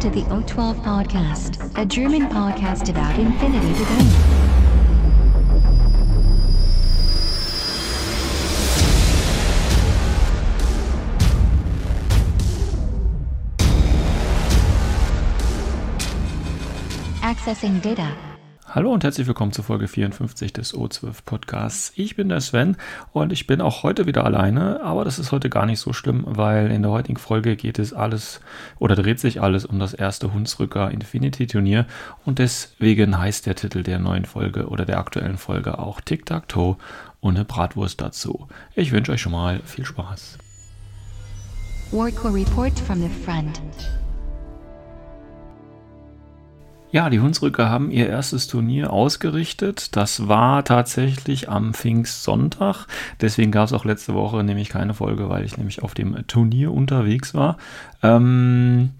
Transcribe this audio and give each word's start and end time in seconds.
To 0.00 0.08
the 0.08 0.22
O12 0.22 0.82
Podcast, 0.82 1.76
a 1.76 1.84
German 1.84 2.22
podcast 2.22 2.88
about 2.88 3.18
infinity 3.18 3.74
to 3.74 3.84
go. 3.84 3.98
Accessing 17.20 17.82
data. 17.82 18.29
Hallo 18.72 18.92
und 18.92 19.02
herzlich 19.02 19.26
willkommen 19.26 19.50
zur 19.50 19.64
Folge 19.64 19.88
54 19.88 20.52
des 20.52 20.76
O12 20.76 21.24
Podcasts. 21.26 21.92
Ich 21.96 22.14
bin 22.14 22.28
der 22.28 22.40
Sven 22.40 22.76
und 23.12 23.32
ich 23.32 23.48
bin 23.48 23.60
auch 23.60 23.82
heute 23.82 24.06
wieder 24.06 24.24
alleine, 24.24 24.80
aber 24.84 25.04
das 25.04 25.18
ist 25.18 25.32
heute 25.32 25.50
gar 25.50 25.66
nicht 25.66 25.80
so 25.80 25.92
schlimm, 25.92 26.22
weil 26.24 26.70
in 26.70 26.82
der 26.82 26.92
heutigen 26.92 27.18
Folge 27.18 27.56
geht 27.56 27.80
es 27.80 27.92
alles 27.92 28.40
oder 28.78 28.94
dreht 28.94 29.18
sich 29.18 29.42
alles 29.42 29.66
um 29.66 29.80
das 29.80 29.92
erste 29.92 30.32
Hunsrücker 30.32 30.92
Infinity 30.92 31.48
Turnier 31.48 31.84
und 32.24 32.38
deswegen 32.38 33.18
heißt 33.18 33.46
der 33.46 33.56
Titel 33.56 33.82
der 33.82 33.98
neuen 33.98 34.24
Folge 34.24 34.68
oder 34.68 34.84
der 34.84 34.98
aktuellen 34.98 35.36
Folge 35.36 35.80
auch 35.80 36.00
Tic-Tac-Toe 36.00 36.76
und 37.18 37.34
eine 37.34 37.44
Bratwurst 37.44 38.00
dazu. 38.00 38.46
Ich 38.76 38.92
wünsche 38.92 39.10
euch 39.10 39.20
schon 39.20 39.32
mal 39.32 39.58
viel 39.64 39.84
Spaß. 39.84 40.38
Warco 41.90 42.28
report 42.28 42.78
from 42.78 43.02
the 43.02 43.10
front. 43.24 43.60
Ja, 46.92 47.08
die 47.08 47.20
Hunsrücker 47.20 47.70
haben 47.70 47.92
ihr 47.92 48.08
erstes 48.08 48.48
Turnier 48.48 48.92
ausgerichtet. 48.92 49.94
Das 49.94 50.26
war 50.26 50.64
tatsächlich 50.64 51.48
am 51.48 51.72
Pfingstsonntag. 51.72 52.86
Deswegen 53.20 53.52
gab 53.52 53.66
es 53.66 53.72
auch 53.72 53.84
letzte 53.84 54.12
Woche 54.14 54.42
nämlich 54.42 54.70
keine 54.70 54.92
Folge, 54.92 55.28
weil 55.28 55.44
ich 55.44 55.56
nämlich 55.56 55.84
auf 55.84 55.94
dem 55.94 56.26
Turnier 56.26 56.72
unterwegs 56.72 57.32
war. 57.32 57.58
Ähm, 58.02 58.90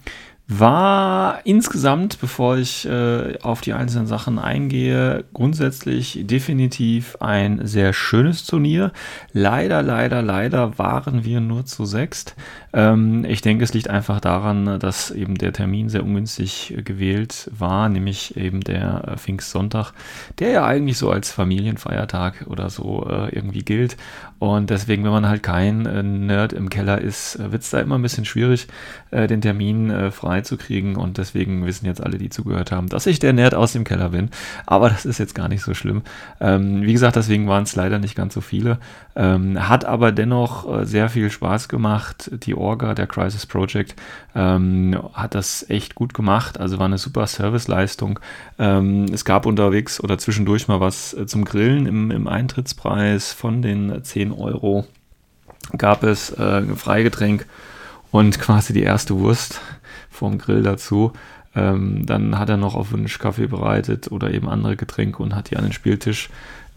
war 0.50 1.38
insgesamt, 1.44 2.20
bevor 2.20 2.58
ich 2.58 2.84
äh, 2.84 3.38
auf 3.40 3.60
die 3.60 3.72
einzelnen 3.72 4.08
Sachen 4.08 4.40
eingehe, 4.40 5.24
grundsätzlich 5.32 6.22
definitiv 6.24 7.16
ein 7.20 7.64
sehr 7.68 7.92
schönes 7.92 8.44
Turnier. 8.46 8.90
Leider, 9.32 9.80
leider, 9.82 10.22
leider 10.22 10.76
waren 10.76 11.24
wir 11.24 11.40
nur 11.40 11.66
zu 11.66 11.84
sechst. 11.84 12.34
Ähm, 12.72 13.24
ich 13.24 13.42
denke, 13.42 13.62
es 13.62 13.74
liegt 13.74 13.88
einfach 13.88 14.20
daran, 14.20 14.80
dass 14.80 15.12
eben 15.12 15.36
der 15.36 15.52
Termin 15.52 15.88
sehr 15.88 16.02
ungünstig 16.02 16.74
gewählt 16.84 17.48
war, 17.56 17.88
nämlich 17.88 18.36
eben 18.36 18.60
der 18.60 19.04
äh, 19.06 19.16
Pfingstsonntag, 19.18 19.92
der 20.40 20.50
ja 20.50 20.66
eigentlich 20.66 20.98
so 20.98 21.10
als 21.10 21.30
Familienfeiertag 21.30 22.46
oder 22.48 22.70
so 22.70 23.06
äh, 23.08 23.32
irgendwie 23.32 23.62
gilt. 23.62 23.96
Und 24.40 24.70
deswegen, 24.70 25.04
wenn 25.04 25.12
man 25.12 25.28
halt 25.28 25.44
kein 25.44 25.86
äh, 25.86 26.02
Nerd 26.02 26.52
im 26.52 26.70
Keller 26.70 27.00
ist, 27.00 27.38
wird 27.38 27.62
es 27.62 27.70
da 27.70 27.78
immer 27.78 27.96
ein 27.96 28.02
bisschen 28.02 28.24
schwierig, 28.24 28.66
äh, 29.12 29.28
den 29.28 29.42
Termin 29.42 29.90
äh, 29.90 30.10
frei 30.10 30.39
zu 30.42 30.56
kriegen. 30.56 30.96
Und 30.96 31.18
deswegen 31.18 31.66
wissen 31.66 31.86
jetzt 31.86 32.02
alle, 32.02 32.18
die 32.18 32.30
zugehört 32.30 32.72
haben, 32.72 32.88
dass 32.88 33.06
ich 33.06 33.18
der 33.18 33.32
Nerd 33.32 33.54
aus 33.54 33.72
dem 33.72 33.84
Keller 33.84 34.10
bin. 34.10 34.30
Aber 34.66 34.88
das 34.88 35.04
ist 35.04 35.18
jetzt 35.18 35.34
gar 35.34 35.48
nicht 35.48 35.62
so 35.62 35.74
schlimm. 35.74 36.02
Ähm, 36.40 36.82
wie 36.82 36.92
gesagt, 36.92 37.16
deswegen 37.16 37.48
waren 37.48 37.64
es 37.64 37.76
leider 37.76 37.98
nicht 37.98 38.14
ganz 38.14 38.34
so 38.34 38.40
viele. 38.40 38.78
Ähm, 39.16 39.68
hat 39.68 39.84
aber 39.84 40.12
dennoch 40.12 40.80
äh, 40.80 40.86
sehr 40.86 41.08
viel 41.08 41.30
Spaß 41.30 41.68
gemacht. 41.68 42.30
Die 42.44 42.54
Orga 42.54 42.94
der 42.94 43.06
Crisis 43.06 43.46
Project 43.46 43.94
ähm, 44.34 44.98
hat 45.12 45.34
das 45.34 45.68
echt 45.68 45.94
gut 45.94 46.14
gemacht. 46.14 46.58
Also 46.58 46.78
war 46.78 46.86
eine 46.86 46.98
super 46.98 47.26
Serviceleistung. 47.26 48.20
Ähm, 48.58 49.06
es 49.12 49.24
gab 49.24 49.46
unterwegs 49.46 50.00
oder 50.00 50.18
zwischendurch 50.18 50.68
mal 50.68 50.80
was 50.80 51.14
äh, 51.14 51.26
zum 51.26 51.44
Grillen 51.44 51.86
im, 51.86 52.10
im 52.10 52.28
Eintrittspreis 52.28 53.32
von 53.32 53.62
den 53.62 54.02
10 54.02 54.32
Euro. 54.32 54.86
Gab 55.76 56.02
es 56.02 56.30
äh, 56.30 56.62
Freigetränk 56.74 57.46
und 58.10 58.40
quasi 58.40 58.72
die 58.72 58.82
erste 58.82 59.18
Wurst 59.18 59.60
vom 60.10 60.38
Grill 60.38 60.62
dazu. 60.62 61.12
Ähm, 61.54 62.06
dann 62.06 62.38
hat 62.38 62.48
er 62.48 62.56
noch 62.56 62.74
auf 62.74 62.92
Wunsch 62.92 63.18
Kaffee 63.18 63.46
bereitet 63.46 64.12
oder 64.12 64.32
eben 64.32 64.48
andere 64.48 64.76
Getränke 64.76 65.22
und 65.22 65.34
hat 65.34 65.50
die 65.50 65.56
an 65.56 65.64
den 65.64 65.72
Spieltisch 65.72 66.28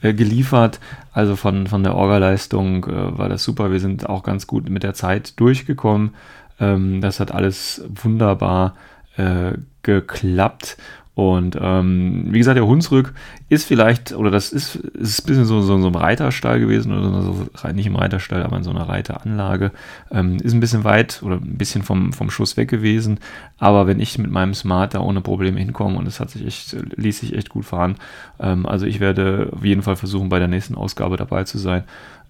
äh, 0.02 0.14
geliefert. 0.14 0.80
Also 1.12 1.36
von, 1.36 1.68
von 1.68 1.84
der 1.84 1.96
Orga-Leistung 1.96 2.86
äh, 2.86 3.18
war 3.18 3.30
das 3.30 3.44
super. 3.44 3.72
Wir 3.72 3.80
sind 3.80 4.10
auch 4.10 4.24
ganz 4.24 4.48
gut 4.48 4.70
mit 4.70 4.84
der 4.84 4.94
Zeit 4.94 5.40
durchgekommen. 5.40 6.16
Ähm, 6.60 7.02
das 7.02 7.20
hat 7.20 7.32
alles 7.32 7.84
wunderbar 7.88 8.76
äh, 9.18 9.54
geklappt. 9.84 10.78
Und 11.16 11.56
ähm, 11.62 12.26
wie 12.30 12.40
gesagt, 12.40 12.58
der 12.58 12.66
Hunsrück 12.66 13.14
ist 13.48 13.68
vielleicht, 13.68 14.14
oder 14.14 14.32
das 14.32 14.52
ist, 14.52 14.76
ist 14.76 15.22
ein 15.22 15.28
bisschen 15.28 15.46
so, 15.46 15.62
so, 15.62 15.80
so 15.80 15.88
ein 15.88 15.96
Reiterstall 15.96 16.60
gewesen, 16.60 16.92
oder 16.92 17.22
so, 17.22 17.48
nicht 17.74 17.86
im 17.86 17.96
Reiterstall, 17.96 18.42
aber 18.42 18.58
in 18.58 18.64
so 18.64 18.72
einer 18.72 18.90
Reiteranlage. 18.90 19.72
Ähm, 20.10 20.38
ist 20.38 20.54
ein 20.54 20.60
bisschen 20.60 20.84
weit 20.84 21.22
oder 21.22 21.36
ein 21.36 21.58
bisschen 21.58 21.84
vom, 21.84 22.14
vom 22.14 22.32
Schuss 22.32 22.58
weg 22.58 22.70
gewesen. 22.70 23.20
Aber 23.60 23.86
wenn 23.86 24.00
ich 24.00 24.18
mit 24.18 24.32
meinem 24.32 24.56
Smart 24.56 24.96
da 24.96 25.02
ohne 25.02 25.22
Probleme 25.22 25.60
hinkomme 25.60 26.00
und 26.00 26.08
es 26.08 26.20
hat 26.20 26.32
sich 26.32 26.48
echt, 26.48 26.76
ließ 26.96 27.20
sich 27.20 27.36
echt 27.36 27.50
gut 27.50 27.66
fahren. 27.66 27.96
Ähm, 28.40 28.66
also 28.66 28.88
ich 28.88 29.00
werde 29.00 29.50
auf 29.52 29.64
jeden 29.64 29.84
Fall 29.84 29.96
versuchen, 29.96 30.30
bei 30.30 30.40
der 30.40 30.48
nächsten 30.48 30.74
Ausgabe 30.74 31.18
dabei 31.18 31.44
zu 31.44 31.60
sein. 31.60 31.84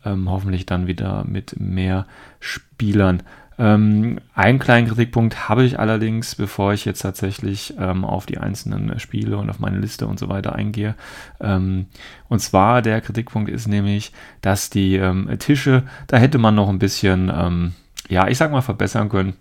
Ähm, 0.06 0.30
hoffentlich 0.30 0.66
dann 0.66 0.88
wieder 0.88 1.24
mit 1.26 1.58
mehr 1.58 2.06
Spielern. 2.42 3.24
Ähm, 3.60 4.20
einen 4.34 4.60
kleinen 4.60 4.88
Kritikpunkt 4.88 5.48
habe 5.48 5.64
ich 5.64 5.80
allerdings, 5.80 6.36
bevor 6.36 6.74
ich 6.74 6.86
jetzt 6.86 7.02
tatsächlich 7.02 7.76
ähm, 7.80 8.04
auf 8.04 8.26
die 8.26 8.38
einzelnen 8.38 9.00
Spiele 9.00 9.38
und 9.38 9.50
auf 9.50 9.60
meine 9.60 9.80
Liste 9.80 10.08
und 10.08 10.20
so 10.20 10.30
weiter 10.30 10.56
eingehe. 10.56 10.96
Ähm, 11.40 11.88
und 12.30 12.40
zwar 12.40 12.82
der 12.82 13.02
Kritikpunkt 13.02 13.50
ist 13.50 13.68
nämlich, 13.68 14.12
dass 14.42 14.70
die 14.70 14.96
ähm, 14.96 15.30
Tische, 15.40 15.84
da 16.08 16.18
hätte 16.18 16.38
man 16.38 16.56
noch 16.56 16.70
ein 16.70 16.80
bisschen, 16.80 17.32
ähm, 17.34 17.74
ja, 18.10 18.28
ich 18.28 18.38
sag 18.38 18.52
mal, 18.52 18.62
verbessern 18.62 19.10
können. 19.10 19.34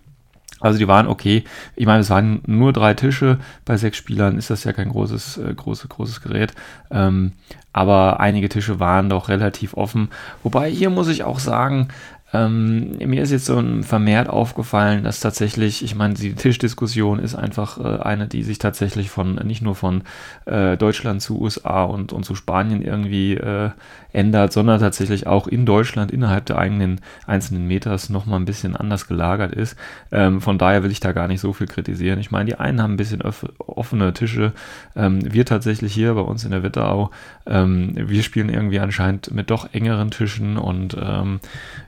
Also 0.59 0.79
die 0.79 0.87
waren 0.87 1.07
okay. 1.07 1.43
Ich 1.75 1.85
meine, 1.85 1.99
es 1.99 2.09
waren 2.09 2.41
nur 2.45 2.71
drei 2.71 2.93
Tische. 2.93 3.37
Bei 3.65 3.75
sechs 3.75 3.97
Spielern 3.97 4.37
ist 4.37 4.49
das 4.49 4.63
ja 4.63 4.71
kein 4.71 4.89
großes, 4.89 5.37
äh, 5.37 5.53
großes, 5.53 5.89
großes 5.89 6.21
Gerät. 6.21 6.53
Ähm, 6.89 7.33
aber 7.73 8.21
einige 8.21 8.47
Tische 8.47 8.79
waren 8.79 9.09
doch 9.09 9.27
relativ 9.27 9.73
offen. 9.73 10.09
Wobei 10.41 10.69
hier 10.69 10.89
muss 10.89 11.09
ich 11.09 11.25
auch 11.25 11.39
sagen, 11.39 11.89
ähm, 12.33 12.97
mir 12.97 13.21
ist 13.21 13.31
jetzt 13.31 13.45
so 13.45 13.63
vermehrt 13.83 14.27
aufgefallen, 14.27 15.03
dass 15.03 15.19
tatsächlich, 15.19 15.83
ich 15.83 15.93
meine, 15.93 16.15
die 16.15 16.33
Tischdiskussion 16.33 17.19
ist 17.19 17.35
einfach 17.35 17.79
äh, 17.79 18.01
eine, 18.01 18.27
die 18.27 18.41
sich 18.43 18.57
tatsächlich 18.57 19.11
von 19.11 19.35
nicht 19.35 19.61
nur 19.61 19.75
von 19.75 20.03
äh, 20.45 20.75
Deutschland 20.75 21.21
zu 21.21 21.39
USA 21.39 21.83
und, 21.83 22.11
und 22.11 22.23
zu 22.23 22.33
Spanien 22.33 22.81
irgendwie 22.81 23.35
äh, 23.35 23.69
ändert, 24.13 24.53
sondern 24.53 24.79
tatsächlich 24.79 25.27
auch 25.27 25.47
in 25.47 25.65
Deutschland 25.65 26.11
innerhalb 26.11 26.45
der 26.45 26.57
eigenen 26.57 27.01
einzelnen 27.27 27.67
Meters 27.67 28.09
nochmal 28.09 28.39
ein 28.39 28.45
bisschen 28.45 28.75
anders 28.75 29.07
gelagert 29.07 29.53
ist. 29.53 29.75
Ähm, 30.11 30.39
von 30.39 30.57
daher 30.57 30.83
will 30.83 30.91
ich 30.91 30.99
da 30.99 31.11
gar 31.11 31.27
nicht 31.27 31.41
so 31.41 31.51
viel 31.51 31.67
kritisieren. 31.67 32.19
Ich 32.19 32.31
meine, 32.31 32.45
die 32.45 32.55
einen 32.55 32.81
haben 32.81 32.93
ein 32.93 32.97
bisschen 32.97 33.21
offene 33.57 34.13
Tische. 34.13 34.53
Ähm, 34.95 35.19
wir 35.33 35.45
tatsächlich 35.45 35.93
hier 35.93 36.13
bei 36.13 36.21
uns 36.21 36.45
in 36.45 36.51
der 36.51 36.63
Wetterau, 36.63 37.09
ähm, 37.45 37.93
wir 37.95 38.23
spielen 38.23 38.49
irgendwie 38.49 38.79
anscheinend 38.79 39.33
mit 39.33 39.49
doch 39.49 39.73
engeren 39.73 40.11
Tischen 40.11 40.57
und 40.57 40.95
ähm, 40.99 41.39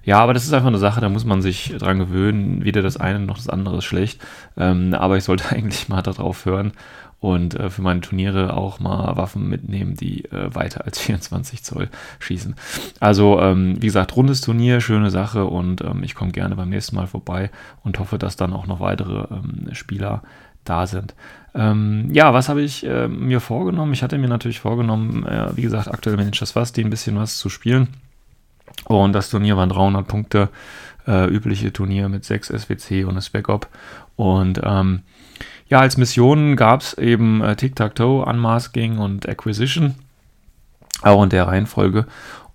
ja, 0.03 0.19
aber 0.19 0.33
das 0.33 0.45
ist 0.45 0.53
einfach 0.53 0.67
eine 0.67 0.77
Sache, 0.77 1.01
da 1.01 1.09
muss 1.09 1.25
man 1.25 1.41
sich 1.41 1.75
dran 1.77 1.99
gewöhnen. 1.99 2.63
Weder 2.65 2.81
das 2.81 2.97
eine 2.97 3.19
noch 3.19 3.37
das 3.37 3.49
andere 3.49 3.77
ist 3.77 3.85
schlecht. 3.85 4.19
Ähm, 4.57 4.93
aber 4.93 5.17
ich 5.17 5.23
sollte 5.23 5.49
eigentlich 5.49 5.89
mal 5.89 6.01
darauf 6.01 6.45
hören 6.45 6.73
und 7.25 7.55
äh, 7.55 7.71
für 7.71 7.81
meine 7.81 8.01
Turniere 8.01 8.55
auch 8.55 8.79
mal 8.79 9.17
Waffen 9.17 9.49
mitnehmen, 9.49 9.95
die 9.95 10.25
äh, 10.25 10.53
weiter 10.53 10.85
als 10.85 10.99
24 11.01 11.63
Zoll 11.63 11.89
schießen. 12.19 12.55
Also, 12.99 13.41
ähm, 13.41 13.81
wie 13.81 13.87
gesagt, 13.87 14.15
rundes 14.15 14.41
Turnier, 14.41 14.79
schöne 14.79 15.09
Sache 15.09 15.45
und 15.45 15.81
ähm, 15.81 16.03
ich 16.03 16.13
komme 16.13 16.31
gerne 16.31 16.55
beim 16.55 16.69
nächsten 16.69 16.95
Mal 16.95 17.07
vorbei 17.07 17.49
und 17.83 17.97
hoffe, 17.97 18.19
dass 18.19 18.35
dann 18.35 18.53
auch 18.53 18.67
noch 18.67 18.79
weitere 18.79 19.25
ähm, 19.33 19.73
Spieler 19.73 20.21
da 20.65 20.85
sind. 20.85 21.15
Ähm, 21.55 22.09
ja, 22.11 22.31
was 22.31 22.47
habe 22.47 22.61
ich 22.61 22.85
äh, 22.85 23.07
mir 23.07 23.39
vorgenommen? 23.39 23.93
Ich 23.93 24.03
hatte 24.03 24.19
mir 24.19 24.27
natürlich 24.27 24.59
vorgenommen, 24.59 25.25
äh, 25.25 25.47
wie 25.57 25.63
gesagt, 25.63 25.87
aktuell 25.87 26.17
Managers 26.17 26.51
Fast, 26.51 26.77
ein 26.77 26.91
bisschen 26.91 27.17
was 27.17 27.39
zu 27.39 27.49
spielen. 27.49 27.87
Und 28.85 29.13
das 29.13 29.31
Turnier 29.31 29.57
waren 29.57 29.69
300 29.69 30.07
Punkte, 30.07 30.49
äh, 31.07 31.27
übliche 31.27 31.73
Turnier 31.73 32.07
mit 32.07 32.23
6 32.23 32.49
SWC 32.49 33.05
und 33.05 33.11
eine 33.11 33.21
Spec-Op. 33.23 33.67
Und 34.15 34.61
ähm, 34.63 35.01
ja, 35.67 35.79
als 35.79 35.97
Missionen 35.97 36.55
gab 36.55 36.81
es 36.81 36.93
eben 36.95 37.41
äh, 37.41 37.55
Tic-Tac-Toe, 37.55 38.25
Unmasking 38.25 38.97
und 38.97 39.27
Acquisition, 39.27 39.95
auch 41.01 41.23
in 41.23 41.29
der 41.29 41.47
Reihenfolge. 41.47 42.05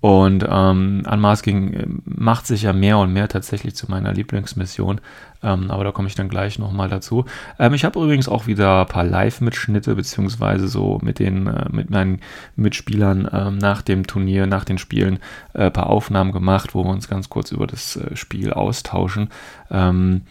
Und 0.00 0.46
ähm, 0.48 1.02
Unmasking 1.10 1.72
äh, 1.74 1.86
macht 2.04 2.46
sich 2.46 2.62
ja 2.62 2.72
mehr 2.72 2.96
und 2.96 3.12
mehr 3.12 3.28
tatsächlich 3.28 3.74
zu 3.74 3.90
meiner 3.90 4.14
Lieblingsmission. 4.14 5.00
Ähm, 5.42 5.70
aber 5.70 5.84
da 5.84 5.92
komme 5.92 6.08
ich 6.08 6.14
dann 6.14 6.30
gleich 6.30 6.58
nochmal 6.58 6.88
dazu. 6.88 7.26
Ähm, 7.58 7.74
ich 7.74 7.84
habe 7.84 8.00
übrigens 8.00 8.28
auch 8.28 8.46
wieder 8.46 8.80
ein 8.80 8.86
paar 8.86 9.04
Live-Mitschnitte, 9.04 9.94
beziehungsweise 9.94 10.68
so 10.68 10.98
mit 11.02 11.18
den, 11.18 11.46
äh, 11.46 11.66
mit 11.70 11.90
meinen 11.90 12.20
Mitspielern 12.56 13.28
ähm, 13.30 13.58
nach 13.58 13.82
dem 13.82 14.06
Turnier, 14.06 14.46
nach 14.46 14.64
den 14.64 14.78
Spielen, 14.78 15.18
äh, 15.52 15.64
ein 15.64 15.72
paar 15.72 15.88
Aufnahmen 15.88 16.32
gemacht, 16.32 16.74
wo 16.74 16.82
wir 16.82 16.90
uns 16.90 17.08
ganz 17.08 17.28
kurz 17.28 17.52
über 17.52 17.66
das 17.66 17.96
äh, 17.96 18.16
Spiel 18.16 18.54
austauschen. 18.54 19.28
Ähm, 19.70 20.22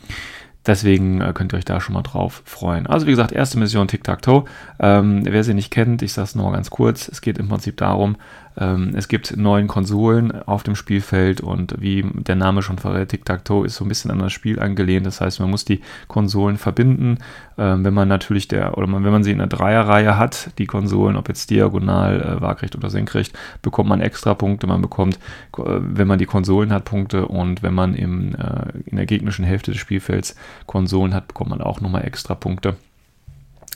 Deswegen 0.66 1.22
äh, 1.22 1.32
könnt 1.34 1.54
ihr 1.54 1.58
euch 1.58 1.66
da 1.66 1.80
schon 1.80 1.94
mal 1.94 2.02
drauf 2.02 2.42
freuen. 2.46 2.86
Also 2.86 3.06
wie 3.08 3.12
gesagt, 3.12 3.32
erste 3.32 3.58
Mission 3.58 3.88
Tic-Tac-Toe. 3.88 4.44
Ähm, 4.80 5.22
wer 5.26 5.44
sie 5.44 5.54
nicht 5.54 5.72
kennt, 5.72 6.02
ich 6.02 6.14
sage 6.14 6.26
es 6.26 6.36
nochmal 6.36 6.54
ganz 6.54 6.70
kurz. 6.70 7.08
Es 7.08 7.22
geht 7.22 7.38
im 7.38 7.48
Prinzip 7.48 7.78
darum, 7.78 8.18
Ähm, 8.60 8.92
es 8.94 9.08
gibt 9.08 9.38
neun 9.38 9.68
Konsolen 9.68 10.44
auf 10.44 10.64
dem 10.64 10.76
Spielfeld 10.76 11.40
und 11.40 11.76
wie 11.80 12.04
der 12.04 12.36
Name 12.36 12.62
schon 12.62 12.78
verrät, 12.78 13.10
Tic-Tac-Toe 13.10 13.66
ist 13.66 13.76
so 13.76 13.86
ein 13.86 13.88
bisschen 13.88 14.12
an 14.12 14.20
das 14.20 14.34
Spiel 14.34 14.60
angelehnt. 14.60 15.06
Das 15.06 15.22
heißt, 15.22 15.40
man 15.40 15.50
muss 15.50 15.64
die 15.64 15.82
Konsolen 16.08 16.58
verbinden. 16.58 17.20
Ähm, 17.58 17.86
wenn 17.86 17.94
man 17.94 18.10
natürlich 18.10 18.50
der, 18.50 18.78
oder 18.78 18.88
man, 18.88 19.06
wenn 19.06 19.14
man 19.14 19.24
sie 19.24 19.32
in 19.32 19.40
einer 19.40 19.48
Dreierreihe 19.48 20.18
hat, 20.18 20.52
die 20.58 20.66
Konsolen, 20.66 21.16
ob 21.16 21.30
jetzt 21.30 21.50
diagonal, 21.50 22.22
äh, 22.22 22.42
waagrecht 22.42 22.76
oder 22.76 22.90
senkrecht, 22.90 23.38
bekommt 23.62 23.88
man 23.88 24.02
extra 24.02 24.34
Punkte. 24.34 24.68
Man 24.68 24.82
bekommt, 24.82 25.16
äh, 25.58 25.62
wenn 25.66 26.08
man 26.08 26.20
die 26.20 26.26
Konsolen 26.26 26.74
hat, 26.74 26.84
Punkte 26.84 27.28
und 27.28 27.64
wenn 27.64 27.74
man 27.74 27.96
im, 27.96 28.36
äh, 28.36 28.80
in 28.86 28.98
der 28.98 29.06
gegnerischen 29.06 29.46
Hälfte 29.46 29.72
des 29.72 29.80
Spielfelds 29.80 30.36
Konsolen 30.66 31.14
hat, 31.14 31.30
bekommt 31.30 31.52
man 31.52 31.62
auch 31.62 31.80
nochmal 31.80 32.06
extra 32.06 32.36
Punkte. 32.36 32.76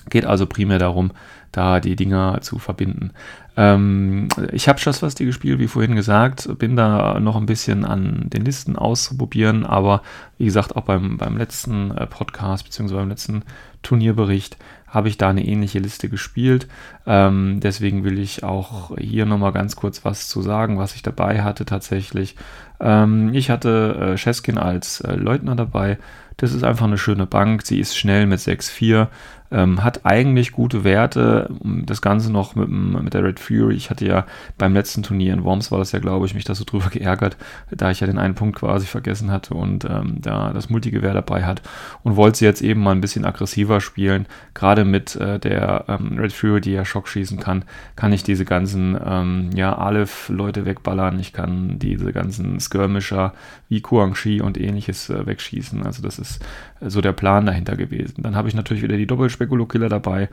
Geht 0.10 0.26
also 0.26 0.46
primär 0.46 0.80
darum, 0.80 1.12
da 1.54 1.80
die 1.80 1.96
Dinger 1.96 2.40
zu 2.42 2.60
verbinden. 2.60 3.12
Ähm, 3.56 4.30
ich 4.52 4.68
habe 4.68 4.80
Schlossfasti 4.80 5.26
gespielt, 5.26 5.60
wie 5.60 5.68
vorhin 5.68 5.96
gesagt, 5.96 6.58
bin 6.58 6.76
da 6.76 7.20
noch 7.20 7.36
ein 7.36 7.46
bisschen 7.46 7.86
an 7.86 8.30
den 8.32 8.46
Listen 8.46 8.76
auszuprobieren, 8.76 9.66
aber 9.66 10.02
wie 10.38 10.46
gesagt, 10.46 10.76
auch 10.76 10.84
beim, 10.84 11.18
beim 11.18 11.38
letzten 11.38 11.92
äh, 11.92 12.08
Podcast 12.08 12.66
bzw. 12.66 12.96
beim 12.96 13.10
letzten 13.10 13.44
Turnierbericht 13.84 14.58
habe 14.88 15.10
ich 15.10 15.18
da 15.18 15.30
eine 15.30 15.46
ähnliche 15.46 15.80
Liste 15.80 16.08
gespielt. 16.08 16.68
Ähm, 17.08 17.60
deswegen 17.62 18.04
will 18.04 18.20
ich 18.20 18.44
auch 18.44 18.96
hier 18.98 19.26
nochmal 19.26 19.52
ganz 19.52 19.76
kurz 19.76 20.06
was 20.06 20.28
zu 20.28 20.42
sagen, 20.44 20.78
was 20.78 20.96
ich 20.96 21.02
dabei 21.02 21.42
hatte 21.42 21.66
tatsächlich. 21.66 22.36
Ähm, 22.80 23.34
ich 23.34 23.50
hatte 23.50 24.14
äh, 24.14 24.18
Cheskin 24.18 24.60
als 24.60 25.02
äh, 25.02 25.16
Leutnant 25.16 25.60
dabei. 25.60 25.98
Das 26.38 26.54
ist 26.54 26.64
einfach 26.64 26.86
eine 26.86 27.00
schöne 27.00 27.26
Bank. 27.26 27.66
Sie 27.66 27.80
ist 27.80 27.98
schnell 27.98 28.28
mit 28.28 28.40
6,4. 28.40 29.08
Ähm, 29.54 29.84
hat 29.84 30.04
eigentlich 30.04 30.52
gute 30.52 30.84
Werte. 30.84 31.48
Das 31.62 32.02
Ganze 32.02 32.32
noch 32.32 32.56
mit, 32.56 32.70
mit 32.70 33.14
der 33.14 33.24
Red 33.24 33.40
Fury. 33.40 33.76
Ich 33.76 33.92
hatte 33.92 34.06
ja 34.06 34.26
beim 34.58 34.74
letzten 34.74 35.04
Turnier 35.04 35.32
in 35.32 35.44
Worms 35.44 35.72
war 35.72 35.78
das 35.78 35.92
ja, 35.92 36.00
glaube 36.00 36.26
ich, 36.26 36.34
mich 36.34 36.44
da 36.44 36.56
so 36.56 36.64
drüber 36.66 36.90
geärgert, 36.92 37.38
da 37.70 37.92
ich 37.92 38.00
ja 38.00 38.08
den 38.08 38.18
einen 38.18 38.34
Punkt 38.34 38.58
quasi 38.58 38.88
vergessen 38.88 39.30
hatte 39.30 39.54
und 39.54 39.86
ähm, 39.86 40.18
da 40.20 40.52
das 40.54 40.72
Multigewehr 40.72 41.14
dabei 41.14 41.44
hat 41.44 41.62
und 42.02 42.16
wollte 42.16 42.40
sie 42.40 42.46
jetzt 42.46 42.64
eben 42.64 42.82
mal 42.82 42.94
ein 42.94 43.02
bisschen 43.02 43.26
aggressiver 43.26 43.80
spielen. 43.80 44.26
Gerade 44.56 44.86
mit 44.86 45.16
äh, 45.18 45.40
der 45.40 45.86
ähm, 45.88 46.18
Red 46.18 46.34
Fury, 46.34 46.60
die 46.60 46.72
ja 46.72 46.84
Schock 46.84 47.08
schießen 47.08 47.40
kann, 47.40 47.64
kann 47.96 48.12
ich 48.12 48.24
diese 48.24 48.46
ganzen 48.46 48.98
ähm, 49.06 49.52
ja, 49.54 49.78
Aleph-Leute 49.78 50.66
wegballern. 50.66 51.20
Ich 51.20 51.32
kann 51.32 51.78
diese 51.78 52.12
ganzen 52.12 52.60
Skirmisher 52.60 53.34
wie 53.70 53.82
Kuangxi 53.82 54.42
und 54.42 54.60
ähnliches 54.60 55.12
äh, 55.12 55.28
wegschießen. 55.28 55.86
Also 55.86 56.02
das 56.02 56.18
ist 56.18 56.44
so 56.82 57.02
der 57.02 57.14
Plan 57.14 57.46
dahinter 57.46 57.76
gewesen. 57.76 58.24
Dann 58.24 58.36
habe 58.36 58.48
ich 58.48 58.56
natürlich 58.56 58.84
wieder 58.84 58.98
die 58.98 59.06
Doppelspiel 59.06 59.43
Spekulo-Killer 59.44 59.90
dabei. 59.90 60.30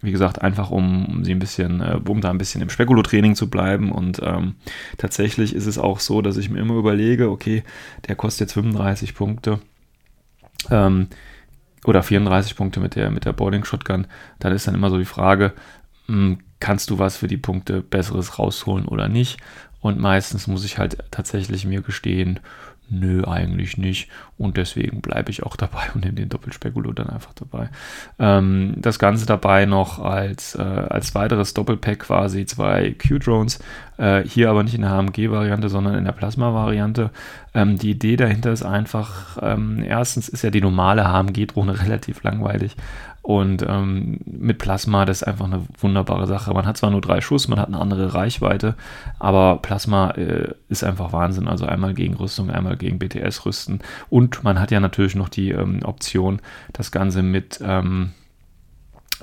Wie 0.00 0.12
gesagt, 0.12 0.42
einfach 0.42 0.70
um, 0.70 1.06
um 1.06 1.24
sie 1.24 1.32
ein 1.32 1.38
bisschen, 1.38 1.80
äh, 1.80 1.98
um 2.08 2.20
da 2.20 2.30
ein 2.30 2.38
bisschen 2.38 2.62
im 2.62 2.70
Spekulo-Training 2.70 3.34
zu 3.34 3.48
bleiben. 3.50 3.92
Und 3.92 4.20
ähm, 4.22 4.54
tatsächlich 4.98 5.54
ist 5.54 5.66
es 5.66 5.78
auch 5.78 6.00
so, 6.00 6.22
dass 6.22 6.36
ich 6.36 6.50
mir 6.50 6.60
immer 6.60 6.74
überlege, 6.74 7.30
okay, 7.30 7.62
der 8.08 8.16
kostet 8.16 8.48
jetzt 8.48 8.54
35 8.54 9.14
Punkte. 9.14 9.60
Ähm, 10.70 11.08
oder 11.84 12.02
34 12.02 12.56
Punkte 12.56 12.80
mit 12.80 12.96
der, 12.96 13.10
mit 13.10 13.24
der 13.24 13.32
Boarding 13.32 13.64
Shotgun. 13.64 14.06
Dann 14.38 14.52
ist 14.52 14.66
dann 14.66 14.74
immer 14.74 14.90
so 14.90 14.98
die 14.98 15.04
Frage, 15.04 15.52
hm, 16.06 16.38
kannst 16.60 16.90
du 16.90 16.98
was 16.98 17.16
für 17.16 17.28
die 17.28 17.36
Punkte 17.36 17.82
Besseres 17.82 18.38
rausholen 18.38 18.86
oder 18.86 19.08
nicht? 19.08 19.38
Und 19.80 20.00
meistens 20.00 20.46
muss 20.46 20.64
ich 20.64 20.78
halt 20.78 20.96
tatsächlich 21.10 21.66
mir 21.66 21.82
gestehen, 21.82 22.40
Nö, 22.90 23.24
eigentlich 23.24 23.78
nicht. 23.78 24.10
Und 24.36 24.56
deswegen 24.56 25.00
bleibe 25.00 25.30
ich 25.30 25.42
auch 25.42 25.56
dabei 25.64 25.90
und 25.94 26.04
nehme 26.04 26.16
den 26.16 26.28
Doppelspekulo 26.28 26.92
dann 26.92 27.08
einfach 27.08 27.32
dabei. 27.34 27.70
Ähm, 28.18 28.74
das 28.76 28.98
Ganze 28.98 29.26
dabei 29.26 29.64
noch 29.64 29.98
als, 29.98 30.54
äh, 30.54 30.62
als 30.62 31.14
weiteres 31.14 31.54
Doppelpack 31.54 32.00
quasi 32.00 32.44
zwei 32.46 32.94
Q-Drones. 33.00 33.58
Äh, 33.96 34.24
hier 34.24 34.50
aber 34.50 34.62
nicht 34.62 34.74
in 34.74 34.82
der 34.82 34.90
HMG-Variante, 34.90 35.68
sondern 35.68 35.94
in 35.94 36.04
der 36.04 36.12
Plasma-Variante. 36.12 37.10
Ähm, 37.54 37.78
die 37.78 37.90
Idee 37.90 38.16
dahinter 38.16 38.52
ist 38.52 38.64
einfach, 38.64 39.38
ähm, 39.40 39.82
erstens 39.82 40.28
ist 40.28 40.42
ja 40.42 40.50
die 40.50 40.60
normale 40.60 41.04
HMG-Drohne 41.04 41.80
relativ 41.82 42.22
langweilig. 42.22 42.76
Und 43.24 43.64
ähm, 43.66 44.20
mit 44.26 44.58
Plasma, 44.58 45.06
das 45.06 45.22
ist 45.22 45.26
einfach 45.26 45.46
eine 45.46 45.62
wunderbare 45.78 46.26
Sache. 46.26 46.52
Man 46.52 46.66
hat 46.66 46.76
zwar 46.76 46.90
nur 46.90 47.00
drei 47.00 47.22
Schuss, 47.22 47.48
man 47.48 47.58
hat 47.58 47.68
eine 47.68 47.80
andere 47.80 48.12
Reichweite, 48.12 48.74
aber 49.18 49.60
Plasma 49.62 50.10
äh, 50.10 50.52
ist 50.68 50.84
einfach 50.84 51.14
Wahnsinn. 51.14 51.48
Also 51.48 51.64
einmal 51.64 51.94
gegen 51.94 52.16
Rüstung, 52.16 52.50
einmal 52.50 52.76
gegen 52.76 52.98
BTS 52.98 53.46
rüsten. 53.46 53.80
Und 54.10 54.44
man 54.44 54.60
hat 54.60 54.70
ja 54.70 54.78
natürlich 54.78 55.14
noch 55.14 55.30
die 55.30 55.52
ähm, 55.52 55.80
Option, 55.84 56.42
das 56.74 56.92
Ganze 56.92 57.22
mit 57.22 57.60
ähm, 57.64 58.10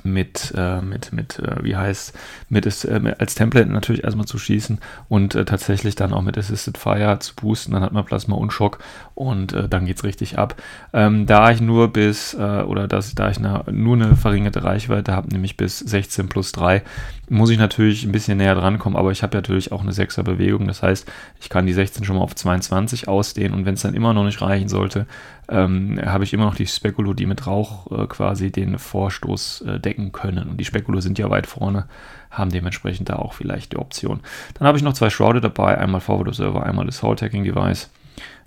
mit, 0.04 0.54
äh, 0.56 0.82
mit, 0.82 1.14
mit 1.14 1.40
äh, 1.40 1.64
wie 1.64 1.76
heißt, 1.76 2.14
mit, 2.50 2.66
äh, 2.66 3.16
als 3.18 3.36
Template 3.36 3.70
natürlich 3.70 4.04
erstmal 4.04 4.26
zu 4.26 4.38
schießen 4.38 4.80
und 5.10 5.36
äh, 5.36 5.46
tatsächlich 5.46 5.96
dann 5.96 6.14
auch 6.14 6.22
mit 6.22 6.38
Assisted 6.38 6.78
Fire 6.78 7.20
zu 7.20 7.36
boosten. 7.36 7.74
Dann 7.74 7.84
hat 7.84 7.92
man 7.92 8.06
Plasma 8.06 8.36
und 8.36 8.52
Schock 8.52 8.80
und 9.16 9.54
äh, 9.54 9.68
dann 9.68 9.86
geht 9.86 9.98
es 9.98 10.04
richtig 10.04 10.38
ab. 10.38 10.56
Ähm, 10.94 11.26
da 11.26 11.52
ich 11.52 11.62
nur 11.62 11.90
bis, 11.90 12.34
äh, 12.34 12.38
oder 12.38 12.88
dass, 12.88 13.14
da 13.16 13.30
ich 13.30 13.38
eine, 13.38 13.64
nur 13.72 13.96
eine 13.96 14.16
verringerte 14.16 14.64
Reichweite 14.64 15.14
habe, 15.16 15.30
nämlich 15.30 15.58
bis 15.58 15.80
16 15.80 16.30
plus 16.30 16.52
3, 16.54 16.84
muss 17.30 17.50
ich 17.50 17.58
natürlich 17.58 18.04
ein 18.04 18.12
bisschen 18.12 18.38
näher 18.38 18.56
dran 18.56 18.80
kommen, 18.80 18.96
aber 18.96 19.12
ich 19.12 19.24
habe 19.24 19.36
natürlich 19.36 19.72
auch 19.72 19.82
eine 19.82 19.92
6er 19.92 20.24
Bewegung. 20.24 20.68
Das 20.68 20.84
heißt, 20.84 21.10
ich 21.40 21.50
kann 21.50 21.66
die 21.66 21.74
16 21.74 22.04
schon 22.04 22.18
mal 22.18 22.24
auf 22.24 22.36
22 22.36 23.08
ausdehnen 23.08 23.54
und 23.54 23.66
wenn 23.66 23.76
es 23.76 23.82
dann 23.82 23.94
immer 23.94 24.14
noch 24.14 24.26
nicht 24.26 24.42
reichen 24.42 24.68
sollte, 24.68 25.06
ähm, 25.52 26.00
habe 26.04 26.24
ich 26.24 26.34
immer 26.34 26.46
noch 26.46 26.56
die 26.56 26.66
Spekulo, 26.66 27.14
die 27.14 27.26
mit 27.26 27.46
Rauch 27.46 27.92
äh, 27.92 28.08
quasi 28.08 28.52
den 28.52 28.80
Vorstoß 28.80 29.62
äh, 29.62 29.80
decken 29.80 30.14
können. 30.14 30.50
Und 30.50 30.58
die 30.58 30.66
Spekulo 30.66 31.02
sind 31.02 31.20
ja 31.20 31.30
weit 31.30 31.46
vorne, 31.46 31.86
haben 32.32 32.52
dementsprechend 32.52 33.10
da 33.10 33.18
auch 33.18 33.34
vielleicht 33.34 33.74
die 33.74 33.78
Option. 33.78 34.22
Dann 34.54 34.68
habe 34.68 34.78
ich 34.78 34.84
noch 34.84 34.94
zwei 34.94 35.10
Shrouded 35.10 35.44
dabei, 35.44 35.78
einmal 35.78 36.02
Forward 36.02 36.30
Observer, 36.30 36.64
einmal 36.66 36.86
das 36.86 36.98
Soul 36.98 37.18
Tagging 37.18 37.44
Device. 37.44 37.90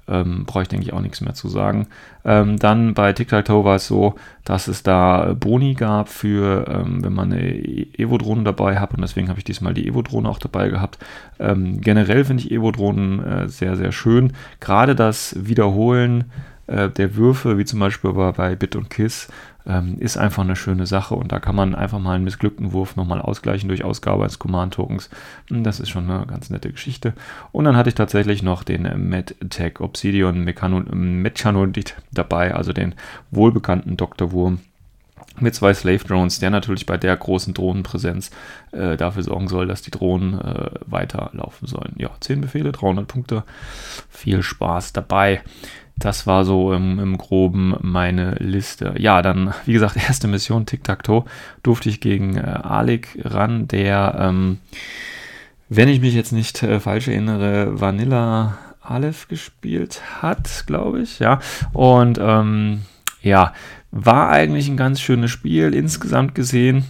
Ähm, 0.07 0.45
Brauche 0.45 0.63
ich, 0.63 0.69
denke 0.69 0.85
ich, 0.85 0.93
auch 0.93 1.01
nichts 1.01 1.23
mehr 1.23 1.33
zu 1.33 1.49
sagen. 1.49 1.87
Ähm, 2.27 2.59
dann 2.59 2.93
bei 2.93 3.13
Tic-Tac-Toe 3.15 3.65
war 3.65 3.77
es 3.77 3.87
so, 3.87 4.17
dass 4.45 4.69
es 4.69 4.83
da 4.83 5.35
Boni 5.35 5.75
gab 5.75 6.11
für, 6.11 6.67
ähm, 6.69 7.03
wenn 7.03 7.15
man 7.15 7.33
eine 7.33 7.55
Evo-Drohne 7.99 8.45
dabei 8.45 8.79
hat 8.79 8.93
und 8.93 9.01
deswegen 9.01 9.31
habe 9.31 9.39
ich 9.39 9.45
diesmal 9.45 9.73
die 9.73 9.89
Evo-Drohne 9.89 10.29
auch 10.29 10.39
dabei 10.39 10.69
gehabt. 10.69 10.99
Ähm, 11.39 11.81
generell 11.81 12.27
finde 12.27 12.43
ich 12.43 12.51
Evo-Drohnen 12.51 13.25
äh, 13.25 13.49
sehr, 13.49 13.77
sehr 13.77 13.93
schön. 13.93 14.35
Gerade 14.61 14.95
das 14.95 15.37
Wiederholen 15.39 16.25
äh, 16.67 16.89
der 16.89 17.17
Würfe, 17.17 17.59
wie 17.59 17.65
zum 17.65 17.81
Beispiel 17.81 18.13
bei, 18.13 18.33
bei 18.33 18.57
Bit 18.57 18.77
und 18.77 18.91
Kiss, 18.91 19.29
ähm, 19.67 19.97
ist 19.99 20.17
einfach 20.17 20.43
eine 20.43 20.57
schöne 20.57 20.87
Sache 20.87 21.15
und 21.15 21.33
da 21.33 21.41
kann 21.41 21.55
man 21.55 21.75
einfach 21.75 21.99
mal 21.99 22.15
einen 22.15 22.25
missglückten 22.25 22.73
Wurf 22.73 22.97
nochmal 22.97 23.21
ausgleichen 23.21 23.69
durch 23.69 23.85
Ausgabe 23.85 24.23
eines 24.23 24.39
Command-Tokens. 24.39 25.11
Hm, 25.49 25.65
das 25.65 25.81
ist 25.81 25.91
schon 25.91 26.11
eine 26.11 26.27
ganz 26.27 26.51
nette 26.51 26.71
Geschichte. 26.71 27.15
Und 27.53 27.65
dann 27.65 27.77
hatte 27.77 27.89
ich 27.89 27.95
tatsächlich 27.95 28.43
noch 28.43 28.63
den 28.63 28.83
MedTech 29.09 29.81
Obsidian 29.81 30.45
Mechanodit 30.45 31.97
dabei, 32.13 32.55
also 32.55 32.73
den 32.73 32.95
wohlbekannten 33.31 33.97
Dr. 33.97 34.33
Wurm 34.33 34.61
mit 35.41 35.55
zwei 35.55 35.75
Slave 35.75 36.05
Drones, 36.05 36.39
der 36.39 36.51
natürlich 36.51 36.87
bei 36.87 36.97
der 36.97 37.17
großen 37.17 37.55
Drohnenpräsenz 37.55 38.31
äh, 38.73 38.97
dafür 38.97 39.23
sorgen 39.23 39.49
soll, 39.49 39.67
dass 39.67 39.83
die 39.83 39.91
Drohnen 39.91 40.41
äh, 40.41 40.71
weiterlaufen 40.87 41.67
sollen. 41.67 41.95
Ja, 41.99 42.11
10 42.21 42.41
Befehle, 42.41 42.71
300 42.71 43.09
Punkte. 43.09 43.43
Viel 44.11 44.43
Spaß 44.43 44.93
dabei. 44.93 45.43
Das 45.97 46.27
war 46.27 46.45
so 46.45 46.73
im, 46.73 46.99
im 46.99 47.19
Groben 47.19 47.75
meine 47.81 48.35
Liste. 48.37 48.95
Ja, 48.99 49.23
dann, 49.23 49.55
wie 49.65 49.73
gesagt, 49.73 49.97
erste 50.09 50.29
Mission 50.29 50.67
Tic-Tac-Toe 50.67 51.25
durfte 51.63 51.89
ich 51.89 52.01
gegen 52.01 52.37
äh, 52.37 52.41
Alec 52.41 53.19
ran, 53.23 53.69
der, 53.69 54.17
ähm, 54.19 54.59
wenn 55.69 55.89
ich 55.89 56.01
mich 56.01 56.15
jetzt 56.15 56.33
nicht 56.33 56.63
äh, 56.63 56.81
falsch 56.81 57.09
erinnere, 57.09 57.81
Vanilla 57.81 58.59
Aleph 58.81 59.29
gespielt 59.29 60.03
hat, 60.21 60.65
glaube 60.67 61.01
ich, 61.01 61.19
ja. 61.19 61.41
Und 61.73 62.19
ähm, 62.21 62.83
ja, 63.23 63.55
war 63.91 64.29
eigentlich 64.29 64.69
ein 64.69 64.77
ganz 64.77 65.01
schönes 65.01 65.31
Spiel 65.31 65.75
insgesamt 65.75 66.35
gesehen. 66.35 66.85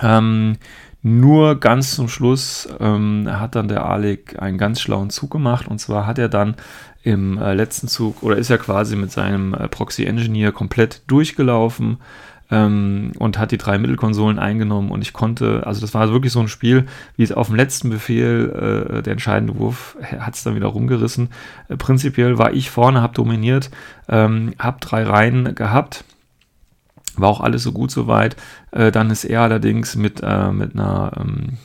Ähm, 0.00 0.56
nur 1.02 1.58
ganz 1.58 1.94
zum 1.94 2.08
Schluss 2.08 2.68
ähm, 2.78 3.28
hat 3.28 3.56
dann 3.56 3.68
der 3.68 3.84
Alec 3.84 4.40
einen 4.40 4.56
ganz 4.56 4.80
schlauen 4.80 5.10
Zug 5.10 5.30
gemacht. 5.30 5.66
Und 5.68 5.78
zwar 5.78 6.06
hat 6.06 6.18
er 6.18 6.28
dann 6.28 6.54
im 7.02 7.38
äh, 7.38 7.54
letzten 7.54 7.88
Zug 7.88 8.22
oder 8.22 8.36
ist 8.36 8.50
er 8.50 8.58
quasi 8.58 8.96
mit 8.96 9.10
seinem 9.10 9.54
äh, 9.54 9.68
Proxy 9.68 10.04
Engineer 10.04 10.52
komplett 10.52 11.02
durchgelaufen 11.08 11.98
ähm, 12.50 13.12
und 13.18 13.38
hat 13.38 13.50
die 13.50 13.58
drei 13.58 13.78
Mittelkonsolen 13.78 14.38
eingenommen 14.38 14.90
und 14.90 15.02
ich 15.02 15.12
konnte, 15.12 15.66
also 15.66 15.80
das 15.80 15.94
war 15.94 16.12
wirklich 16.12 16.32
so 16.32 16.40
ein 16.40 16.48
Spiel, 16.48 16.86
wie 17.16 17.22
es 17.22 17.32
auf 17.32 17.48
dem 17.48 17.56
letzten 17.56 17.90
Befehl, 17.90 18.98
äh, 18.98 19.02
der 19.02 19.14
entscheidende 19.14 19.58
Wurf, 19.58 19.96
hat 20.02 20.34
es 20.34 20.44
dann 20.44 20.54
wieder 20.54 20.68
rumgerissen. 20.68 21.30
Äh, 21.68 21.76
prinzipiell 21.76 22.38
war 22.38 22.52
ich 22.52 22.70
vorne, 22.70 23.02
habe 23.02 23.14
dominiert, 23.14 23.70
ähm, 24.08 24.54
habe 24.58 24.78
drei 24.80 25.02
Reihen 25.02 25.54
gehabt. 25.54 26.04
War 27.16 27.28
auch 27.28 27.40
alles 27.40 27.62
so 27.62 27.72
gut 27.72 27.90
soweit. 27.90 28.36
Äh, 28.70 28.92
dann 28.92 29.10
ist 29.10 29.24
er 29.24 29.42
allerdings 29.42 29.96
mit, 29.96 30.20
äh, 30.22 30.50
mit 30.50 30.74
einer 30.74 31.12
ähm, 31.18 31.58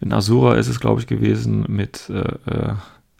mit 0.00 0.12
Asura 0.12 0.54
ist 0.54 0.68
es, 0.68 0.80
glaube 0.80 1.00
ich, 1.02 1.06
gewesen, 1.06 1.66
mit 1.68 2.08
äh, 2.08 2.72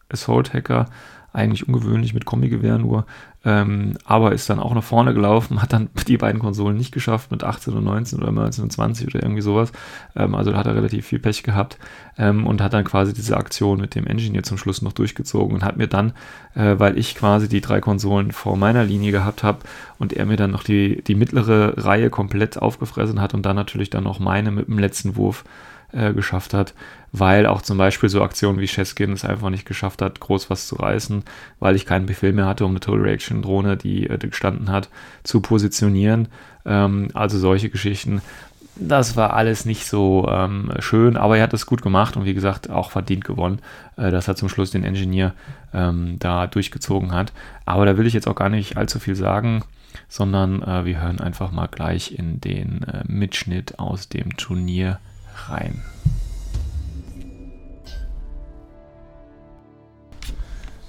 Assault 0.09 0.55
Hacker 0.55 0.87
eigentlich 1.33 1.69
ungewöhnlich 1.69 2.15
mit 2.15 2.25
Kombigewehr 2.25 2.79
nur, 2.79 3.07
ähm, 3.43 3.95
aber 4.05 4.33
ist 4.33 4.51
dann 4.51 4.59
auch 4.59 4.75
nach 4.75 4.83
vorne 4.83 5.15
gelaufen, 5.15 5.63
hat 5.63 5.73
dann 5.73 5.89
die 6.09 6.19
beiden 6.19 6.41
Konsolen 6.41 6.77
nicht 6.77 6.93
geschafft 6.93 7.31
mit 7.31 7.43
18 7.43 7.73
und 7.75 7.85
19 7.85 8.21
oder 8.21 8.33
19 8.33 8.65
und 8.65 8.71
20 8.71 9.07
oder 9.07 9.23
irgendwie 9.23 9.41
sowas. 9.41 9.73
Ähm, 10.15 10.35
also 10.35 10.51
da 10.51 10.59
hat 10.59 10.67
er 10.67 10.75
relativ 10.75 11.07
viel 11.07 11.21
Pech 11.21 11.43
gehabt 11.43 11.79
ähm, 12.19 12.47
und 12.47 12.61
hat 12.61 12.75
dann 12.75 12.85
quasi 12.85 13.15
diese 13.15 13.37
Aktion 13.37 13.81
mit 13.81 13.95
dem 13.95 14.07
Engineer 14.07 14.43
zum 14.43 14.59
Schluss 14.59 14.83
noch 14.83 14.93
durchgezogen 14.93 15.55
und 15.55 15.65
hat 15.65 15.79
mir 15.79 15.87
dann, 15.87 16.13
äh, 16.55 16.79
weil 16.79 16.99
ich 16.99 17.15
quasi 17.15 17.49
die 17.49 17.63
drei 17.63 17.81
Konsolen 17.81 18.33
vor 18.33 18.57
meiner 18.57 18.85
Linie 18.85 19.13
gehabt 19.13 19.43
habe 19.43 19.61
und 19.99 20.13
er 20.13 20.27
mir 20.27 20.37
dann 20.37 20.51
noch 20.51 20.65
die, 20.65 21.03
die 21.03 21.15
mittlere 21.15 21.75
Reihe 21.79 22.11
komplett 22.11 22.61
aufgefressen 22.61 23.21
hat 23.21 23.33
und 23.33 23.47
dann 23.47 23.57
natürlich 23.57 23.89
dann 23.89 24.05
noch 24.05 24.19
meine 24.19 24.51
mit 24.51 24.69
dem 24.69 24.79
letzten 24.79 25.17
Wurf 25.17 25.45
äh, 25.93 26.13
geschafft 26.13 26.55
hat, 26.55 26.75
weil 27.13 27.47
auch 27.47 27.63
zum 27.63 27.79
Beispiel 27.79 28.09
so 28.09 28.23
Aktionen 28.23 28.61
wie 28.61 28.67
Cheskin 28.67 29.13
es 29.13 29.25
einfach 29.25 29.51
nicht 29.51 29.67
geschafft 29.67 30.03
hat, 30.03 30.21
groß 30.21 30.51
was 30.51 30.67
zu 30.67 30.77
reißen, 30.77 31.25
weil 31.59 31.77
ich 31.77 31.87
keinen 31.87 32.07
Befehl 32.07 32.33
mehr 32.33 32.47
hatte, 32.47 32.65
um 32.65 32.73
eine 32.73 32.81
Total 32.81 33.01
Reaction 33.01 33.43
Drohne, 33.43 33.77
die 33.77 34.09
äh, 34.09 34.19
gestanden 34.19 34.71
hat, 34.71 34.89
zu 35.25 35.41
positionieren. 35.41 36.29
Ähm, 36.65 37.09
also 37.15 37.39
solche 37.39 37.71
Geschichten. 37.71 38.23
Das 38.77 39.17
war 39.17 39.35
alles 39.35 39.67
nicht 39.67 39.87
so 39.87 40.27
ähm, 40.31 40.73
schön, 40.79 41.17
aber 41.17 41.37
er 41.37 41.43
hat 41.43 41.53
es 41.53 41.67
gut 41.67 41.83
gemacht 41.83 42.17
und 42.17 42.25
wie 42.25 42.35
gesagt 42.35 42.71
auch 42.71 42.91
verdient 42.91 43.25
gewonnen, 43.25 43.59
äh, 43.97 44.11
dass 44.11 44.29
er 44.29 44.37
zum 44.37 44.49
Schluss 44.49 44.71
den 44.71 44.85
Engineer 44.85 45.35
ähm, 45.75 46.17
da 46.19 46.47
durchgezogen 46.47 47.13
hat. 47.13 47.33
Aber 47.67 47.85
da 47.85 47.99
will 47.99 48.07
ich 48.07 48.15
jetzt 48.15 48.27
auch 48.27 48.37
gar 48.37 48.49
nicht 48.49 48.77
allzu 48.77 48.99
viel 48.99 49.17
sagen, 49.17 49.65
sondern 50.09 50.63
äh, 50.63 50.85
wir 50.85 51.03
hören 51.03 51.21
einfach 51.21 51.51
mal 51.51 51.67
gleich 51.67 52.13
in 52.19 52.41
den 52.41 52.83
äh, 52.85 53.03
Mitschnitt 53.07 53.79
aus 53.79 54.09
dem 54.09 54.37
Turnier 54.37 54.99
rein. 55.49 55.83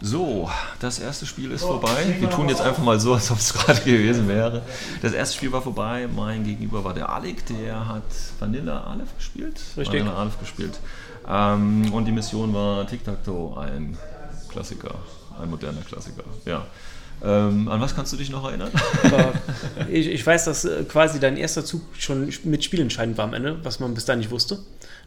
So, 0.03 0.49
das 0.79 0.97
erste 0.97 1.27
Spiel 1.27 1.51
ist 1.51 1.61
vorbei. 1.61 2.15
Wir 2.19 2.29
tun 2.29 2.49
jetzt 2.49 2.61
einfach 2.61 2.83
mal 2.83 2.99
so, 2.99 3.13
als 3.13 3.29
ob 3.29 3.37
es 3.37 3.53
gerade 3.53 3.81
gewesen 3.81 4.27
wäre. 4.27 4.63
Das 5.03 5.13
erste 5.13 5.37
Spiel 5.37 5.51
war 5.51 5.61
vorbei. 5.61 6.07
Mein 6.13 6.43
Gegenüber 6.43 6.83
war 6.83 6.95
der 6.95 7.09
Alec, 7.09 7.45
der 7.45 7.87
hat 7.87 8.03
Vanilla 8.39 8.83
Aleph 8.85 9.15
gespielt. 9.15 9.61
Richtig. 9.77 9.99
Vanilla 9.99 10.17
Aleph 10.17 10.39
gespielt. 10.39 10.79
Ähm, 11.27 11.93
und 11.93 12.05
die 12.05 12.11
Mission 12.11 12.51
war 12.51 12.87
Tic-Tac-Toe, 12.87 13.59
ein 13.59 13.95
Klassiker, 14.49 14.95
ein 15.39 15.51
moderner 15.51 15.81
Klassiker. 15.81 16.23
Ja. 16.45 16.65
Ähm, 17.23 17.67
an 17.67 17.79
was 17.81 17.95
kannst 17.95 18.11
du 18.13 18.17
dich 18.17 18.31
noch 18.31 18.45
erinnern? 18.45 18.71
ich, 19.91 20.07
ich, 20.07 20.25
weiß, 20.25 20.45
dass 20.45 20.65
äh, 20.65 20.83
quasi 20.85 21.19
dein 21.19 21.37
erster 21.37 21.63
Zug 21.63 21.81
schon 21.97 22.33
mit 22.43 22.63
Spielentscheidend 22.63 23.17
war 23.17 23.25
am 23.25 23.33
Ende, 23.33 23.59
was 23.63 23.79
man 23.79 23.93
bis 23.93 24.05
dahin 24.05 24.19
nicht 24.19 24.31
wusste. 24.31 24.59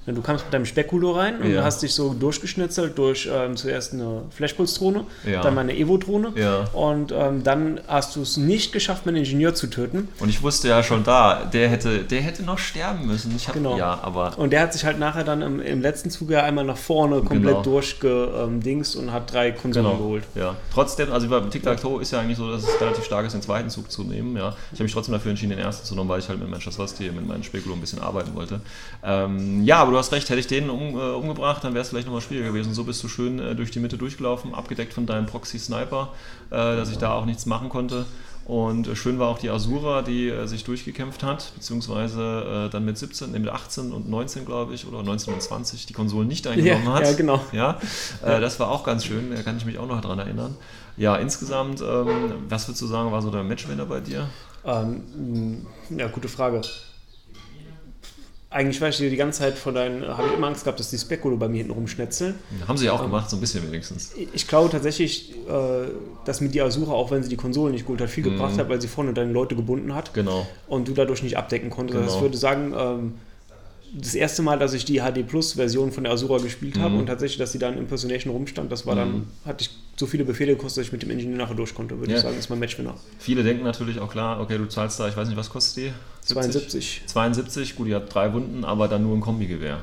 Du 0.07 0.21
kamst 0.21 0.45
mit 0.45 0.53
deinem 0.53 0.67
Spekulo 0.67 1.13
rein 1.13 1.41
und 1.41 1.51
ja. 1.51 1.65
hast 1.65 1.83
dich 1.83 1.95
so 1.95 2.13
durchgeschnitzelt 2.13 2.99
durch 2.99 3.29
ähm, 3.33 3.57
zuerst 3.57 3.95
eine 3.95 4.23
Flashpulse-Drohne, 4.37 5.05
ja. 5.25 5.41
dann 5.41 5.55
mal 5.55 5.63
eine 5.63 5.75
Evo-Drohne 5.75 6.33
ja. 6.37 6.65
und 6.75 7.11
ähm, 7.11 7.43
dann 7.43 7.81
hast 7.89 8.15
du 8.15 8.21
es 8.21 8.37
nicht 8.37 8.73
geschafft, 8.73 9.07
meinen 9.07 9.17
Ingenieur 9.17 9.55
zu 9.55 9.69
töten. 9.69 10.09
Und 10.21 10.29
ich 10.29 10.43
wusste 10.43 10.69
ja 10.69 10.83
schon 10.83 11.05
da, 11.05 11.45
der 11.51 11.71
hätte, 11.71 12.01
der 12.01 12.21
hätte 12.21 12.43
noch 12.43 12.59
sterben 12.59 13.07
müssen. 13.07 13.35
Ich 13.35 13.49
hab, 13.49 13.55
genau. 13.55 13.79
Ja, 13.79 13.99
aber 14.03 14.39
und 14.39 14.53
der 14.53 14.61
hat 14.61 14.75
sich 14.75 14.85
halt 14.85 14.99
nachher 14.99 15.25
dann 15.25 15.41
im, 15.41 15.61
im 15.63 15.81
letzten 15.81 16.11
Zug 16.11 16.31
ja 16.31 16.43
einmal 16.43 16.65
nach 16.65 16.77
vorne 16.77 17.23
komplett 17.23 17.55
genau. 17.55 17.63
durchgedingst 17.63 18.97
und 18.97 19.11
hat 19.11 19.33
drei 19.33 19.53
Konsolen 19.53 19.87
genau. 19.87 19.97
geholt. 19.97 20.25
Ja, 20.35 20.55
trotzdem, 20.73 21.13
also 21.13 21.31
beim 21.31 21.49
Tic-Tac-Toe 21.51 22.03
ist 22.03 22.11
ja 22.11 22.21
eigentlich 22.21 22.37
so, 22.37 22.51
dass 22.51 22.63
es 22.63 22.81
relativ 22.81 23.05
stark 23.05 23.25
ist, 23.25 23.33
den 23.33 23.43
zweiten 23.43 23.71
Zug 23.71 23.91
zu 23.91 24.05
nehmen. 24.05 24.37
Ja. 24.37 24.55
Ich 24.73 24.79
habe 24.79 24.85
mich 24.85 24.93
trotzdem 24.93 25.15
dafür 25.15 25.31
entschieden, 25.31 25.51
den 25.51 25.61
ersten 25.61 25.87
zu 25.87 25.95
nehmen, 25.95 26.11
weil 26.11 26.19
ich 26.19 26.29
halt 26.29 26.41
mit 26.41 26.51
Manchester 26.51 26.87
City, 26.87 27.11
mit 27.11 27.27
meinem 27.27 27.43
Spekulo 27.43 27.75
ein 27.75 27.81
bisschen 27.81 28.03
arbeiten 28.03 28.35
wollte. 28.35 28.61
Ähm, 29.03 29.65
ja, 29.65 29.79
aber 29.79 29.94
du 29.95 29.99
hast 29.99 30.13
recht, 30.13 30.29
hätte 30.29 30.41
ich 30.41 30.49
den 30.49 30.71
um, 30.71 30.99
äh, 30.99 31.13
umgebracht, 31.13 31.63
dann 31.63 31.73
wäre 31.73 31.83
es 31.83 31.89
vielleicht 31.89 32.07
nochmal 32.07 32.21
schwieriger 32.21 32.49
gewesen. 32.49 32.75
So 32.75 32.85
bist 32.85 33.03
du 33.05 33.09
schön 33.09 33.39
äh, 33.39 33.55
durch 33.55 33.71
die 33.71 33.79
Mitte 33.79 33.97
durchgelaufen, 33.97 34.53
abgedeckt 34.53 34.93
von 34.93 35.07
deinem 35.07 35.27
Proxy-Sniper, 35.27 36.13
äh, 36.51 36.55
dass 36.55 36.91
ich 36.91 36.99
da 36.99 37.13
auch 37.13 37.25
nichts 37.25 37.47
machen 37.47 37.69
konnte. 37.69 38.05
Und 38.45 38.89
äh, 38.89 38.97
schön 38.97 39.21
war 39.21 39.29
auch 39.29 39.39
die 39.39 39.51
Asura, 39.51 40.03
die 40.03 40.29
äh, 40.29 40.47
sich 40.47 40.65
durchgekämpft 40.65 41.23
hat, 41.23 41.53
beziehungsweise 41.55 42.67
äh, 42.67 42.71
dann 42.71 42.85
mit 42.85 42.99
17, 42.99 43.31
mit 43.33 43.49
18 43.49 43.93
und 43.93 44.11
19, 44.11 44.45
glaube 44.45 44.75
ich, 44.75 44.87
oder 44.87 45.03
19 45.05 45.33
und 45.33 45.41
20 45.41 45.87
die 45.87 45.93
Konsolen 45.93 46.27
nicht 46.27 46.47
eingenommen 46.49 46.87
ja, 46.87 46.93
hat. 46.93 47.05
Ja, 47.05 47.13
genau. 47.13 47.41
Ja, 47.53 47.79
das 48.21 48.59
war 48.59 48.71
auch 48.71 48.83
ganz 48.83 49.05
schön, 49.05 49.33
da 49.35 49.43
kann 49.43 49.57
ich 49.57 49.65
mich 49.65 49.79
auch 49.79 49.87
noch 49.87 50.01
daran 50.01 50.19
erinnern. 50.19 50.57
Ja, 50.97 51.17
insgesamt, 51.17 51.81
ähm, 51.81 52.35
was 52.49 52.69
würdest 52.69 52.83
du 52.83 52.87
sagen, 52.87 53.13
war 53.13 53.23
so 53.23 53.31
der 53.31 53.45
Matchwinner 53.45 53.87
bei 53.87 54.01
dir? 54.01 54.29
Ähm, 54.65 55.67
ja, 55.91 56.09
gute 56.09 56.29
Frage 56.29 56.63
eigentlich 58.55 58.81
weiß 58.81 59.01
ich 59.01 59.11
die 59.11 59.17
ganze 59.17 59.41
Zeit 59.41 59.59
von 59.59 59.75
deinen, 59.75 60.07
habe 60.07 60.29
ich 60.29 60.35
immer 60.35 60.47
Angst 60.47 60.63
gehabt, 60.63 60.79
dass 60.79 60.89
die 60.89 60.99
Spekulo 60.99 61.37
bei 61.37 61.49
mir 61.49 61.59
hinten 61.59 61.73
rumschnetzeln. 61.73 62.37
Haben 62.69 62.79
sie 62.79 62.87
ja 62.87 62.93
auch 62.93 63.01
ähm, 63.01 63.07
gemacht, 63.07 63.29
so 63.29 63.37
ein 63.37 63.41
bisschen 63.41 63.67
wenigstens. 63.67 64.13
Ich 64.33 64.47
glaube 64.47 64.71
tatsächlich, 64.71 65.33
äh, 65.49 65.89
dass 66.25 66.41
mit 66.41 66.55
die 66.55 66.63
Asura, 66.63 66.93
auch 66.93 67.11
wenn 67.11 67.23
sie 67.25 67.29
die 67.29 67.37
Konsole 67.37 67.73
nicht 67.73 67.85
geholt 67.85 68.01
hat, 68.01 68.11
viel 68.11 68.25
mhm. 68.25 68.31
gebracht 68.31 68.57
hat, 68.57 68.69
weil 68.69 68.81
sie 68.81 68.87
vorne 68.87 69.13
deine 69.13 69.33
Leute 69.33 69.57
gebunden 69.57 69.93
hat. 69.93 70.15
Genau. 70.15 70.47
Und 70.69 70.87
du 70.87 70.93
dadurch 70.93 71.25
nicht 71.25 71.37
abdecken 71.37 71.69
konntest. 71.69 71.99
Genau. 71.99 72.05
Also 72.05 72.17
ich 72.19 72.23
würde 72.23 72.37
sagen, 72.37 72.73
ähm, 72.79 73.15
das 73.97 74.15
erste 74.15 74.43
Mal, 74.43 74.59
dass 74.59 74.75
ich 74.75 74.85
die 74.85 75.01
HD 75.01 75.27
Plus 75.27 75.53
Version 75.53 75.93
von 75.93 76.05
der 76.05 76.13
Asura 76.13 76.39
gespielt 76.39 76.79
habe 76.79 76.95
mhm. 76.95 77.01
und 77.01 77.07
tatsächlich, 77.07 77.39
dass 77.39 77.53
sie 77.53 77.59
dann 77.59 77.79
Impersonation 77.79 78.33
rumstand, 78.33 78.71
das 78.73 78.87
war 78.87 78.97
dann, 78.97 79.13
mhm. 79.13 79.27
hatte 79.45 79.63
ich 79.63 79.71
so 79.97 80.07
viele 80.07 80.25
Befehle 80.25 80.55
gekostet, 80.55 80.81
dass 80.81 80.87
ich 80.89 80.93
mit 80.93 81.03
dem 81.03 81.11
Ingenieur 81.11 81.39
nachher 81.39 81.55
durch 81.55 81.75
konnte, 81.75 81.99
würde 81.99 82.11
ja. 82.11 82.19
ich 82.19 82.23
sagen, 82.23 82.37
ist 82.37 82.51
mein 82.51 82.59
Matchwinner. 82.59 82.97
Viele 83.19 83.45
denken 83.45 83.63
natürlich 83.63 84.01
auch 84.01 84.11
klar, 84.11 84.41
okay, 84.41 84.59
du 84.59 84.67
zahlst 84.67 84.99
da, 84.99 85.09
ich 85.09 85.17
weiß 85.17 85.29
nicht, 85.29 85.37
was 85.37 85.49
kostet 85.49 85.85
die? 85.85 85.93
72. 86.23 87.03
72, 87.07 87.77
gut, 87.77 87.87
die 87.87 87.95
hat 87.95 88.13
drei 88.13 88.33
Wunden, 88.33 88.65
aber 88.65 88.89
dann 88.89 89.03
nur 89.03 89.17
ein 89.17 89.21
Kombigewehr 89.21 89.81